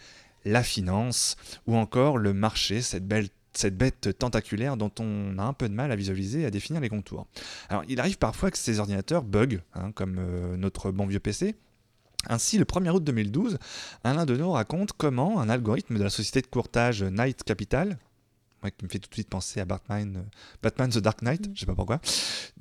la 0.45 0.63
finance, 0.63 1.37
ou 1.67 1.77
encore 1.77 2.19
le 2.19 2.33
marché, 2.33 2.83
cette 2.83 3.07
belle 3.07 3.29
cette 3.53 3.77
bête 3.77 4.17
tentaculaire 4.17 4.77
dont 4.77 4.93
on 5.01 5.37
a 5.39 5.43
un 5.43 5.53
peu 5.53 5.69
de 5.69 5.75
mal 5.75 5.91
à 5.91 5.97
visualiser 5.97 6.43
et 6.43 6.47
à 6.47 6.51
définir 6.51 6.81
les 6.81 6.89
contours. 6.89 7.27
Alors 7.69 7.83
il 7.89 7.99
arrive 7.99 8.17
parfois 8.17 8.51
que 8.51 8.59
ces 8.59 8.79
ordinateurs 8.79 9.25
bug, 9.25 9.63
hein, 9.75 9.91
comme 9.93 10.19
euh, 10.19 10.57
notre 10.57 10.93
bon 10.93 11.07
vieux 11.07 11.19
PC. 11.19 11.57
Ainsi, 12.29 12.59
le 12.59 12.65
1er 12.65 12.91
août 12.91 13.03
2012, 13.03 13.59
Alain 14.05 14.27
Deneau 14.27 14.53
raconte 14.53 14.93
comment 14.93 15.41
un 15.41 15.49
algorithme 15.49 15.97
de 15.97 16.05
la 16.05 16.11
société 16.11 16.43
de 16.43 16.47
courtage 16.47 17.03
Knight 17.03 17.43
Capital, 17.45 17.99
ouais, 18.63 18.71
qui 18.71 18.85
me 18.85 18.91
fait 18.91 18.99
tout 18.99 19.09
de 19.09 19.15
suite 19.15 19.29
penser 19.29 19.61
à 19.61 19.65
Batman, 19.65 20.17
euh, 20.17 20.37
Batman 20.63 20.91
The 20.91 20.99
Dark 20.99 21.23
Knight, 21.23 21.51
je 21.55 21.61
sais 21.61 21.67
pas 21.67 21.75
pourquoi, 21.75 22.01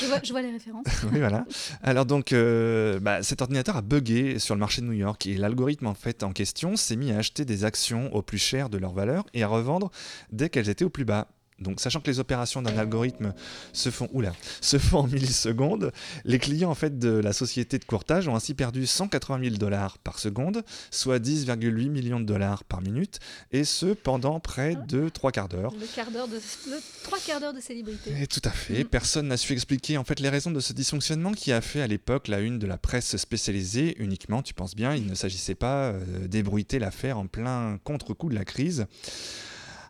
Je 0.00 0.06
vois, 0.06 0.20
je 0.22 0.30
vois 0.32 0.42
les 0.42 0.50
références. 0.50 0.86
oui, 1.12 1.18
voilà. 1.18 1.44
Alors 1.82 2.06
donc, 2.06 2.32
euh, 2.32 3.00
bah, 3.00 3.22
cet 3.22 3.42
ordinateur 3.42 3.76
a 3.76 3.82
bugué 3.82 4.38
sur 4.38 4.54
le 4.54 4.60
marché 4.60 4.80
de 4.80 4.86
New 4.86 4.92
York 4.92 5.26
et 5.26 5.36
l'algorithme 5.36 5.86
en 5.86 5.94
fait 5.94 6.22
en 6.22 6.32
question 6.32 6.76
s'est 6.76 6.96
mis 6.96 7.12
à 7.12 7.18
acheter 7.18 7.44
des 7.44 7.64
actions 7.64 8.14
au 8.14 8.22
plus 8.22 8.38
cher 8.38 8.68
de 8.68 8.78
leur 8.78 8.92
valeur 8.92 9.24
et 9.34 9.42
à 9.42 9.48
revendre 9.48 9.90
dès 10.32 10.48
qu'elles 10.48 10.68
étaient 10.68 10.84
au 10.84 10.90
plus 10.90 11.04
bas. 11.04 11.28
Donc, 11.60 11.80
sachant 11.80 12.00
que 12.00 12.10
les 12.10 12.18
opérations 12.18 12.62
d'un 12.62 12.76
algorithme 12.76 13.32
se 13.72 13.90
font, 13.90 14.08
oula, 14.12 14.32
se 14.60 14.78
font 14.78 15.00
en 15.00 15.06
millisecondes, 15.06 15.92
les 16.24 16.38
clients 16.38 16.70
en 16.70 16.74
fait 16.74 16.98
de 16.98 17.08
la 17.08 17.32
société 17.32 17.78
de 17.78 17.84
courtage 17.84 18.26
ont 18.26 18.34
ainsi 18.34 18.54
perdu 18.54 18.86
180 18.86 19.44
000 19.44 19.56
dollars 19.56 19.98
par 19.98 20.18
seconde, 20.18 20.64
soit 20.90 21.18
10,8 21.18 21.88
millions 21.88 22.20
de 22.20 22.24
dollars 22.24 22.64
par 22.64 22.80
minute, 22.80 23.20
et 23.52 23.64
ce 23.64 23.86
pendant 23.86 24.40
près 24.40 24.76
de 24.88 25.08
trois 25.08 25.30
quarts 25.30 25.48
d'heure. 25.48 25.72
Le 25.78 25.86
quart 25.86 26.10
d'heure 26.10 26.28
de, 26.28 26.36
le 26.36 26.76
trois 27.04 27.18
quarts 27.18 27.40
d'heure 27.40 27.54
de 27.54 27.60
célébrité. 27.60 28.10
Et 28.20 28.26
tout 28.26 28.42
à 28.44 28.50
fait. 28.50 28.82
Mm. 28.82 28.88
Personne 28.88 29.28
n'a 29.28 29.36
su 29.36 29.52
expliquer 29.52 29.96
en 29.96 30.04
fait 30.04 30.20
les 30.20 30.28
raisons 30.28 30.50
de 30.50 30.60
ce 30.60 30.72
dysfonctionnement 30.72 31.32
qui 31.32 31.52
a 31.52 31.60
fait 31.60 31.80
à 31.80 31.86
l'époque 31.86 32.28
la 32.28 32.40
une 32.40 32.58
de 32.58 32.66
la 32.66 32.78
presse 32.78 33.16
spécialisée 33.16 33.94
uniquement. 33.98 34.42
Tu 34.42 34.54
penses 34.54 34.74
bien, 34.74 34.94
il 34.94 35.06
ne 35.06 35.14
s'agissait 35.14 35.54
pas 35.54 35.92
euh, 35.92 36.26
d'ébruiter 36.26 36.78
l'affaire 36.78 37.18
en 37.18 37.26
plein 37.26 37.78
contre-coup 37.84 38.28
de 38.28 38.34
la 38.34 38.44
crise. 38.44 38.86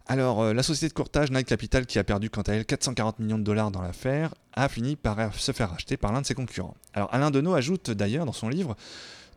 Alors, 0.06 0.42
euh, 0.42 0.52
la 0.52 0.62
société 0.62 0.88
de 0.88 0.94
courtage 0.94 1.30
Night 1.30 1.46
Capital, 1.46 1.86
qui 1.86 1.98
a 1.98 2.04
perdu 2.04 2.28
quant 2.28 2.42
à 2.42 2.52
elle 2.52 2.66
440 2.66 3.20
millions 3.20 3.38
de 3.38 3.44
dollars 3.44 3.70
dans 3.70 3.80
l'affaire, 3.80 4.34
a 4.52 4.68
fini 4.68 4.96
par 4.96 5.34
se 5.34 5.52
faire 5.52 5.70
racheter 5.70 5.96
par 5.96 6.12
l'un 6.12 6.20
de 6.20 6.26
ses 6.26 6.34
concurrents. 6.34 6.76
Alors, 6.92 7.12
Alain 7.14 7.30
Deneau 7.30 7.54
ajoute 7.54 7.90
d'ailleurs 7.90 8.26
dans 8.26 8.32
son 8.32 8.48
livre 8.48 8.76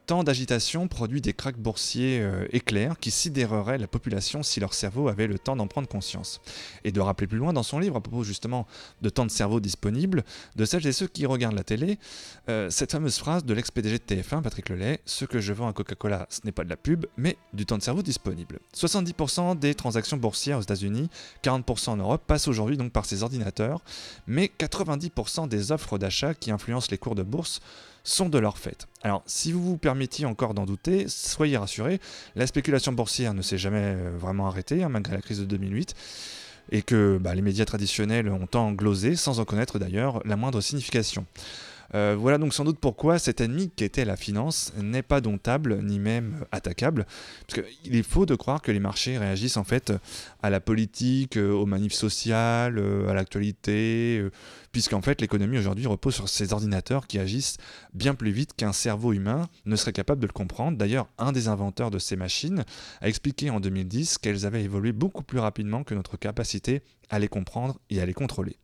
Tant 0.08 0.24
d'agitation 0.24 0.88
produit 0.88 1.20
des 1.20 1.34
cracks 1.34 1.58
boursiers 1.58 2.22
euh, 2.22 2.47
éclairs 2.51 2.97
qui 2.97 3.12
sidéreraient 3.12 3.78
la 3.78 3.88
population 3.88 4.41
si 4.41 4.62
leur 4.62 4.74
cerveau 4.74 5.10
avait 5.10 5.28
le 5.28 5.38
temps 5.38 5.58
d'en 5.58 5.68
prendre 5.68 5.89
conscience. 5.89 6.39
Et 6.86 6.93
de 6.93 7.01
rappeler 7.01 7.28
plus 7.28 7.38
loin 7.38 7.51
dans 7.51 7.62
son 7.62 7.78
livre, 7.78 7.97
à 7.97 7.99
propos 7.99 8.24
justement 8.24 8.68
de 9.01 9.10
temps 9.10 9.26
de 9.26 9.32
cerveau 9.32 9.60
disponible, 9.60 10.24
de 10.55 10.64
celles 10.64 10.88
et 10.88 10.93
ceux 10.93 11.08
qui 11.08 11.26
regardent 11.26 11.58
la 11.58 11.66
télé, 11.66 11.99
euh, 12.47 12.70
cette 12.70 12.93
fameuse 12.93 13.18
phrase 13.18 13.43
de 13.43 13.53
l'ex-PDG 13.53 13.97
de 13.97 14.03
TF1, 14.16 14.41
Patrick 14.41 14.70
Lelay 14.70 15.01
Ce 15.03 15.26
que 15.26 15.41
je 15.41 15.51
vends 15.51 15.68
à 15.68 15.74
Coca-Cola, 15.74 16.26
ce 16.30 16.39
n'est 16.45 16.53
pas 16.53 16.64
de 16.64 16.70
la 16.70 16.78
pub, 16.78 17.05
mais 17.18 17.36
du 17.51 17.66
temps 17.66 17.78
de 17.78 17.84
cerveau 17.84 18.01
disponible. 18.01 18.60
70% 18.78 19.60
des 19.60 19.76
transactions 19.76 20.16
boursières 20.16 20.60
aux 20.60 20.62
États-Unis, 20.62 21.10
40% 21.43 21.89
en 21.89 21.97
Europe, 21.97 22.24
passent 22.26 22.47
aujourd'hui 22.47 22.78
donc 22.78 22.93
par 22.93 23.05
ces 23.05 23.24
ordinateurs, 23.24 23.84
mais 24.26 24.49
90% 24.58 25.49
des 25.49 25.74
offres 25.74 25.97
d'achat 25.97 26.34
qui 26.34 26.49
influencent 26.49 26.88
les 26.91 26.97
cours 26.97 27.16
de 27.16 27.24
bourse 27.24 27.60
sont 28.08 28.30
de 28.30 28.38
leur 28.38 28.58
fait. 28.58 28.88
Alors, 29.03 29.22
si 29.26 29.51
vous 29.51 29.62
vous 29.62 29.78
permettiez 29.78 30.26
encore 30.26 30.53
d'en 30.53 30.66
douter, 30.66 31.08
soyez 31.08 31.58
rassurés, 31.58 31.99
la 32.36 32.47
spéculation 32.47 32.93
boursière 32.93 33.34
ne 33.34 33.41
s'est 33.41 33.58
jamais 33.58 33.95
euh, 33.95 34.12
vraiment 34.18 34.47
arrêtée, 34.47 34.84
hein, 34.84 34.89
malgré 34.89 35.16
la 35.16 35.22
crise 35.22 35.39
de 35.39 35.45
2008, 35.45 35.93
et 36.72 36.82
que 36.82 37.18
bah, 37.18 37.36
les 37.36 37.41
médias 37.41 37.66
traditionnels 37.66 38.30
ont 38.30 38.47
tant 38.47 38.72
glosé, 38.72 39.16
sans 39.16 39.39
en 39.39 39.45
connaître 39.45 39.78
d'ailleurs 39.78 40.22
la 40.26 40.38
moindre 40.38 40.62
signification. 40.62 41.26
Euh, 41.96 42.16
voilà 42.20 42.38
donc 42.38 42.54
sans 42.54 42.64
doute 42.64 42.80
pourquoi 42.80 43.20
cet 43.20 43.42
ennemi 43.42 43.70
qu'était 43.70 44.06
la 44.06 44.16
finance 44.16 44.74
n'est 44.78 45.04
pas 45.04 45.22
domptable 45.22 45.82
ni 45.84 46.00
même 46.00 46.46
attaquable, 46.52 47.06
parce 47.48 47.62
qu'il 47.62 47.96
est 47.96 48.04
faux 48.04 48.26
de 48.26 48.36
croire 48.36 48.62
que 48.62 48.72
les 48.72 48.80
marchés 48.80 49.18
réagissent 49.18 49.58
en 49.58 49.64
fait 49.64 49.94
à 50.42 50.50
la 50.50 50.60
politique, 50.60 51.38
euh, 51.38 51.52
aux 51.52 51.66
manifs 51.66 51.94
sociales, 51.94 52.78
euh, 52.78 53.08
à 53.08 53.14
l'actualité, 53.14 54.24
puisqu'en 54.72 55.02
fait 55.02 55.22
l'économie 55.22 55.58
aujourd'hui 55.58 55.88
repose 55.88 56.16
sur 56.16 56.30
ces 56.30 56.54
ordinateurs 56.54 57.08
qui 57.08 57.20
agissent 57.20 57.58
bien 57.94 58.16
plus 58.16 58.32
vite 58.32 58.54
qu'un 58.56 58.74
cerveau 58.74 59.14
humain 59.14 59.48
ne 59.66 59.76
serait 59.76 59.94
capable 59.94 60.22
de 60.22 60.28
le 60.28 60.34
comprendre. 60.34 60.78
D'ailleurs, 60.78 61.08
un 61.18 61.32
des 61.32 61.48
inventeurs 61.48 61.92
de 61.92 62.00
ces 62.00 62.16
machines 62.16 62.64
a 63.02 63.08
expliqué 63.08 63.50
en 63.50 63.60
2010 63.60 64.18
qu'elles 64.18 64.46
avaient 64.46 64.64
évolué 64.64 64.92
beaucoup 64.92 65.24
plus 65.24 65.40
rapidement 65.40 65.84
que 65.84 65.96
notre 65.96 66.18
capacité 66.18 66.82
à 67.10 67.20
les 67.20 67.28
comprendre 67.28 67.80
et 67.90 68.02
à 68.02 68.06
les 68.06 68.14
contrôler. 68.14 68.58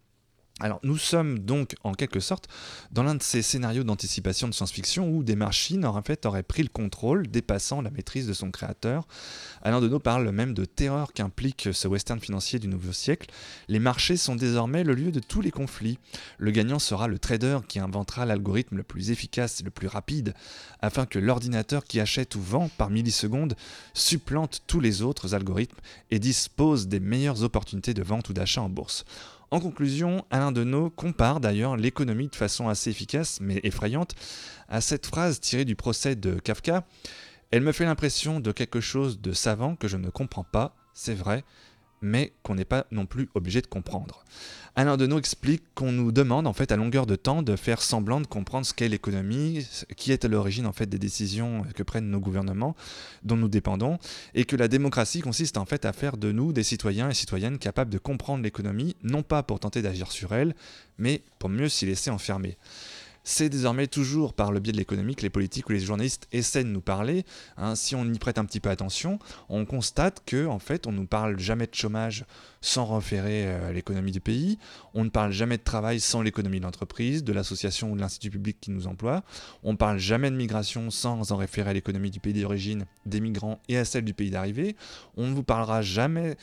Alors 0.60 0.80
nous 0.84 1.00
sommes 1.00 1.40
donc 1.40 1.76
en 1.84 1.94
quelque 1.94 2.20
sorte 2.20 2.48
dans 2.92 3.02
l'un 3.02 3.16
de 3.16 3.24
ces 3.24 3.42
scénarios 3.42 3.84
d'anticipation 3.84 4.48
de 4.48 4.54
science-fiction 4.54 5.10
où 5.10 5.24
des 5.24 5.36
machines 5.36 5.84
en 5.84 6.00
fait 6.04 6.28
auraient 6.28 6.44
pris 6.44 6.62
le 6.62 6.70
contrôle, 6.70 7.28
dépassant 7.28 7.82
la 7.82 7.90
maîtrise 7.90 8.28
de 8.28 8.34
son 8.34 8.52
créateur. 8.52 9.08
Alain 9.64 9.82
Deneau 9.82 9.98
parle 9.98 10.30
même 10.30 10.54
de 10.54 10.66
terreur 10.66 11.12
qu'implique 11.12 11.70
ce 11.74 11.88
western 11.88 12.20
financier 12.20 12.60
du 12.60 12.68
nouveau 12.68 12.94
siècle. 12.94 13.32
Les 13.68 13.80
marchés 13.80 14.16
sont 14.16 14.36
désormais 14.36 14.84
le 14.84 14.94
lieu 14.94 15.12
de 15.12 15.20
tous 15.20 15.42
les 15.42 15.50
conflits. 15.50 15.98
Le 16.38 16.52
gagnant 16.52 16.80
sera 16.80 17.08
le 17.08 17.18
trader 17.18 17.58
qui 17.68 17.80
inventera 17.80 18.28
l'algorithme 18.28 18.78
le 18.78 18.84
plus 18.84 19.10
efficace 19.10 19.60
et 19.60 19.64
le 19.64 19.72
plus 19.72 19.88
rapide, 19.88 20.36
afin 20.82 21.08
que 21.08 21.18
l'ordinateur 21.18 21.84
qui 21.84 22.00
achète 22.00 22.36
ou 22.36 22.42
vend 22.42 22.70
par 22.78 22.92
milliseconde 22.92 23.56
supplante 23.96 24.62
tous 24.68 24.80
les 24.80 25.02
autres 25.02 25.34
algorithmes 25.34 25.80
et 26.12 26.20
dispose 26.20 26.88
des 26.88 27.00
meilleures 27.00 27.42
opportunités 27.42 27.96
de 27.96 28.04
vente 28.04 28.30
ou 28.30 28.34
d'achat 28.34 28.62
en 28.62 28.70
bourse. 28.70 29.04
En 29.54 29.60
conclusion, 29.60 30.26
Alain 30.32 30.52
Deneau 30.52 30.90
compare 30.90 31.40
d'ailleurs 31.40 31.78
l'économie 31.78 32.28
de 32.28 32.36
façon 32.36 32.70
assez 32.70 32.90
efficace 32.90 33.38
mais 33.40 33.60
effrayante 33.62 34.16
à 34.68 34.82
cette 34.82 35.06
phrase 35.06 35.40
tirée 35.40 35.64
du 35.64 35.76
procès 35.76 36.16
de 36.16 36.40
Kafka. 36.40 36.88
Elle 37.52 37.62
me 37.62 37.72
fait 37.72 37.86
l'impression 37.86 38.40
de 38.40 38.52
quelque 38.52 38.82
chose 38.82 39.22
de 39.22 39.32
savant 39.32 39.76
que 39.76 39.88
je 39.88 39.98
ne 39.98 40.10
comprends 40.10 40.44
pas, 40.44 40.76
c'est 40.96 41.14
vrai, 41.14 41.44
mais 42.04 42.34
qu'on 42.44 42.56
n'est 42.56 42.66
pas 42.66 42.86
non 42.92 43.08
plus 43.08 43.30
obligé 43.34 43.62
de 43.62 43.68
comprendre. 43.68 44.24
Alain 44.76 44.98
Deneau 44.98 45.20
explique 45.20 45.64
qu'on 45.76 45.92
nous 45.92 46.12
demande 46.12 46.48
en 46.48 46.54
fait 46.54 46.72
à 46.72 46.76
longueur 46.76 47.06
de 47.06 47.16
temps 47.16 47.44
de 47.44 47.56
faire 47.56 47.82
semblant 47.82 48.20
de 48.20 48.28
comprendre 48.28 48.66
ce 48.66 48.74
qu'est 48.74 48.90
l'économie, 48.90 49.68
qui 49.96 50.12
est 50.12 50.26
à 50.26 50.28
l'origine 50.28 50.66
en 50.66 50.74
fait 50.74 50.88
des 50.88 50.98
décisions 50.98 51.64
que 51.76 51.84
prennent 51.84 52.10
nos 52.10 52.20
gouvernements 52.20 52.76
dont 53.24 53.38
nous 53.38 53.48
dépendons, 53.48 54.00
et 54.34 54.46
que 54.46 54.56
la 54.56 54.68
démocratie 54.68 55.22
consiste 55.22 55.58
en 55.58 55.66
fait 55.66 55.86
à 55.86 55.94
faire 55.94 56.18
de 56.18 56.32
nous 56.32 56.54
des 56.54 56.64
citoyens 56.64 57.10
et 57.10 57.14
citoyennes 57.14 57.60
capables 57.60 57.92
de 57.92 58.00
comprendre 58.00 58.44
l'économie, 58.44 58.96
non 59.04 59.22
pas 59.22 59.44
pour 59.44 59.60
tenter 59.60 59.82
d'agir 59.82 60.12
sur 60.12 60.34
elle, 60.34 60.56
mais 60.98 61.22
pour 61.38 61.50
mieux 61.50 61.70
s'y 61.70 61.86
laisser 61.86 62.10
enfermer. 62.10 62.58
C'est 63.24 63.50
désormais 63.50 63.88
toujours 63.88 64.34
par 64.34 64.52
le 64.52 64.60
biais 64.60 64.74
de 64.74 64.78
l'économie 64.78 65.16
que 65.16 65.22
les 65.22 65.30
politiques 65.30 65.70
ou 65.70 65.72
les 65.72 65.80
journalistes 65.80 66.28
essaient 66.32 66.64
de 66.64 66.70
nous 66.70 66.82
parler. 66.82 67.26
hein. 67.58 67.76
si 67.76 67.96
on 67.96 68.06
y 68.06 68.20
prête 68.20 68.38
un 68.38 68.46
petit 68.46 68.60
peu 68.60 68.70
attention, 68.70 69.18
on 69.50 69.66
constate 69.66 70.22
que 70.26 70.46
en 70.46 70.60
fait, 70.60 70.88
on 70.88 70.92
nous 70.92 71.06
parle 71.06 71.40
jamais 71.40 71.68
de 71.68 71.74
chômage 71.74 72.26
sans 72.64 72.86
référer 72.86 73.46
euh, 73.46 73.70
à 73.70 73.74
l'économie 73.74 74.14
du 74.14 74.22
pays. 74.22 74.58
On 74.94 75.04
ne 75.04 75.10
parle 75.10 75.32
jamais 75.34 75.58
de 75.58 75.64
travail 75.64 76.00
sans 76.00 76.22
l'économie 76.22 76.60
de 76.60 76.64
l'entreprise, 76.64 77.24
de 77.24 77.34
l'association 77.34 77.92
ou 77.92 77.96
de 77.96 78.02
l'institut 78.02 78.32
public 78.32 78.58
qui 78.62 78.72
nous 78.72 78.88
emploie. 78.88 79.24
On 79.64 79.74
ne 79.74 79.78
parle 79.78 80.00
jamais 80.00 80.32
de 80.32 80.36
migration 80.36 80.90
sans 80.90 81.34
en 81.34 81.36
référer 81.36 81.72
à 81.72 81.74
l'économie 81.74 82.10
du 82.10 82.22
pays 82.22 82.34
d'origine 82.34 82.86
des 83.06 83.20
migrants 83.20 83.60
et 83.68 83.78
à 83.78 83.84
celle 83.84 84.06
du 84.06 84.14
pays 84.14 84.32
d'arrivée. 84.32 84.78
On 85.18 85.28
ne 85.28 85.34
vous 85.34 85.44
parlera 85.44 85.82
jamais 85.82 86.38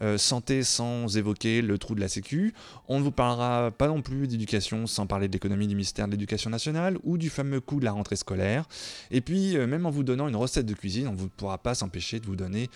euh, 0.00 0.16
santé 0.16 0.62
sans 0.62 1.16
évoquer 1.16 1.60
le 1.60 1.76
trou 1.76 1.96
de 1.96 2.00
la 2.00 2.08
sécu. 2.08 2.54
On 2.86 2.98
ne 3.00 3.02
vous 3.02 3.10
parlera 3.10 3.72
pas 3.72 3.88
non 3.88 4.00
plus 4.00 4.28
d'éducation 4.28 4.86
sans 4.86 5.08
parler 5.08 5.26
de 5.26 5.32
l'économie 5.32 5.66
du 5.66 5.74
ministère 5.74 6.06
de 6.06 6.12
l'Éducation 6.12 6.50
nationale 6.50 6.98
ou 7.02 7.18
du 7.18 7.30
fameux 7.30 7.60
coût 7.60 7.80
de 7.80 7.84
la 7.84 7.92
rentrée 7.92 8.16
scolaire. 8.16 8.68
Et 9.10 9.20
puis, 9.20 9.56
euh, 9.56 9.66
même 9.66 9.86
en 9.86 9.90
vous 9.90 10.04
donnant 10.04 10.28
une 10.28 10.36
recette 10.36 10.66
de 10.66 10.74
cuisine, 10.74 11.08
on 11.08 11.14
ne 11.14 11.26
pourra 11.26 11.58
pas 11.58 11.74
s'empêcher 11.74 12.20
de 12.20 12.26
vous 12.26 12.36
donner 12.36 12.70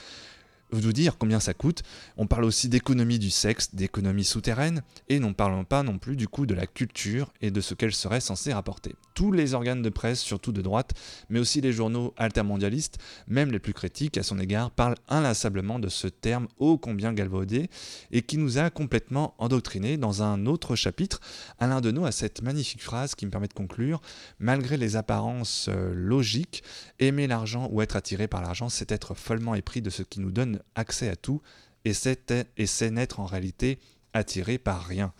vous 0.70 0.92
dire 0.92 1.18
combien 1.18 1.40
ça 1.40 1.54
coûte. 1.54 1.82
On 2.16 2.26
parle 2.26 2.44
aussi 2.44 2.68
d'économie 2.68 3.18
du 3.18 3.30
sexe, 3.30 3.74
d'économie 3.74 4.24
souterraine, 4.24 4.82
et 5.08 5.18
n'en 5.18 5.32
parlons 5.32 5.64
pas 5.64 5.82
non 5.82 5.98
plus 5.98 6.16
du 6.16 6.28
coût 6.28 6.46
de 6.46 6.54
la 6.54 6.66
culture 6.66 7.32
et 7.40 7.50
de 7.50 7.60
ce 7.60 7.74
qu'elle 7.74 7.94
serait 7.94 8.20
censée 8.20 8.52
rapporter. 8.52 8.94
Tous 9.14 9.32
les 9.32 9.54
organes 9.54 9.82
de 9.82 9.88
presse, 9.88 10.20
surtout 10.20 10.52
de 10.52 10.62
droite, 10.62 10.92
mais 11.28 11.38
aussi 11.38 11.60
les 11.60 11.72
journaux 11.72 12.14
altermondialistes, 12.16 12.98
même 13.26 13.50
les 13.50 13.58
plus 13.58 13.72
critiques 13.72 14.18
à 14.18 14.22
son 14.22 14.38
égard, 14.38 14.70
parlent 14.70 14.96
inlassablement 15.08 15.78
de 15.78 15.88
ce 15.88 16.06
terme 16.06 16.48
ô 16.58 16.78
combien 16.78 17.12
galvaudé 17.12 17.68
et 18.10 18.22
qui 18.22 18.36
nous 18.36 18.58
a 18.58 18.70
complètement 18.70 19.34
endoctrinés. 19.38 19.96
Dans 19.96 20.22
un 20.22 20.46
autre 20.46 20.76
chapitre, 20.76 21.20
Alain 21.58 21.80
Deneau 21.80 22.04
a 22.04 22.12
cette 22.12 22.42
magnifique 22.42 22.82
phrase 22.82 23.14
qui 23.14 23.26
me 23.26 23.30
permet 23.30 23.48
de 23.48 23.54
conclure 23.54 24.00
Malgré 24.38 24.76
les 24.76 24.96
apparences 24.96 25.66
euh, 25.68 25.92
logiques, 25.94 26.62
aimer 26.98 27.26
l'argent 27.26 27.68
ou 27.70 27.82
être 27.82 27.96
attiré 27.96 28.28
par 28.28 28.42
l'argent, 28.42 28.68
c'est 28.68 28.92
être 28.92 29.14
follement 29.14 29.54
épris 29.54 29.82
de 29.82 29.90
ce 29.90 30.02
qui 30.02 30.20
nous 30.20 30.30
donne 30.30 30.57
accès 30.74 31.08
à 31.08 31.16
tout 31.16 31.40
et 31.84 31.92
c'est 31.94 32.90
n'être 32.90 33.20
en 33.20 33.26
réalité 33.26 33.78
attiré 34.14 34.58
par 34.58 34.84
rien. 34.84 35.12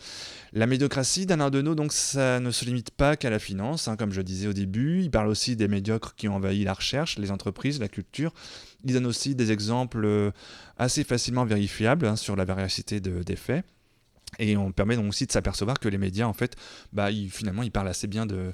La 0.53 0.67
médiocratie 0.67 1.27
d'Alain 1.27 1.51
Deneau, 1.51 1.75
donc 1.75 1.93
ça 1.93 2.41
ne 2.41 2.51
se 2.51 2.65
limite 2.65 2.91
pas 2.91 3.17
qu'à 3.17 3.31
la 3.31 3.39
finance, 3.39 3.87
hein, 3.87 3.97
comme 3.97 4.13
je 4.13 4.23
disais 4.23 4.49
au 4.49 4.53
début, 4.53 5.03
il 5.03 5.11
parle 5.11 5.29
aussi 5.29 5.57
des 5.57 5.69
médiocres 5.69 6.15
qui 6.17 6.27
ont 6.27 6.37
envahi 6.37 6.65
la 6.65 6.73
recherche, 6.73 7.19
les 7.19 7.31
entreprises, 7.31 7.81
la 7.81 7.89
culture, 7.89 8.33
il 8.85 8.95
donne 8.95 9.07
aussi 9.07 9.35
des 9.35 9.53
exemples 9.53 10.05
euh, 10.05 10.31
assez 10.79 11.05
facilement 11.05 11.45
vérifiables 11.45 12.07
hein, 12.07 12.17
sur 12.17 12.35
la 12.35 12.45
véracité 12.45 13.01
de- 13.01 13.23
des 13.23 13.37
faits. 13.37 13.65
Et 14.39 14.57
on 14.57 14.73
permet 14.73 14.97
donc 14.97 15.09
aussi 15.09 15.27
de 15.27 15.33
s'apercevoir 15.33 15.79
que 15.79 15.89
les 15.89 15.99
médias, 15.99 16.27
en 16.27 16.35
fait, 16.35 16.57
bah, 16.93 17.09
finalement, 17.31 17.63
ils 17.63 17.71
parlent 17.71 17.89
assez 17.89 18.07
bien 18.07 18.27
de, 18.27 18.53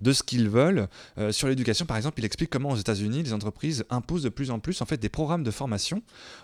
de 0.00 0.12
ce 0.12 0.22
qu'ils 0.22 0.48
veulent. 0.48 0.88
Euh, 1.18 1.32
sur 1.32 1.48
l'éducation, 1.48 1.86
par 1.86 1.96
exemple, 1.96 2.20
il 2.20 2.24
explique 2.24 2.50
comment 2.50 2.70
aux 2.70 2.76
États-Unis, 2.76 3.22
les 3.22 3.32
entreprises 3.32 3.84
imposent 3.90 4.22
de 4.22 4.28
plus 4.28 4.50
en 4.50 4.58
plus 4.58 4.80
en 4.82 4.86
fait, 4.86 4.96
des 4.96 5.08
programmes 5.08 5.42
de 5.42 5.50
formation 5.50 6.02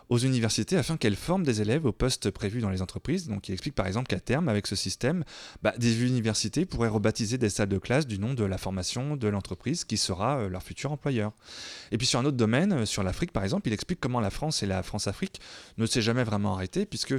aux 0.09 0.18
universités 0.18 0.76
afin 0.76 0.96
qu'elles 0.96 1.16
forment 1.16 1.44
des 1.44 1.61
élèves 1.61 1.84
aux 1.86 1.92
postes 1.92 2.30
prévus 2.30 2.61
dans 2.61 2.70
les 2.70 2.82
entreprises. 2.82 3.28
Donc 3.28 3.48
il 3.48 3.52
explique 3.52 3.74
par 3.74 3.86
exemple 3.86 4.09
qu'à 4.09 4.20
terme, 4.20 4.48
avec 4.48 4.66
ce 4.66 4.76
système, 4.76 5.24
bah, 5.62 5.74
des 5.78 6.04
universités 6.04 6.64
pourraient 6.66 6.88
rebaptiser 6.88 7.38
des 7.38 7.48
salles 7.48 7.68
de 7.68 7.78
classe 7.78 8.07
du 8.07 8.18
nom 8.18 8.34
de 8.34 8.44
la 8.44 8.59
formation 8.59 9.16
de 9.16 9.28
l'entreprise 9.28 9.84
qui 9.84 9.96
sera 9.96 10.38
euh, 10.38 10.48
leur 10.48 10.62
futur 10.62 10.92
employeur. 10.92 11.32
Et 11.92 11.98
puis 11.98 12.07
sur 12.07 12.20
un 12.20 12.24
autre 12.24 12.36
domaine, 12.36 12.72
euh, 12.72 12.86
sur 12.86 13.02
l'Afrique 13.02 13.32
par 13.32 13.44
exemple, 13.44 13.68
il 13.68 13.72
explique 13.72 14.00
comment 14.00 14.20
la 14.20 14.30
France 14.30 14.62
et 14.62 14.66
la 14.66 14.82
France-Afrique 14.82 15.40
ne 15.78 15.86
s'est 15.86 16.02
jamais 16.02 16.24
vraiment 16.24 16.54
arrêtée 16.54 16.86
puisque 16.86 17.14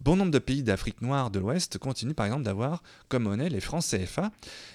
bon 0.00 0.16
nombre 0.16 0.30
de 0.30 0.38
pays 0.38 0.62
d'Afrique 0.62 1.02
noire 1.02 1.30
de 1.30 1.38
l'Ouest 1.38 1.78
continuent 1.78 2.14
par 2.14 2.26
exemple 2.26 2.42
d'avoir 2.42 2.82
comme 3.08 3.24
monnaie 3.24 3.48
les 3.48 3.60
francs 3.60 3.84
CFA 3.84 4.30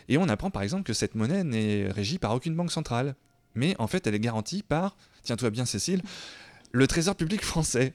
et 0.07 0.17
on 0.17 0.29
apprend 0.29 0.49
par 0.49 0.61
exemple 0.61 0.83
que 0.83 0.93
cette 0.93 1.15
monnaie 1.15 1.43
n'est 1.43 1.89
régie 1.89 2.17
par 2.17 2.33
aucune 2.33 2.55
banque 2.55 2.71
centrale. 2.71 3.15
Mais 3.55 3.75
en 3.79 3.87
fait, 3.87 4.05
elle 4.05 4.15
est 4.15 4.19
garantie 4.19 4.63
par, 4.63 4.97
tiens-toi 5.23 5.49
bien 5.49 5.65
Cécile, 5.65 6.01
le 6.71 6.87
Trésor 6.87 7.15
public 7.15 7.43
français. 7.43 7.93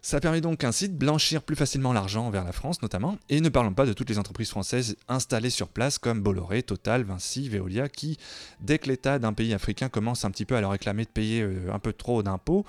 Ça 0.00 0.20
permet 0.20 0.40
donc 0.40 0.64
ainsi 0.64 0.88
de 0.88 0.96
blanchir 0.96 1.42
plus 1.42 1.56
facilement 1.56 1.92
l'argent 1.92 2.30
vers 2.30 2.44
la 2.44 2.52
France 2.52 2.80
notamment, 2.82 3.18
et 3.28 3.40
ne 3.40 3.48
parlons 3.48 3.74
pas 3.74 3.84
de 3.84 3.92
toutes 3.92 4.08
les 4.08 4.18
entreprises 4.18 4.48
françaises 4.48 4.96
installées 5.08 5.50
sur 5.50 5.68
place 5.68 5.98
comme 5.98 6.22
Bolloré, 6.22 6.62
Total, 6.62 7.02
Vinci, 7.02 7.48
Veolia, 7.48 7.88
qui, 7.88 8.16
dès 8.60 8.78
que 8.78 8.88
l'État 8.88 9.18
d'un 9.18 9.32
pays 9.32 9.52
africain 9.52 9.88
commence 9.88 10.24
un 10.24 10.30
petit 10.30 10.44
peu 10.44 10.56
à 10.56 10.60
leur 10.60 10.70
réclamer 10.70 11.04
de 11.04 11.10
payer 11.10 11.42
euh, 11.42 11.72
un 11.72 11.78
peu 11.78 11.92
trop 11.92 12.22
d'impôts, 12.22 12.64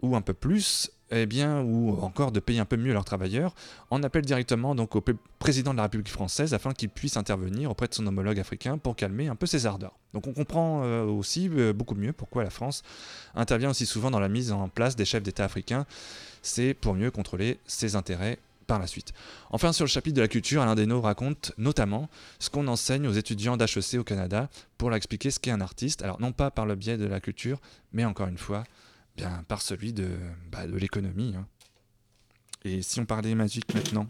ou 0.00 0.16
un 0.16 0.22
peu 0.22 0.32
plus, 0.32 0.90
eh 1.10 1.26
bien, 1.26 1.62
ou 1.62 1.98
encore 2.02 2.32
de 2.32 2.40
payer 2.40 2.60
un 2.60 2.64
peu 2.64 2.76
mieux 2.76 2.92
leurs 2.92 3.04
travailleurs, 3.04 3.54
en 3.90 4.02
appelle 4.02 4.24
directement 4.24 4.74
donc 4.74 4.94
au 4.96 5.02
président 5.38 5.72
de 5.72 5.76
la 5.76 5.84
République 5.84 6.10
française 6.10 6.54
afin 6.54 6.72
qu'il 6.72 6.88
puisse 6.88 7.16
intervenir 7.16 7.70
auprès 7.70 7.88
de 7.88 7.94
son 7.94 8.06
homologue 8.06 8.38
africain 8.38 8.78
pour 8.78 8.96
calmer 8.96 9.28
un 9.28 9.36
peu 9.36 9.46
ses 9.46 9.66
ardeurs. 9.66 9.98
Donc 10.14 10.26
on 10.26 10.32
comprend 10.32 10.82
euh, 10.84 11.04
aussi 11.04 11.48
euh, 11.52 11.72
beaucoup 11.72 11.94
mieux 11.94 12.12
pourquoi 12.12 12.44
la 12.44 12.50
France 12.50 12.82
intervient 13.34 13.70
aussi 13.70 13.86
souvent 13.86 14.10
dans 14.10 14.20
la 14.20 14.28
mise 14.28 14.52
en 14.52 14.68
place 14.68 14.96
des 14.96 15.04
chefs 15.04 15.22
d'État 15.22 15.44
africains. 15.44 15.86
C'est 16.42 16.74
pour 16.74 16.94
mieux 16.94 17.10
contrôler 17.10 17.58
ses 17.66 17.96
intérêts 17.96 18.38
par 18.66 18.78
la 18.78 18.86
suite. 18.86 19.12
Enfin, 19.50 19.72
sur 19.72 19.84
le 19.84 19.90
chapitre 19.90 20.14
de 20.16 20.20
la 20.20 20.28
culture, 20.28 20.62
Alain 20.62 20.76
Desnaux 20.76 21.00
raconte 21.00 21.52
notamment 21.58 22.08
ce 22.38 22.50
qu'on 22.50 22.68
enseigne 22.68 23.08
aux 23.08 23.12
étudiants 23.12 23.56
d'HEC 23.56 23.98
au 23.98 24.04
Canada 24.04 24.48
pour 24.78 24.90
leur 24.90 24.96
expliquer 24.96 25.32
ce 25.32 25.40
qu'est 25.40 25.50
un 25.50 25.60
artiste. 25.60 26.02
Alors, 26.02 26.20
non 26.20 26.30
pas 26.30 26.52
par 26.52 26.66
le 26.66 26.76
biais 26.76 26.96
de 26.96 27.04
la 27.04 27.18
culture, 27.18 27.58
mais 27.92 28.04
encore 28.04 28.28
une 28.28 28.38
fois, 28.38 28.62
par 29.48 29.62
celui 29.62 29.92
de, 29.92 30.08
bah, 30.50 30.66
de 30.66 30.76
l'économie. 30.76 31.34
hein. 31.36 31.46
Et 32.64 32.82
si 32.82 33.00
on 33.00 33.06
parlait 33.06 33.34
magique 33.34 33.74
maintenant 33.74 34.06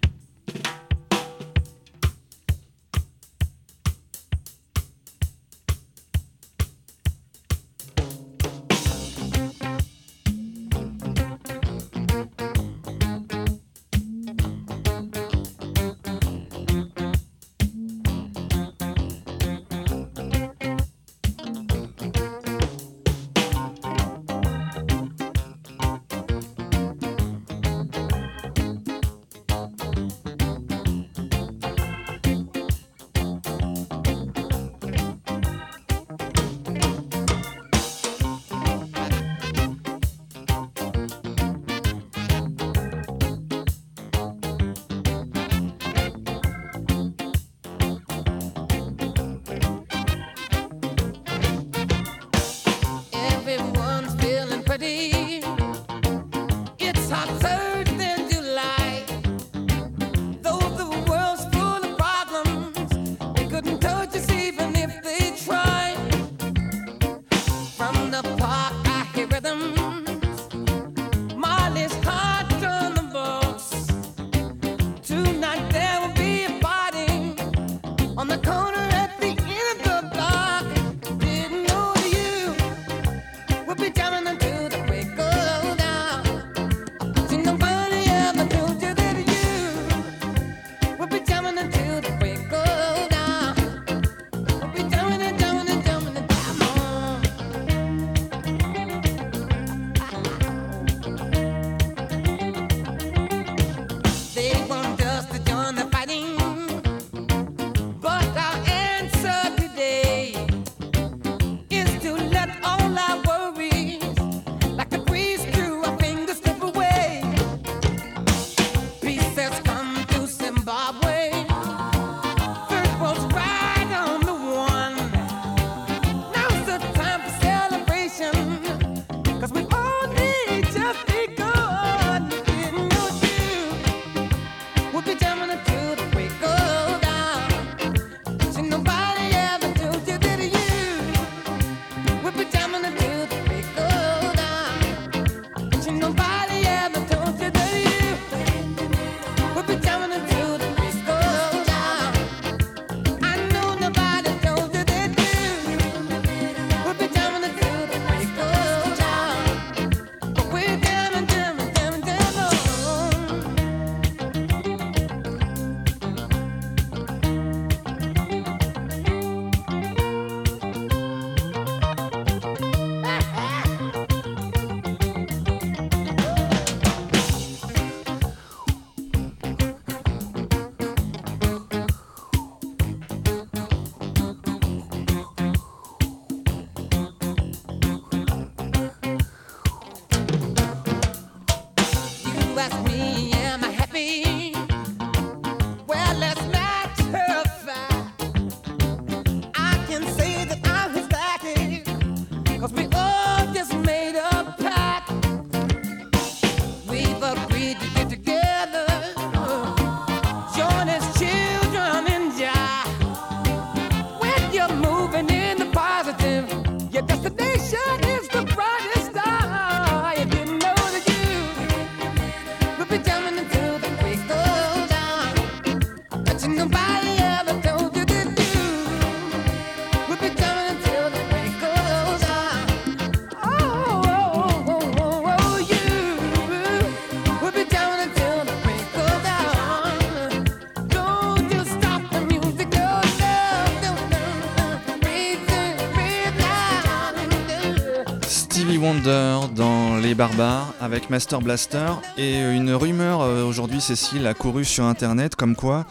Wonder 248.80 249.40
dans 249.54 249.98
Les 249.98 250.14
Barbares 250.14 250.72
avec 250.80 251.10
Master 251.10 251.40
Blaster 251.40 251.92
et 252.16 252.40
une 252.40 252.72
rumeur 252.72 253.20
euh, 253.20 253.44
aujourd'hui 253.44 253.80
Cécile 253.80 254.26
a 254.26 254.32
couru 254.32 254.64
sur 254.64 254.84
internet 254.84 255.36
comme 255.36 255.54
quoi 255.54 255.86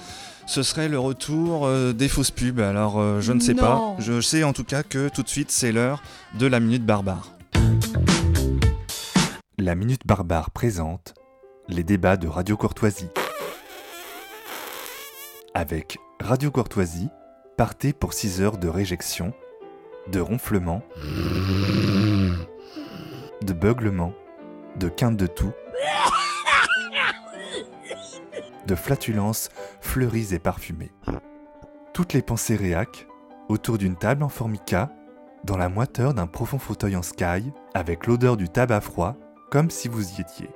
ce 0.47 0.63
serait 0.63 0.89
le 0.89 0.97
retour 0.97 1.67
euh, 1.67 1.93
des 1.93 2.09
fausses 2.09 2.31
pubs. 2.31 2.59
Alors 2.59 2.99
euh, 2.99 3.21
je 3.21 3.31
ne 3.31 3.39
sais 3.39 3.53
pas, 3.53 3.95
je 3.99 4.19
sais 4.21 4.43
en 4.43 4.53
tout 4.53 4.63
cas 4.63 4.81
que 4.81 5.07
tout 5.07 5.21
de 5.21 5.29
suite 5.29 5.51
c'est 5.51 5.71
l'heure 5.71 6.01
de 6.39 6.47
la 6.47 6.59
minute 6.59 6.83
barbare. 6.83 7.35
La 9.59 9.75
Minute 9.75 10.01
Barbare 10.05 10.49
présente 10.49 11.13
les 11.67 11.83
débats 11.83 12.17
de 12.17 12.27
Radio 12.27 12.57
Courtoisie. 12.57 13.09
Avec 15.53 15.99
Radio 16.19 16.49
Courtoisie, 16.49 17.09
partez 17.57 17.93
pour 17.93 18.13
6 18.13 18.41
heures 18.41 18.57
de 18.57 18.67
réjection, 18.69 19.33
de 20.11 20.21
ronflement, 20.21 20.81
de 23.41 23.53
beuglement, 23.53 24.13
de 24.77 24.89
quinte 24.89 25.17
de 25.17 25.27
toux, 25.27 25.53
de 28.67 28.75
flatulences 28.75 29.49
fleuries 29.81 30.33
et 30.33 30.39
parfumées. 30.39 30.91
Toutes 31.93 32.13
les 32.13 32.21
pensées 32.21 32.55
réac 32.55 33.07
autour 33.47 33.77
d'une 33.77 33.95
table 33.95 34.23
en 34.23 34.29
formica, 34.29 34.91
dans 35.43 35.57
la 35.57 35.69
moiteur 35.69 36.13
d'un 36.13 36.27
profond 36.27 36.59
fauteuil 36.59 36.95
en 36.95 37.01
sky, 37.01 37.51
avec 37.73 38.05
l'odeur 38.05 38.37
du 38.37 38.47
tabac 38.47 38.81
froid, 38.81 39.15
comme 39.49 39.71
si 39.71 39.87
vous 39.87 40.07
y 40.11 40.21
étiez. 40.21 40.49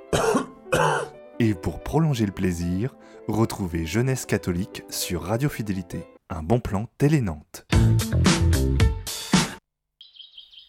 Et 1.40 1.56
pour 1.56 1.82
prolonger 1.82 2.26
le 2.26 2.32
plaisir, 2.32 2.96
retrouvez 3.28 3.86
Jeunesse 3.86 4.26
catholique 4.26 4.84
sur 4.90 5.24
Radio 5.24 5.50
Fidélité. 5.50 6.06
Un 6.30 6.44
bon 6.44 6.60
plan 6.60 6.88
Télé 6.98 7.22
Nantes. 7.22 7.66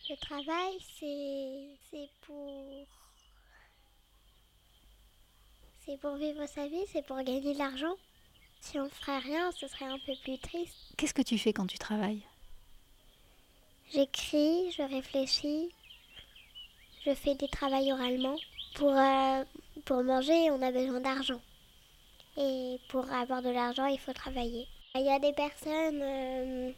Le 0.08 0.16
travail, 0.20 0.78
c'est 0.98 1.73
c'est 1.94 2.10
pour 2.22 2.86
c'est 5.86 6.00
pour 6.00 6.16
vivre 6.16 6.44
sa 6.46 6.66
vie, 6.66 6.84
c'est 6.92 7.06
pour 7.06 7.18
gagner 7.18 7.54
de 7.54 7.58
l'argent. 7.58 7.94
Si 8.60 8.78
on 8.80 8.84
ne 8.84 8.88
ferait 8.88 9.18
rien, 9.18 9.52
ce 9.52 9.68
serait 9.68 9.84
un 9.84 9.98
peu 10.06 10.14
plus 10.22 10.38
triste. 10.38 10.74
Qu'est-ce 10.96 11.14
que 11.14 11.22
tu 11.22 11.38
fais 11.38 11.52
quand 11.52 11.66
tu 11.66 11.78
travailles? 11.78 12.22
J'écris, 13.92 14.72
je 14.72 14.82
réfléchis, 14.82 15.70
je 17.04 17.14
fais 17.14 17.34
des 17.34 17.48
travails 17.48 17.92
oralement. 17.92 18.36
Pour, 18.74 18.90
euh, 18.90 19.44
pour 19.84 20.02
manger, 20.02 20.50
on 20.50 20.62
a 20.62 20.72
besoin 20.72 21.00
d'argent. 21.00 21.40
Et 22.38 22.80
pour 22.88 23.08
avoir 23.12 23.42
de 23.42 23.50
l'argent, 23.50 23.86
il 23.86 24.00
faut 24.00 24.14
travailler. 24.14 24.66
Il 24.94 25.02
y 25.02 25.10
a 25.10 25.18
des 25.18 25.34
personnes 25.34 26.02
euh, 26.02 26.72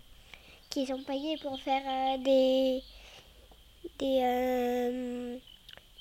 qui 0.69 0.85
sont 0.85 1.03
payées 1.05 1.39
pour 1.39 1.59
faire 1.61 1.83
euh, 1.87 2.19
des, 2.19 2.83
des 3.99 4.21
euh, 4.23 5.39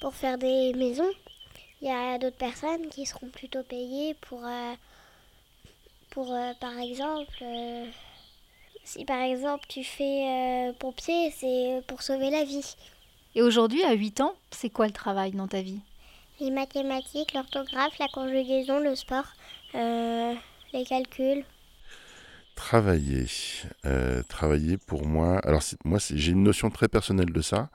pour 0.02 0.14
faire 0.14 0.38
des 0.38 0.74
maisons. 0.74 1.10
Il 1.82 1.88
y 1.88 1.92
a 1.92 2.18
d'autres 2.18 2.38
personnes 2.38 2.88
qui 2.90 3.06
seront 3.06 3.30
plutôt 3.30 3.64
payées 3.64 4.16
pour, 4.22 4.46
euh, 4.46 4.74
pour 6.12 6.34
euh, 6.34 6.54
par 6.60 6.78
exemple, 6.80 7.44
si 8.84 9.06
par 9.06 9.22
exemple 9.22 9.66
tu 9.68 9.84
fais 9.84 10.74
pompier, 10.80 11.32
c'est 11.32 11.82
pour 11.88 12.02
sauver 12.02 12.30
la 12.30 12.44
vie. 12.44 12.76
Et 13.36 13.42
aujourd'hui, 13.42 13.84
à 13.84 13.94
8 13.94 14.22
ans, 14.22 14.36
c'est 14.52 14.70
quoi 14.70 14.88
le 14.88 14.94
travail 14.94 15.32
dans 15.32 15.48
ta 15.48 15.62
vie? 15.62 15.80
Les 16.40 16.52
mathématiques, 16.52 17.34
l'orthographe, 17.34 17.98
la 18.00 18.08
conjugaison, 18.08 18.80
le 18.80 18.96
sport, 18.96 19.28
les 19.74 20.86
calculs. 20.88 21.44
Travailler. 22.56 23.28
Euh, 23.86 24.24
travailler 24.28 24.78
pour 24.78 25.06
moi. 25.06 25.40
Alors, 25.40 25.62
moi, 25.84 26.00
j'ai 26.10 26.32
une 26.32 26.44
notion 26.44 26.70
très 26.70 26.88
personnelle 26.88 27.32
de 27.32 27.42
ça, 27.42 27.70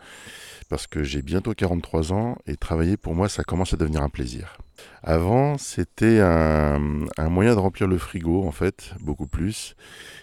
parce 0.69 0.87
que 0.87 1.03
j'ai 1.03 1.23
bientôt 1.23 1.53
43 1.55 2.13
ans, 2.13 2.39
et 2.47 2.57
travailler 2.57 2.97
pour 2.97 3.15
moi, 3.15 3.29
ça 3.29 3.45
commence 3.45 3.75
à 3.75 3.77
devenir 3.77 4.03
un 4.03 4.09
plaisir. 4.09 4.57
Avant, 5.03 5.59
c'était 5.59 6.21
un, 6.21 7.07
un 7.19 7.29
moyen 7.29 7.55
de 7.55 7.61
remplir 7.61 7.89
le 7.89 7.99
frigo, 7.99 8.47
en 8.47 8.53
fait, 8.53 8.95
beaucoup 9.01 9.27
plus. 9.27 9.75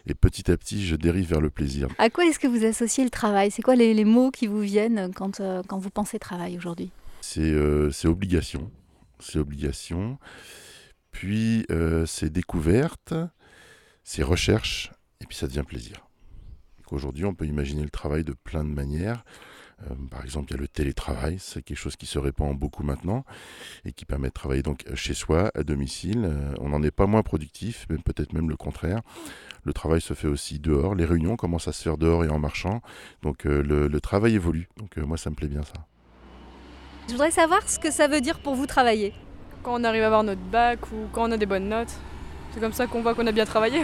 Et 0.07 0.13
petit 0.13 0.51
à 0.51 0.57
petit, 0.57 0.85
je 0.85 0.95
dérive 0.95 1.29
vers 1.29 1.41
le 1.41 1.49
plaisir. 1.49 1.87
À 1.97 2.09
quoi 2.09 2.25
est-ce 2.25 2.39
que 2.39 2.47
vous 2.47 2.65
associez 2.65 3.03
le 3.03 3.09
travail? 3.09 3.51
C'est 3.51 3.61
quoi 3.61 3.75
les, 3.75 3.93
les 3.93 4.05
mots 4.05 4.31
qui 4.31 4.47
vous 4.47 4.61
viennent 4.61 5.11
quand, 5.13 5.39
euh, 5.39 5.61
quand 5.67 5.77
vous 5.77 5.89
pensez 5.89 6.19
travail 6.19 6.57
aujourd'hui? 6.57 6.91
C'est 7.21 7.41
euh, 7.41 7.91
obligation. 8.05 8.71
C'est 9.19 9.39
obligation. 9.39 10.17
Puis, 11.11 11.65
euh, 11.71 12.05
c'est 12.05 12.31
découverte. 12.31 13.13
C'est 14.09 14.23
recherche. 14.23 14.89
Et 15.19 15.25
puis, 15.25 15.35
ça 15.35 15.47
devient 15.47 15.65
plaisir. 15.67 16.07
Aujourd'hui, 16.91 17.25
on 17.25 17.35
peut 17.35 17.45
imaginer 17.45 17.83
le 17.83 17.89
travail 17.89 18.23
de 18.23 18.31
plein 18.31 18.63
de 18.63 18.69
manières. 18.69 19.25
Euh, 19.81 19.95
par 20.09 20.23
exemple, 20.23 20.49
il 20.49 20.55
y 20.55 20.57
a 20.57 20.61
le 20.61 20.69
télétravail, 20.69 21.39
c'est 21.39 21.61
quelque 21.61 21.77
chose 21.77 21.97
qui 21.97 22.05
se 22.05 22.17
répand 22.17 22.57
beaucoup 22.57 22.83
maintenant 22.83 23.25
et 23.83 23.91
qui 23.91 24.05
permet 24.05 24.29
de 24.29 24.33
travailler 24.33 24.63
donc 24.63 24.85
chez 24.95 25.13
soi, 25.13 25.51
à 25.55 25.63
domicile. 25.63 26.23
Euh, 26.23 26.55
on 26.61 26.69
n'en 26.69 26.81
est 26.83 26.91
pas 26.91 27.05
moins 27.05 27.21
productif, 27.21 27.85
mais 27.89 27.97
peut-être 27.97 28.31
même 28.31 28.49
le 28.49 28.55
contraire. 28.55 29.01
Le 29.65 29.73
travail 29.73 29.99
se 29.99 30.13
fait 30.13 30.29
aussi 30.29 30.57
dehors. 30.59 30.95
Les 30.95 31.03
réunions 31.03 31.35
commencent 31.35 31.67
à 31.67 31.73
se 31.73 31.83
faire 31.83 31.97
dehors 31.97 32.23
et 32.23 32.29
en 32.29 32.39
marchant. 32.39 32.81
Donc 33.23 33.45
euh, 33.45 33.61
le, 33.61 33.89
le 33.89 33.99
travail 33.99 34.35
évolue. 34.35 34.69
Donc 34.77 34.97
euh, 34.97 35.05
moi, 35.05 35.17
ça 35.17 35.29
me 35.29 35.35
plaît 35.35 35.49
bien 35.49 35.63
ça. 35.63 35.85
Je 37.07 37.11
voudrais 37.11 37.31
savoir 37.31 37.67
ce 37.67 37.77
que 37.77 37.91
ça 37.91 38.07
veut 38.07 38.21
dire 38.21 38.39
pour 38.39 38.55
vous 38.55 38.67
travailler. 38.67 39.13
Quand 39.63 39.81
on 39.81 39.83
arrive 39.83 40.03
à 40.03 40.05
avoir 40.05 40.23
notre 40.23 40.39
bac 40.49 40.93
ou 40.93 41.09
quand 41.11 41.27
on 41.27 41.31
a 41.33 41.37
des 41.37 41.45
bonnes 41.45 41.67
notes, 41.67 41.99
c'est 42.57 42.61
comme 42.61 42.73
ça 42.73 42.87
qu'on 42.87 43.03
voit 43.03 43.13
qu'on 43.13 43.27
a 43.27 43.31
bien 43.31 43.45
travaillé. 43.45 43.83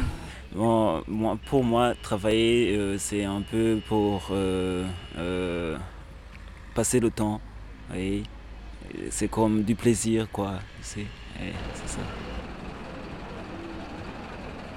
Bon, 0.55 1.03
moi, 1.07 1.37
pour 1.45 1.63
moi, 1.63 1.93
travailler, 2.01 2.75
euh, 2.75 2.97
c'est 2.97 3.23
un 3.23 3.41
peu 3.41 3.79
pour 3.87 4.29
euh, 4.31 4.83
euh, 5.15 5.77
passer 6.73 6.99
le 6.99 7.11
temps. 7.11 7.39
oui. 7.93 8.23
C'est 9.11 9.27
comme 9.27 9.61
du 9.61 9.75
plaisir, 9.75 10.27
quoi. 10.31 10.53
C'est 10.81 11.05
ça. 11.85 11.99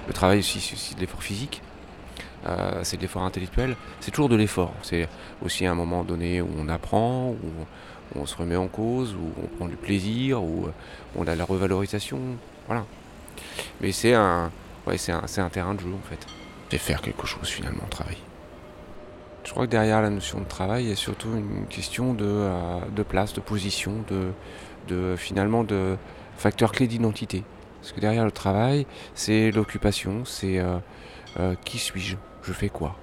Le 0.07 0.13
travail 0.13 0.39
aussi, 0.39 0.59
c'est 0.59 0.73
aussi 0.73 0.93
de 0.95 0.99
l'effort 1.01 1.23
physique, 1.23 1.61
euh, 2.45 2.79
c'est 2.83 2.97
de 2.97 3.01
l'effort 3.01 3.23
intellectuel, 3.23 3.75
c'est 3.99 4.11
toujours 4.11 4.29
de 4.29 4.35
l'effort. 4.35 4.73
C'est 4.83 5.09
aussi 5.43 5.65
un 5.65 5.75
moment 5.75 6.03
donné 6.03 6.39
où 6.41 6.49
on 6.57 6.69
apprend, 6.69 7.31
où 7.31 8.15
on 8.15 8.25
se 8.27 8.35
remet 8.37 8.55
en 8.55 8.67
cause, 8.67 9.15
où 9.15 9.31
on 9.43 9.47
prend 9.57 9.67
du 9.67 9.75
plaisir, 9.75 10.41
où 10.43 10.67
on 11.15 11.27
a 11.27 11.35
la 11.35 11.45
revalorisation. 11.45 12.19
Voilà. 12.67 12.85
Mais 13.81 13.91
c'est 13.91 14.13
un, 14.13 14.51
ouais, 14.85 14.97
c'est 14.97 15.11
un, 15.11 15.23
c'est 15.27 15.41
un 15.41 15.49
terrain 15.49 15.73
de 15.73 15.79
jeu 15.79 15.93
en 15.93 16.09
fait. 16.09 16.25
C'est 16.69 16.77
faire 16.77 17.01
quelque 17.01 17.25
chose 17.25 17.47
finalement, 17.47 17.83
travailler. 17.89 18.17
Je 19.43 19.51
crois 19.51 19.65
que 19.65 19.71
derrière 19.71 20.01
la 20.01 20.09
notion 20.09 20.39
de 20.39 20.45
travail, 20.45 20.83
il 20.83 20.89
y 20.89 20.91
a 20.91 20.97
surtout 20.97 21.29
une 21.33 21.67
question 21.67 22.13
de, 22.13 22.25
euh, 22.25 22.79
de 22.93 23.03
place, 23.03 23.33
de 23.33 23.39
position, 23.39 24.03
de, 24.09 24.31
de 24.89 25.15
finalement 25.15 25.63
de 25.63 25.95
facteur 26.37 26.73
clé 26.73 26.87
d'identité. 26.87 27.43
Parce 27.81 27.93
que 27.93 28.01
derrière 28.01 28.25
le 28.25 28.31
travail, 28.31 28.85
c'est 29.15 29.51
l'occupation, 29.51 30.25
c'est 30.25 30.59
euh, 30.59 30.79
euh, 31.39 31.55
qui 31.63 31.77
suis-je, 31.77 32.17
je 32.43 32.51
fais 32.51 32.67
quoi? 32.67 32.97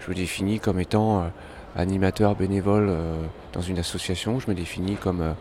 Je 0.00 0.08
me 0.08 0.14
définis 0.14 0.60
comme 0.60 0.80
étant 0.80 1.30
animateur 1.76 2.34
bénévole 2.34 2.88
euh, 2.88 3.22
dans 3.52 3.60
une 3.60 3.78
association, 3.78 4.40
je 4.40 4.48
me 4.48 4.54
définis 4.54 4.96
comme 4.96 5.20
euh, 5.20 5.32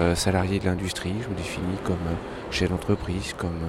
euh, 0.00 0.14
salarié 0.14 0.58
de 0.58 0.64
l'industrie, 0.64 1.14
je 1.22 1.28
me 1.28 1.36
définis 1.36 1.76
comme 1.84 1.96
chef 2.50 2.70
d'entreprise, 2.70 3.34
comme 3.36 3.60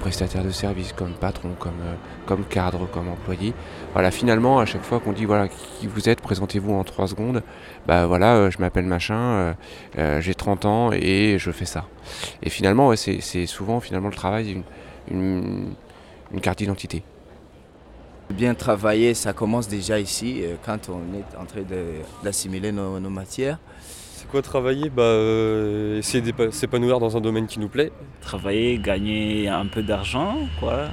prestataire 0.00 0.44
de 0.44 0.50
service, 0.50 0.92
comme 0.92 1.12
patron, 1.12 1.50
comme, 1.58 2.44
cadre, 2.44 2.86
comme 2.86 3.08
employé. 3.08 3.52
Voilà, 3.94 4.12
finalement, 4.12 4.60
à 4.60 4.64
chaque 4.64 4.84
fois 4.84 5.00
qu'on 5.00 5.12
dit 5.12 5.24
voilà 5.24 5.48
qui 5.48 5.88
vous 5.88 6.08
êtes, 6.08 6.20
présentez-vous 6.20 6.72
en 6.72 6.84
trois 6.84 7.08
secondes, 7.08 7.42
bah 7.86 8.06
voilà, 8.06 8.48
je 8.48 8.58
m'appelle 8.58 8.86
machin, 8.86 9.56
j'ai 10.20 10.34
30 10.34 10.64
ans 10.66 10.90
et 10.92 11.36
je 11.38 11.50
fais 11.50 11.64
ça. 11.64 11.86
Et 12.44 12.48
finalement, 12.48 12.94
c'est 12.94 13.46
souvent 13.46 13.80
finalement 13.80 14.08
le 14.08 14.14
travail 14.14 14.62
une, 15.10 15.74
une 16.32 16.40
carte 16.40 16.58
d'identité. 16.58 17.02
Bien 18.30 18.54
travailler, 18.54 19.14
ça 19.14 19.32
commence 19.32 19.68
déjà 19.68 19.98
ici, 19.98 20.42
euh, 20.42 20.56
quand 20.64 20.90
on 20.90 21.16
est 21.16 21.36
en 21.40 21.46
train 21.46 21.62
d'assimiler 22.22 22.72
nos, 22.72 23.00
nos 23.00 23.10
matières. 23.10 23.58
C'est 23.80 24.28
quoi 24.28 24.42
travailler? 24.42 24.90
Bah, 24.90 25.02
euh, 25.02 25.98
Essayer 25.98 26.20
de 26.20 26.50
s'épanouir 26.50 27.00
dans 27.00 27.16
un 27.16 27.20
domaine 27.20 27.46
qui 27.46 27.58
nous 27.58 27.68
plaît. 27.68 27.90
Travailler, 28.20 28.78
gagner 28.78 29.48
un 29.48 29.66
peu 29.66 29.82
d'argent, 29.82 30.36
quoi. 30.60 30.88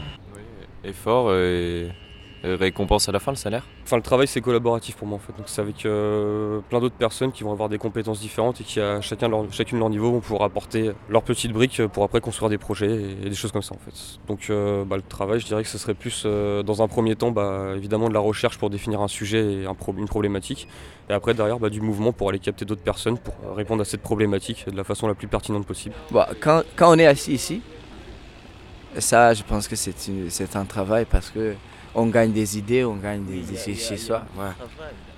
Effort 0.84 1.34
et, 1.34 1.88
et 1.88 2.05
récompense 2.54 3.10
à 3.10 3.12
la 3.12 3.20
fin, 3.20 3.32
le 3.32 3.38
salaire. 3.38 3.66
Enfin, 3.84 3.98
le 3.98 4.04
travail, 4.04 4.28
c'est 4.28 4.42
collaboratif 4.42 4.96
pour 4.96 5.08
moi 5.08 5.18
en 5.18 5.20
fait. 5.20 5.36
Donc, 5.36 5.48
c'est 5.48 5.62
avec 5.62 5.86
euh, 5.86 6.60
plein 6.70 6.80
d'autres 6.80 6.96
personnes 6.96 7.32
qui 7.32 7.44
vont 7.44 7.52
avoir 7.52 7.70
des 7.70 7.78
compétences 7.78 8.20
différentes 8.20 8.62
et 8.62 8.64
qui, 8.64 8.80
à 8.80 9.02
chacun 9.02 9.28
leur, 9.28 9.52
chacune 9.52 9.80
leur 9.80 9.90
niveau, 9.90 10.12
vont 10.12 10.20
pouvoir 10.20 10.44
apporter 10.44 10.92
leur 11.10 11.24
petite 11.24 11.52
brique 11.52 11.82
pour 11.88 12.04
après 12.04 12.22
construire 12.22 12.50
des 12.50 12.58
projets 12.58 12.92
et, 12.92 13.26
et 13.26 13.30
des 13.30 13.36
choses 13.36 13.52
comme 13.52 13.62
ça 13.64 13.74
en 13.74 13.80
fait. 13.80 14.20
Donc, 14.28 14.48
euh, 14.50 14.86
bah, 14.86 14.98
le 14.98 15.02
travail, 15.02 15.40
je 15.40 15.46
dirais 15.46 15.64
que 15.64 15.70
ce 15.70 15.78
serait 15.78 15.94
plus, 15.94 16.24
euh, 16.26 16.62
dans 16.62 16.82
un 16.82 16.88
premier 16.88 17.16
temps, 17.16 17.32
bah, 17.32 17.74
évidemment 17.76 18.10
de 18.10 18.14
la 18.14 18.20
recherche 18.20 18.58
pour 18.58 18.70
définir 18.70 19.02
un 19.02 19.08
sujet 19.08 19.62
et 19.62 19.66
un 19.66 19.74
pro- 19.74 19.96
une 19.98 20.08
problématique. 20.08 20.68
Et 21.10 21.14
après, 21.14 21.34
derrière, 21.34 21.60
bah, 21.60 21.70
du 21.70 21.82
mouvement 21.82 22.12
pour 22.12 22.30
aller 22.30 22.40
capter 22.40 22.66
d'autres 22.66 22.84
personnes 22.84 23.18
pour 23.18 23.34
euh, 23.46 23.54
répondre 23.54 23.82
à 23.82 23.86
cette 23.86 24.02
problématique 24.02 24.70
de 24.70 24.76
la 24.76 24.84
façon 24.84 25.08
la 25.08 25.16
plus 25.16 25.28
pertinente 25.28 25.66
possible. 25.66 25.96
Bon, 26.12 26.26
quand, 26.40 26.64
quand 26.76 26.96
on 26.96 27.00
est 27.00 27.08
assis 27.08 27.34
ici, 27.34 27.62
ça, 28.98 29.34
je 29.34 29.44
pense 29.44 29.68
que 29.68 29.76
c'est 29.76 30.56
un 30.56 30.66
travail 30.66 31.06
parce 31.06 31.30
que 31.30 31.54
on 31.96 32.08
gagne 32.08 32.32
des 32.34 32.58
idées, 32.58 32.84
on 32.84 32.96
gagne 32.98 33.24
des 33.26 33.40
idées 33.40 33.76
chez, 33.76 33.98
soi. 33.98 34.24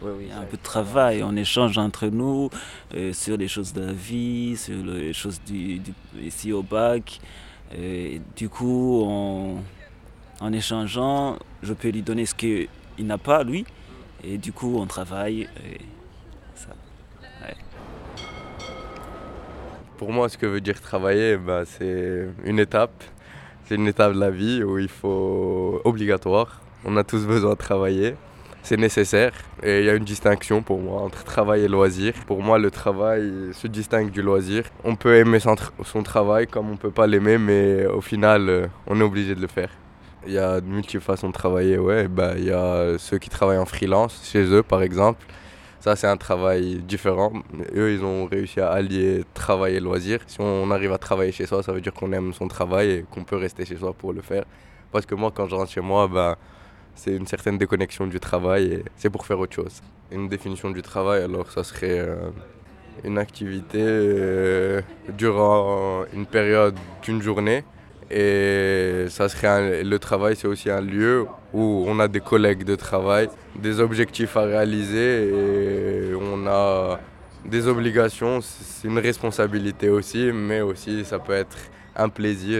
Oui, 0.01 0.11
oui, 0.19 0.27
un 0.31 0.43
peu 0.43 0.57
de 0.57 0.61
travail, 0.61 1.23
on 1.23 1.35
échange 1.35 1.77
entre 1.77 2.07
nous 2.07 2.49
euh, 2.93 3.11
sur 3.13 3.35
les 3.35 3.47
choses 3.47 3.73
de 3.73 3.81
la 3.81 3.93
vie, 3.93 4.55
sur 4.55 4.77
les 4.85 5.11
choses 5.11 5.41
du, 5.45 5.79
du- 5.79 5.93
ici 6.21 6.53
au 6.53 6.61
bac. 6.61 7.19
Et 7.75 8.21
du 8.35 8.47
coup, 8.47 9.03
en, 9.05 9.55
en 10.39 10.53
échangeant, 10.53 11.37
je 11.63 11.73
peux 11.73 11.89
lui 11.89 12.03
donner 12.03 12.25
ce 12.27 12.35
qu'il 12.35 12.67
n'a 12.99 13.17
pas, 13.17 13.43
lui. 13.43 13.65
Et 14.23 14.37
du 14.37 14.51
coup, 14.53 14.77
on 14.77 14.85
travaille. 14.85 15.41
Et 15.65 15.79
ça, 16.55 16.69
ouais. 17.43 17.55
Pour 19.97 20.11
moi, 20.13 20.29
ce 20.29 20.37
que 20.37 20.45
veut 20.45 20.61
dire 20.61 20.79
travailler, 20.79 21.37
bah, 21.37 21.63
c'est 21.65 22.27
une 22.45 22.59
étape. 22.59 23.03
C'est 23.65 23.75
une 23.75 23.87
étape 23.87 24.13
de 24.13 24.19
la 24.19 24.29
vie 24.29 24.63
où 24.63 24.77
il 24.77 24.87
faut 24.87 25.81
obligatoire. 25.83 26.61
On 26.85 26.95
a 26.97 27.03
tous 27.03 27.25
besoin 27.25 27.51
de 27.51 27.57
travailler. 27.57 28.15
C'est 28.63 28.77
nécessaire. 28.77 29.31
Et 29.63 29.79
il 29.79 29.85
y 29.85 29.89
a 29.89 29.95
une 29.95 30.03
distinction 30.03 30.61
pour 30.61 30.79
moi 30.79 31.01
entre 31.01 31.23
travail 31.23 31.63
et 31.63 31.67
loisir. 31.67 32.13
Pour 32.25 32.41
moi, 32.43 32.59
le 32.59 32.69
travail 32.69 33.31
se 33.53 33.67
distingue 33.67 34.11
du 34.11 34.21
loisir. 34.21 34.65
On 34.83 34.95
peut 34.95 35.15
aimer 35.15 35.39
son, 35.39 35.55
son 35.83 36.03
travail 36.03 36.47
comme 36.47 36.69
on 36.69 36.77
peut 36.77 36.91
pas 36.91 37.07
l'aimer, 37.07 37.37
mais 37.37 37.85
au 37.85 38.01
final, 38.01 38.49
euh, 38.49 38.67
on 38.87 38.99
est 38.99 39.03
obligé 39.03 39.35
de 39.35 39.41
le 39.41 39.47
faire. 39.47 39.69
Il 40.25 40.33
y 40.33 40.37
a 40.37 40.59
de 40.59 40.65
multiples 40.65 41.03
façons 41.03 41.29
de 41.29 41.33
travailler, 41.33 41.77
ouais. 41.77 42.07
Bah, 42.07 42.33
il 42.37 42.45
y 42.45 42.51
a 42.51 42.97
ceux 42.97 43.17
qui 43.17 43.29
travaillent 43.29 43.57
en 43.57 43.65
freelance, 43.65 44.21
chez 44.29 44.43
eux 44.43 44.63
par 44.63 44.81
exemple. 44.81 45.25
Ça, 45.79 45.95
c'est 45.95 46.07
un 46.07 46.17
travail 46.17 46.79
différent. 46.79 47.31
Eux, 47.75 47.93
ils 47.93 48.03
ont 48.03 48.25
réussi 48.25 48.59
à 48.59 48.71
allier 48.71 49.23
travail 49.33 49.75
et 49.75 49.79
loisir. 49.79 50.19
Si 50.27 50.41
on 50.41 50.69
arrive 50.71 50.91
à 50.91 50.97
travailler 50.97 51.31
chez 51.31 51.45
soi, 51.45 51.63
ça 51.63 51.71
veut 51.71 51.81
dire 51.81 51.93
qu'on 51.93 52.11
aime 52.11 52.33
son 52.33 52.47
travail 52.47 52.89
et 52.91 53.05
qu'on 53.09 53.23
peut 53.23 53.37
rester 53.37 53.63
chez 53.63 53.77
soi 53.77 53.93
pour 53.93 54.11
le 54.11 54.21
faire. 54.21 54.43
Parce 54.91 55.05
que 55.05 55.15
moi, 55.15 55.31
quand 55.33 55.47
je 55.47 55.55
rentre 55.55 55.71
chez 55.71 55.81
moi, 55.81 56.07
ben, 56.07 56.35
c'est 56.97 57.15
une 57.15 57.27
certaine 57.27 57.57
déconnexion 57.57 58.07
du 58.07 58.19
travail 58.19 58.63
et 58.73 58.83
c'est 58.97 59.09
pour 59.09 59.25
faire 59.25 59.39
autre 59.39 59.55
chose. 59.55 59.81
Une 60.11 60.27
définition 60.27 60.71
du 60.71 60.81
travail, 60.81 61.21
alors, 61.23 61.49
ça 61.51 61.63
serait 61.63 61.99
euh, 61.99 62.29
une 63.03 63.17
activité 63.17 63.79
euh, 63.79 64.81
durant 65.17 66.03
une 66.13 66.25
période 66.25 66.75
d'une 67.03 67.21
journée. 67.21 67.63
Et 68.09 69.05
ça 69.09 69.27
serait 69.29 69.83
le 69.83 69.99
travail, 69.99 70.35
c'est 70.35 70.47
aussi 70.47 70.69
un 70.69 70.81
lieu 70.81 71.27
où 71.53 71.83
on 71.87 71.99
a 71.99 72.07
des 72.07 72.21
collègues 72.21 72.63
de 72.63 72.75
travail, 72.75 73.29
des 73.55 73.79
objectifs 73.81 74.37
à 74.37 74.43
réaliser 74.43 75.27
et 75.27 76.15
on 76.15 76.47
a 76.47 77.01
des 77.45 77.67
obligations. 77.67 78.39
C'est 78.41 78.87
une 78.87 78.99
responsabilité 78.99 79.89
aussi, 79.89 80.31
mais 80.33 80.61
aussi 80.61 81.03
ça 81.03 81.19
peut 81.19 81.33
être 81.33 81.57
un 81.97 82.07
plaisir 82.07 82.59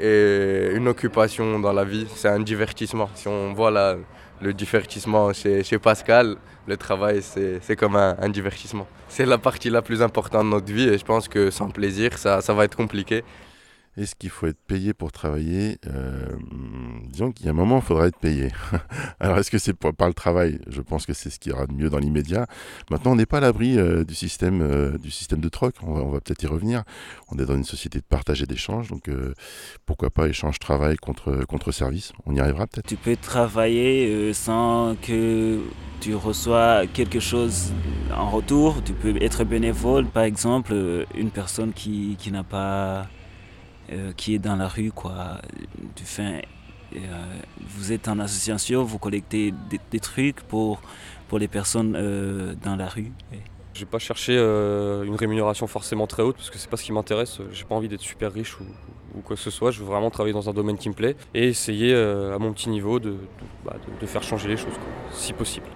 et 0.00 0.70
une 0.74 0.88
occupation 0.88 1.58
dans 1.58 1.72
la 1.72 1.84
vie. 1.84 2.06
C'est 2.14 2.28
un 2.28 2.40
divertissement. 2.40 3.08
Si 3.14 3.28
on 3.28 3.52
voit 3.54 3.70
la- 3.70 3.96
le 4.40 4.52
divertissement 4.54 5.32
chez, 5.32 5.64
chez 5.64 5.78
Pascal, 5.78 6.36
le 6.66 6.76
travail, 6.76 7.22
c'est 7.22 7.76
comme 7.76 7.96
un, 7.96 8.16
un 8.20 8.28
divertissement. 8.28 8.86
C'est 9.08 9.26
la 9.26 9.38
partie 9.38 9.70
la 9.70 9.82
plus 9.82 10.00
importante 10.02 10.44
de 10.44 10.50
notre 10.50 10.72
vie 10.72 10.88
et 10.88 10.98
je 10.98 11.04
pense 11.04 11.26
que 11.28 11.50
sans 11.50 11.70
plaisir, 11.70 12.16
ça, 12.18 12.40
ça 12.40 12.52
va 12.54 12.64
être 12.64 12.76
compliqué. 12.76 13.24
Est-ce 13.98 14.14
qu'il 14.14 14.30
faut 14.30 14.46
être 14.46 14.60
payé 14.68 14.94
pour 14.94 15.10
travailler 15.10 15.78
Euh, 15.88 16.36
Disons 17.08 17.32
qu'il 17.32 17.46
y 17.46 17.48
a 17.48 17.52
un 17.52 17.54
moment, 17.54 17.78
il 17.78 17.82
faudra 17.82 18.06
être 18.06 18.18
payé. 18.18 18.52
Alors, 19.20 19.38
est-ce 19.38 19.50
que 19.50 19.58
c'est 19.58 19.74
par 19.74 20.06
le 20.06 20.14
travail? 20.14 20.60
Je 20.68 20.80
pense 20.82 21.04
que 21.04 21.12
c'est 21.12 21.30
ce 21.30 21.40
qui 21.40 21.48
ira 21.48 21.66
de 21.66 21.72
mieux 21.72 21.90
dans 21.90 21.98
l'immédiat. 21.98 22.46
Maintenant, 22.92 23.12
on 23.12 23.16
n'est 23.16 23.26
pas 23.26 23.38
à 23.38 23.40
l'abri 23.40 23.76
euh, 23.76 24.04
du, 24.04 24.14
système, 24.14 24.62
euh, 24.62 24.96
du 24.98 25.10
système 25.10 25.40
de 25.40 25.48
troc. 25.48 25.74
On 25.82 26.10
va, 26.10 26.20
peut-être 26.20 26.40
y 26.44 26.46
revenir. 26.46 26.84
On 27.28 27.38
est 27.40 27.44
dans 27.44 27.56
une 27.56 27.64
société 27.64 27.98
de 27.98 28.04
partage 28.04 28.40
et 28.40 28.46
d'échange. 28.46 28.88
Donc, 28.88 29.10
pourquoi 29.84 30.10
pas 30.10 30.28
échange-travail 30.28 30.96
contre, 30.96 31.44
contre 31.46 31.72
service? 31.72 32.12
On 32.24 32.34
y 32.36 32.40
arrivera 32.40 32.68
peut-être 32.68 32.86
Tu 32.86 32.96
peux 32.96 33.16
travailler 33.16 34.32
sans 34.32 34.94
que 35.02 35.58
tu 36.00 36.14
reçois 36.14 36.86
quelque 36.86 37.18
chose 37.18 37.72
en 38.16 38.30
retour. 38.30 38.84
Tu 38.84 38.92
peux 38.92 39.20
être 39.20 39.42
bénévole, 39.42 40.06
par 40.06 40.22
exemple, 40.22 41.04
une 41.16 41.30
personne 41.30 41.72
qui 41.72 42.16
n'a 42.30 42.44
pas. 42.44 43.08
Euh, 43.92 44.12
qui 44.16 44.34
est 44.34 44.38
dans 44.38 44.56
la 44.56 44.68
rue, 44.68 44.92
quoi. 44.92 45.38
Fais. 45.96 46.42
euh, 46.96 46.98
vous 47.76 47.92
êtes 47.92 48.08
en 48.08 48.18
association, 48.18 48.82
vous 48.84 48.98
collectez 48.98 49.52
des, 49.70 49.80
des 49.90 50.00
trucs 50.00 50.40
pour, 50.42 50.80
pour 51.28 51.38
les 51.38 51.48
personnes 51.48 51.94
euh, 51.96 52.54
dans 52.64 52.76
la 52.76 52.88
rue. 52.88 53.12
Et- 53.32 53.38
Je 53.74 53.80
vais 53.80 53.90
pas 53.90 53.98
chercher 53.98 54.36
euh, 54.36 55.04
une 55.04 55.14
rémunération 55.14 55.66
forcément 55.66 56.06
très 56.06 56.22
haute 56.22 56.36
parce 56.36 56.50
que 56.50 56.58
c'est 56.58 56.70
pas 56.70 56.76
ce 56.76 56.84
qui 56.84 56.92
m'intéresse. 56.92 57.40
J'ai 57.52 57.64
pas 57.64 57.74
envie 57.74 57.88
d'être 57.88 58.00
super 58.00 58.32
riche 58.32 58.58
ou, 58.60 58.64
ou 59.16 59.20
quoi 59.20 59.36
que 59.36 59.42
ce 59.42 59.50
soit. 59.50 59.70
Je 59.70 59.80
veux 59.80 59.86
vraiment 59.86 60.10
travailler 60.10 60.32
dans 60.34 60.48
un 60.48 60.52
domaine 60.52 60.78
qui 60.78 60.88
me 60.88 60.94
plaît 60.94 61.16
et 61.34 61.48
essayer 61.48 61.92
euh, 61.94 62.34
à 62.34 62.38
mon 62.38 62.52
petit 62.52 62.68
niveau 62.70 62.98
de, 62.98 63.10
de- 63.10 63.18
bah, 63.64 63.76
de- 63.86 64.00
de 64.00 64.06
faire 64.06 64.22
changer 64.22 64.48
les 64.48 64.56
choses, 64.56 64.74
quoi, 64.74 64.88
si 65.12 65.32
possible. 65.32 65.66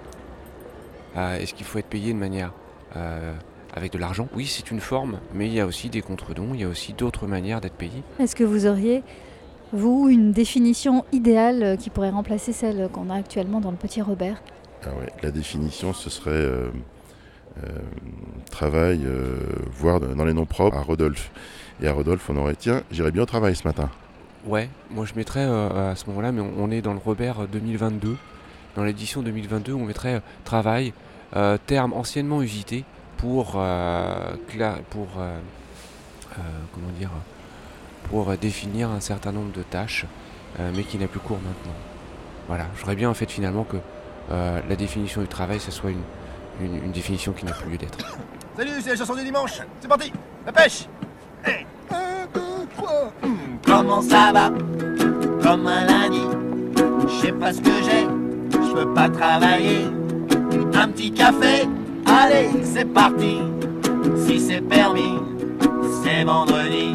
Euh, 1.16 1.36
Est-ce 1.38 1.52
qu'il 1.54 1.66
faut 1.66 1.78
être 1.78 1.88
payé 1.90 2.12
de 2.14 2.18
manière 2.18 2.52
euh, 2.96 3.34
avec 3.72 3.92
de 3.92 3.98
l'argent 3.98 4.28
Oui, 4.34 4.46
c'est 4.46 4.70
une 4.70 4.80
forme, 4.80 5.18
mais 5.34 5.46
il 5.46 5.54
y 5.54 5.60
a 5.60 5.66
aussi 5.66 5.88
des 5.88 6.02
contre-dons, 6.02 6.50
il 6.54 6.60
y 6.60 6.64
a 6.64 6.68
aussi 6.68 6.92
d'autres 6.92 7.26
manières 7.26 7.60
d'être 7.60 7.74
payé. 7.76 8.02
Est-ce 8.18 8.36
que 8.36 8.44
vous 8.44 8.66
auriez, 8.66 9.02
vous, 9.72 10.08
une 10.08 10.32
définition 10.32 11.04
idéale 11.12 11.62
euh, 11.62 11.76
qui 11.76 11.90
pourrait 11.90 12.10
remplacer 12.10 12.52
celle 12.52 12.88
qu'on 12.92 13.10
a 13.10 13.14
actuellement 13.16 13.60
dans 13.60 13.70
le 13.70 13.76
Petit 13.76 14.02
Robert? 14.02 14.42
Ah 14.84 14.88
ouais, 15.00 15.12
La 15.22 15.30
définition, 15.30 15.92
ce 15.92 16.10
serait 16.10 16.30
euh, 16.32 16.68
euh, 17.64 17.68
travail, 18.50 19.02
euh, 19.04 19.36
voire 19.72 20.00
dans 20.00 20.24
les 20.24 20.34
noms 20.34 20.46
propres, 20.46 20.76
à 20.76 20.82
Rodolphe. 20.82 21.30
Et 21.80 21.88
à 21.88 21.92
Rodolphe, 21.92 22.28
on 22.30 22.36
aurait, 22.36 22.54
tiens, 22.56 22.82
j'irai 22.90 23.10
bien 23.10 23.22
au 23.22 23.26
travail 23.26 23.54
ce 23.56 23.66
matin. 23.66 23.90
Ouais, 24.44 24.68
moi 24.90 25.04
je 25.06 25.14
mettrais 25.14 25.44
euh, 25.44 25.92
à 25.92 25.96
ce 25.96 26.06
moment-là, 26.06 26.32
mais 26.32 26.40
on, 26.40 26.52
on 26.58 26.70
est 26.70 26.82
dans 26.82 26.92
le 26.92 26.98
Robert 26.98 27.46
2022. 27.46 28.16
Dans 28.74 28.84
l'édition 28.84 29.22
2022, 29.22 29.72
on 29.72 29.84
mettrait 29.84 30.14
euh, 30.16 30.20
travail, 30.44 30.92
euh, 31.36 31.58
terme 31.64 31.92
anciennement 31.92 32.42
usité 32.42 32.84
pour, 33.22 33.52
euh, 33.54 34.34
pour 34.90 35.06
euh, 35.18 35.38
euh, 36.32 36.40
comment 36.74 36.90
dire, 36.98 37.10
pour 38.10 38.36
définir 38.36 38.90
un 38.90 38.98
certain 38.98 39.30
nombre 39.30 39.52
de 39.52 39.62
tâches, 39.62 40.06
mais 40.74 40.82
qui 40.82 40.98
n'a 40.98 41.06
plus 41.06 41.20
cours 41.20 41.38
maintenant. 41.38 41.78
Voilà, 42.48 42.66
j'aurais 42.78 42.96
bien 42.96 43.08
en 43.08 43.14
fait 43.14 43.30
finalement 43.30 43.64
que 43.64 43.76
la 44.28 44.76
définition 44.76 45.20
du 45.22 45.28
travail, 45.28 45.60
ce 45.60 45.70
soit 45.70 45.90
une, 45.90 46.02
une, 46.60 46.90
définition 46.90 47.32
qui 47.32 47.44
n'a 47.46 47.52
plus 47.52 47.70
lieu 47.70 47.78
d'être. 47.78 47.98
Salut, 48.56 48.72
c'est 48.82 48.90
la 48.90 48.96
chanson 48.96 49.14
du 49.14 49.24
dimanche. 49.24 49.60
C'est 49.80 49.88
parti, 49.88 50.12
la 50.44 50.52
pêche. 50.52 50.88
Hmm, 53.22 53.56
Comment 53.64 54.02
ça 54.02 54.32
va? 54.32 54.50
Comme 55.42 55.66
un 55.68 55.86
lundi. 55.86 56.22
Je 57.06 57.26
sais 57.26 57.32
pas 57.32 57.52
ce 57.52 57.60
que 57.60 57.70
j'ai. 57.84 58.06
Je 58.52 58.72
peux 58.74 58.92
pas 58.92 59.08
travailler. 59.08 59.86
Un 60.74 60.88
petit 60.88 61.12
café. 61.12 61.68
Allez, 62.14 62.50
c'est 62.62 62.84
parti. 62.84 63.38
Si 64.26 64.38
c'est 64.38 64.60
permis, 64.60 65.18
c'est 66.04 66.24
vendredi. 66.24 66.94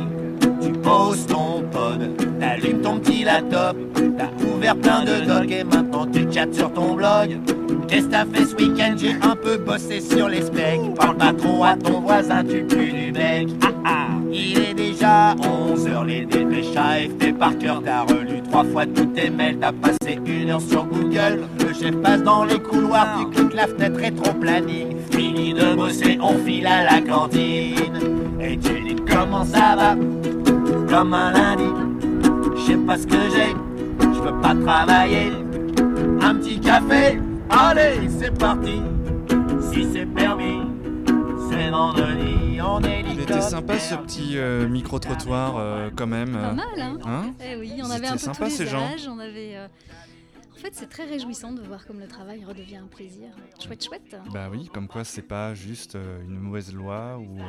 Tu 0.67 0.73
poses 0.73 1.25
ton 1.27 1.63
pod, 1.71 2.11
t'allumes 2.41 2.81
ton 2.81 2.99
petit 2.99 3.23
laptop, 3.23 3.77
t'as 3.95 4.45
ouvert 4.45 4.75
plein 4.75 5.05
de 5.05 5.25
docs 5.25 5.49
et 5.49 5.63
maintenant 5.63 6.05
tu 6.07 6.27
chattes 6.29 6.53
sur 6.53 6.73
ton 6.73 6.93
blog. 6.95 7.39
Qu'est-ce 7.87 8.07
que 8.07 8.11
t'as 8.11 8.25
fait 8.25 8.43
ce 8.43 8.55
week-end? 8.57 8.95
J'ai 8.97 9.15
un 9.21 9.37
peu 9.37 9.55
bossé 9.55 10.01
sur 10.01 10.27
les 10.27 10.41
specs. 10.41 10.93
Parle 10.97 11.15
pas 11.15 11.31
trop 11.31 11.63
à 11.63 11.75
ton 11.77 12.01
voisin, 12.01 12.43
tu 12.43 12.65
pues 12.65 12.91
du 12.91 13.13
bec. 13.13 13.47
Ah 13.63 13.67
ah, 13.85 14.07
il 14.29 14.59
est 14.59 14.73
déjà 14.73 15.35
11h, 15.35 16.05
les 16.05 16.25
dépêches 16.25 16.75
AFP 16.75 17.37
par 17.39 17.57
cœur. 17.57 17.81
T'as 17.85 18.01
relu 18.01 18.41
trois 18.49 18.65
fois 18.65 18.85
tous 18.87 19.05
tes 19.05 19.29
mails, 19.29 19.59
t'as 19.61 19.71
passé 19.71 20.19
une 20.25 20.49
heure 20.49 20.59
sur 20.59 20.83
Google. 20.83 21.43
Le 21.65 21.73
chef 21.73 21.95
passe 22.01 22.23
dans 22.23 22.43
les 22.43 22.59
couloirs, 22.59 23.19
tu 23.21 23.37
cliques 23.37 23.55
la 23.55 23.67
fenêtre 23.67 24.01
rétro-planning. 24.01 24.97
Fini 25.11 25.53
de 25.53 25.75
bosser, 25.75 26.19
on 26.21 26.37
file 26.39 26.67
à 26.67 26.83
la 26.83 26.99
cantine. 26.99 27.75
Et 28.41 28.57
tu 28.57 28.81
dis 28.81 28.95
comment 29.09 29.45
ça 29.45 29.77
va? 29.77 29.95
Comme 30.89 31.13
un 31.13 31.31
lundi. 31.31 31.63
Je 32.55 32.61
sais 32.71 32.77
pas 32.77 32.97
ce 32.97 33.05
que 33.07 33.29
j'ai, 33.29 33.51
je 33.99 34.19
peux 34.21 34.41
pas 34.41 34.55
travailler. 34.55 35.31
Un 36.21 36.35
petit 36.35 36.59
café, 36.59 37.19
allez, 37.49 38.09
c'est 38.09 38.37
parti. 38.37 38.81
Si 39.71 39.85
c'est 39.91 40.05
permis, 40.05 40.61
c'est 41.49 41.69
vendredi, 41.69 42.59
on 42.61 42.81
est 42.83 43.01
Il 43.11 43.19
était 43.21 43.41
sympa 43.41 43.77
ce 43.79 43.95
petit 43.95 44.37
euh, 44.37 44.67
micro-trottoir 44.67 45.57
euh, 45.57 45.89
quand 45.95 46.07
même. 46.07 46.33
Pas 46.33 46.53
mal, 46.53 46.65
hein, 46.81 46.97
Hein 47.05 47.33
Eh 47.45 47.55
oui, 47.57 47.73
on 47.83 47.89
avait 47.91 48.07
un 48.07 48.13
peu 48.13 48.17
sympas, 48.17 48.45
tous 48.45 48.51
ces 48.51 48.63
les 48.65 48.69
gens. 48.69 48.85
âges, 48.85 49.07
on 49.09 49.19
avait... 49.19 49.55
euh, 49.55 49.67
En 50.55 50.59
fait, 50.59 50.69
c'est 50.73 50.89
très 50.89 51.05
réjouissant 51.05 51.51
de 51.51 51.61
voir 51.61 51.85
comme 51.85 51.99
le 51.99 52.07
travail 52.07 52.43
redevient 52.45 52.77
un 52.77 52.87
plaisir. 52.87 53.27
Chouette, 53.63 53.83
chouette. 53.85 54.17
Bah 54.33 54.47
oui, 54.51 54.69
comme 54.73 54.87
quoi 54.87 55.03
c'est 55.03 55.21
pas 55.21 55.53
juste 55.53 55.95
euh, 55.95 56.21
une 56.23 56.39
mauvaise 56.39 56.73
loi 56.73 57.17
ou 57.19 57.39
euh, 57.39 57.43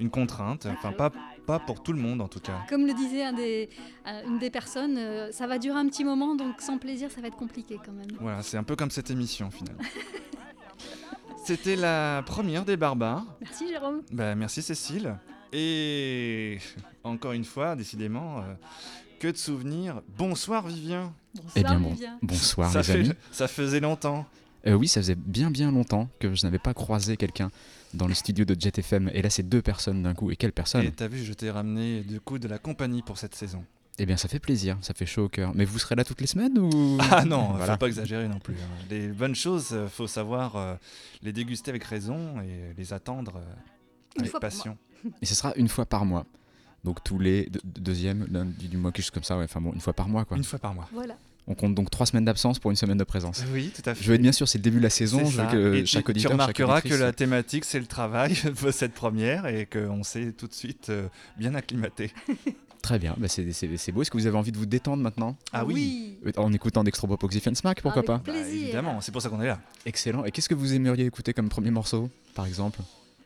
une 0.00 0.10
contrainte. 0.10 0.66
Enfin, 0.66 0.92
pas, 0.92 1.10
pas 1.46 1.58
pour 1.60 1.82
tout 1.82 1.92
le 1.92 2.00
monde 2.00 2.20
en 2.20 2.28
tout 2.28 2.40
cas. 2.40 2.64
Comme 2.68 2.86
le 2.86 2.94
disait 2.94 3.22
un 3.22 3.32
des, 3.32 3.68
euh, 4.08 4.22
une 4.26 4.38
des 4.38 4.50
personnes, 4.50 4.96
euh, 4.98 5.30
ça 5.30 5.46
va 5.46 5.58
durer 5.58 5.78
un 5.78 5.86
petit 5.86 6.04
moment, 6.04 6.34
donc 6.34 6.60
sans 6.60 6.78
plaisir, 6.78 7.10
ça 7.10 7.20
va 7.20 7.28
être 7.28 7.36
compliqué 7.36 7.78
quand 7.84 7.92
même. 7.92 8.08
Voilà, 8.20 8.42
c'est 8.42 8.56
un 8.56 8.64
peu 8.64 8.74
comme 8.76 8.90
cette 8.90 9.10
émission 9.10 9.50
finalement. 9.50 9.82
C'était 11.44 11.76
la 11.76 12.22
première 12.26 12.64
des 12.64 12.76
barbares. 12.76 13.24
Merci 13.40 13.68
Jérôme. 13.68 14.02
Bah, 14.12 14.34
merci 14.34 14.62
Cécile. 14.62 15.16
Et 15.52 16.58
encore 17.02 17.32
une 17.32 17.44
fois, 17.44 17.74
décidément, 17.76 18.38
euh, 18.38 18.42
que 19.18 19.28
de 19.28 19.36
souvenirs. 19.36 20.00
Bonsoir 20.16 20.66
Vivien. 20.66 21.12
Eh 21.56 21.62
bien 21.62 21.78
bon, 21.80 21.94
bonsoir 22.22 22.70
ça 22.70 22.78
les 22.80 22.84
fait- 22.84 22.92
amis. 23.00 23.12
Ça 23.32 23.48
faisait 23.48 23.80
longtemps. 23.80 24.26
Euh, 24.66 24.74
oui, 24.74 24.88
ça 24.88 25.00
faisait 25.00 25.14
bien 25.14 25.50
bien 25.50 25.70
longtemps 25.72 26.08
que 26.18 26.34
je 26.34 26.44
n'avais 26.44 26.58
pas 26.58 26.74
croisé 26.74 27.16
quelqu'un 27.16 27.50
dans 27.94 28.06
le 28.06 28.14
studio 28.14 28.44
de 28.44 28.54
Jet 28.58 28.78
FM. 28.78 29.10
Et 29.14 29.22
là, 29.22 29.30
c'est 29.30 29.42
deux 29.48 29.62
personnes 29.62 30.02
d'un 30.02 30.14
coup. 30.14 30.30
Et 30.30 30.36
quelle 30.36 30.52
personne 30.52 30.84
Et 30.84 30.90
t'as 30.92 31.08
vu, 31.08 31.24
je 31.24 31.32
t'ai 31.32 31.50
ramené 31.50 32.02
du 32.02 32.20
coup 32.20 32.38
de 32.38 32.46
la 32.48 32.58
compagnie 32.58 33.02
pour 33.02 33.18
cette 33.18 33.34
saison. 33.34 33.64
Eh 33.98 34.06
bien, 34.06 34.16
ça 34.16 34.28
fait 34.28 34.38
plaisir, 34.38 34.78
ça 34.80 34.94
fait 34.94 35.04
chaud 35.06 35.24
au 35.24 35.28
cœur. 35.28 35.52
Mais 35.54 35.64
vous 35.64 35.78
serez 35.78 35.94
là 35.94 36.04
toutes 36.04 36.20
les 36.20 36.26
semaines 36.26 36.58
ou 36.58 36.96
Ah 37.10 37.24
non, 37.24 37.52
Voilà. 37.54 37.72
faut 37.74 37.78
pas 37.78 37.86
exagérer 37.88 38.28
non 38.28 38.38
plus. 38.38 38.54
hein. 38.54 38.84
Les 38.88 39.08
bonnes 39.08 39.34
choses, 39.34 39.70
euh, 39.72 39.88
faut 39.88 40.06
savoir 40.06 40.56
euh, 40.56 40.74
les 41.22 41.32
déguster 41.32 41.70
avec 41.70 41.84
raison 41.84 42.40
et 42.40 42.72
les 42.78 42.92
attendre 42.94 43.36
euh, 43.36 43.54
Une 44.16 44.22
avec 44.22 44.32
passion. 44.40 44.78
Et 45.22 45.26
ce 45.26 45.34
sera 45.34 45.52
une 45.56 45.68
fois 45.68 45.84
par 45.86 46.04
mois. 46.06 46.24
Donc 46.84 47.04
tous 47.04 47.18
les 47.18 47.46
deux- 47.46 47.60
deuxième 47.64 48.26
lundi 48.30 48.68
du 48.68 48.78
mois, 48.78 48.90
quelque 48.92 49.04
chose 49.04 49.10
comme 49.10 49.22
ça. 49.22 49.36
Ouais. 49.36 49.44
Enfin 49.44 49.60
bon, 49.60 49.72
une 49.74 49.80
fois 49.80 49.92
par 49.92 50.08
mois 50.08 50.24
quoi. 50.24 50.36
Une 50.38 50.44
fois 50.44 50.58
par 50.58 50.72
mois. 50.74 50.88
Voilà. 50.94 51.16
On 51.46 51.54
compte 51.54 51.74
donc 51.74 51.90
trois 51.90 52.06
semaines 52.06 52.24
d'absence 52.24 52.58
pour 52.58 52.70
une 52.70 52.76
semaine 52.76 52.98
de 52.98 53.04
présence. 53.04 53.42
Oui, 53.52 53.72
tout 53.74 53.82
à 53.88 53.94
fait. 53.94 54.04
Je 54.04 54.08
vais 54.08 54.14
être 54.16 54.22
bien 54.22 54.32
sûr, 54.32 54.46
c'est 54.46 54.58
le 54.58 54.62
début 54.62 54.78
de 54.78 54.82
la 54.82 54.90
saison. 54.90 55.18
Je 55.24 55.24
veux 55.24 55.44
ça. 55.44 55.46
que 55.46 55.74
Et 55.74 55.86
chaque 55.86 56.04
tu, 56.04 56.10
auditeur, 56.12 56.30
tu 56.32 56.36
chaque 56.38 56.56
remarqueras 56.58 56.80
que 56.80 56.94
la 56.94 57.12
thématique 57.12 57.64
c'est 57.64 57.80
le 57.80 57.86
travail 57.86 58.36
de 58.62 58.70
cette 58.70 58.92
première 58.94 59.46
et 59.46 59.66
qu'on 59.66 60.02
s'est 60.02 60.32
tout 60.32 60.46
de 60.46 60.54
suite 60.54 60.90
euh, 60.90 61.08
bien 61.38 61.54
acclimaté. 61.54 62.12
Très 62.82 62.98
bien, 62.98 63.14
bah, 63.18 63.28
c'est 63.28 63.44
beau. 63.92 64.00
Est-ce 64.02 64.10
que 64.10 64.16
vous 64.16 64.26
avez 64.26 64.38
envie 64.38 64.52
de 64.52 64.56
vous 64.56 64.64
détendre 64.64 65.02
maintenant 65.02 65.36
Ah 65.52 65.66
oui. 65.66 66.16
Euh, 66.26 66.32
En 66.38 66.50
écoutant 66.52 66.82
Dextropop 66.82 67.22
Oxygen 67.22 67.54
Smack, 67.54 67.82
pourquoi 67.82 67.98
Avec 67.98 68.06
pas 68.06 68.18
plaisir. 68.20 68.42
Bah, 68.42 68.48
évidemment, 68.62 69.00
c'est 69.02 69.12
pour 69.12 69.20
ça 69.20 69.28
qu'on 69.28 69.40
est 69.42 69.46
là. 69.46 69.60
Excellent. 69.84 70.24
Et 70.24 70.30
qu'est-ce 70.30 70.48
que 70.48 70.54
vous 70.54 70.72
aimeriez 70.72 71.04
écouter 71.04 71.34
comme 71.34 71.50
premier 71.50 71.70
morceau, 71.70 72.08
par 72.34 72.46
exemple? 72.46 72.80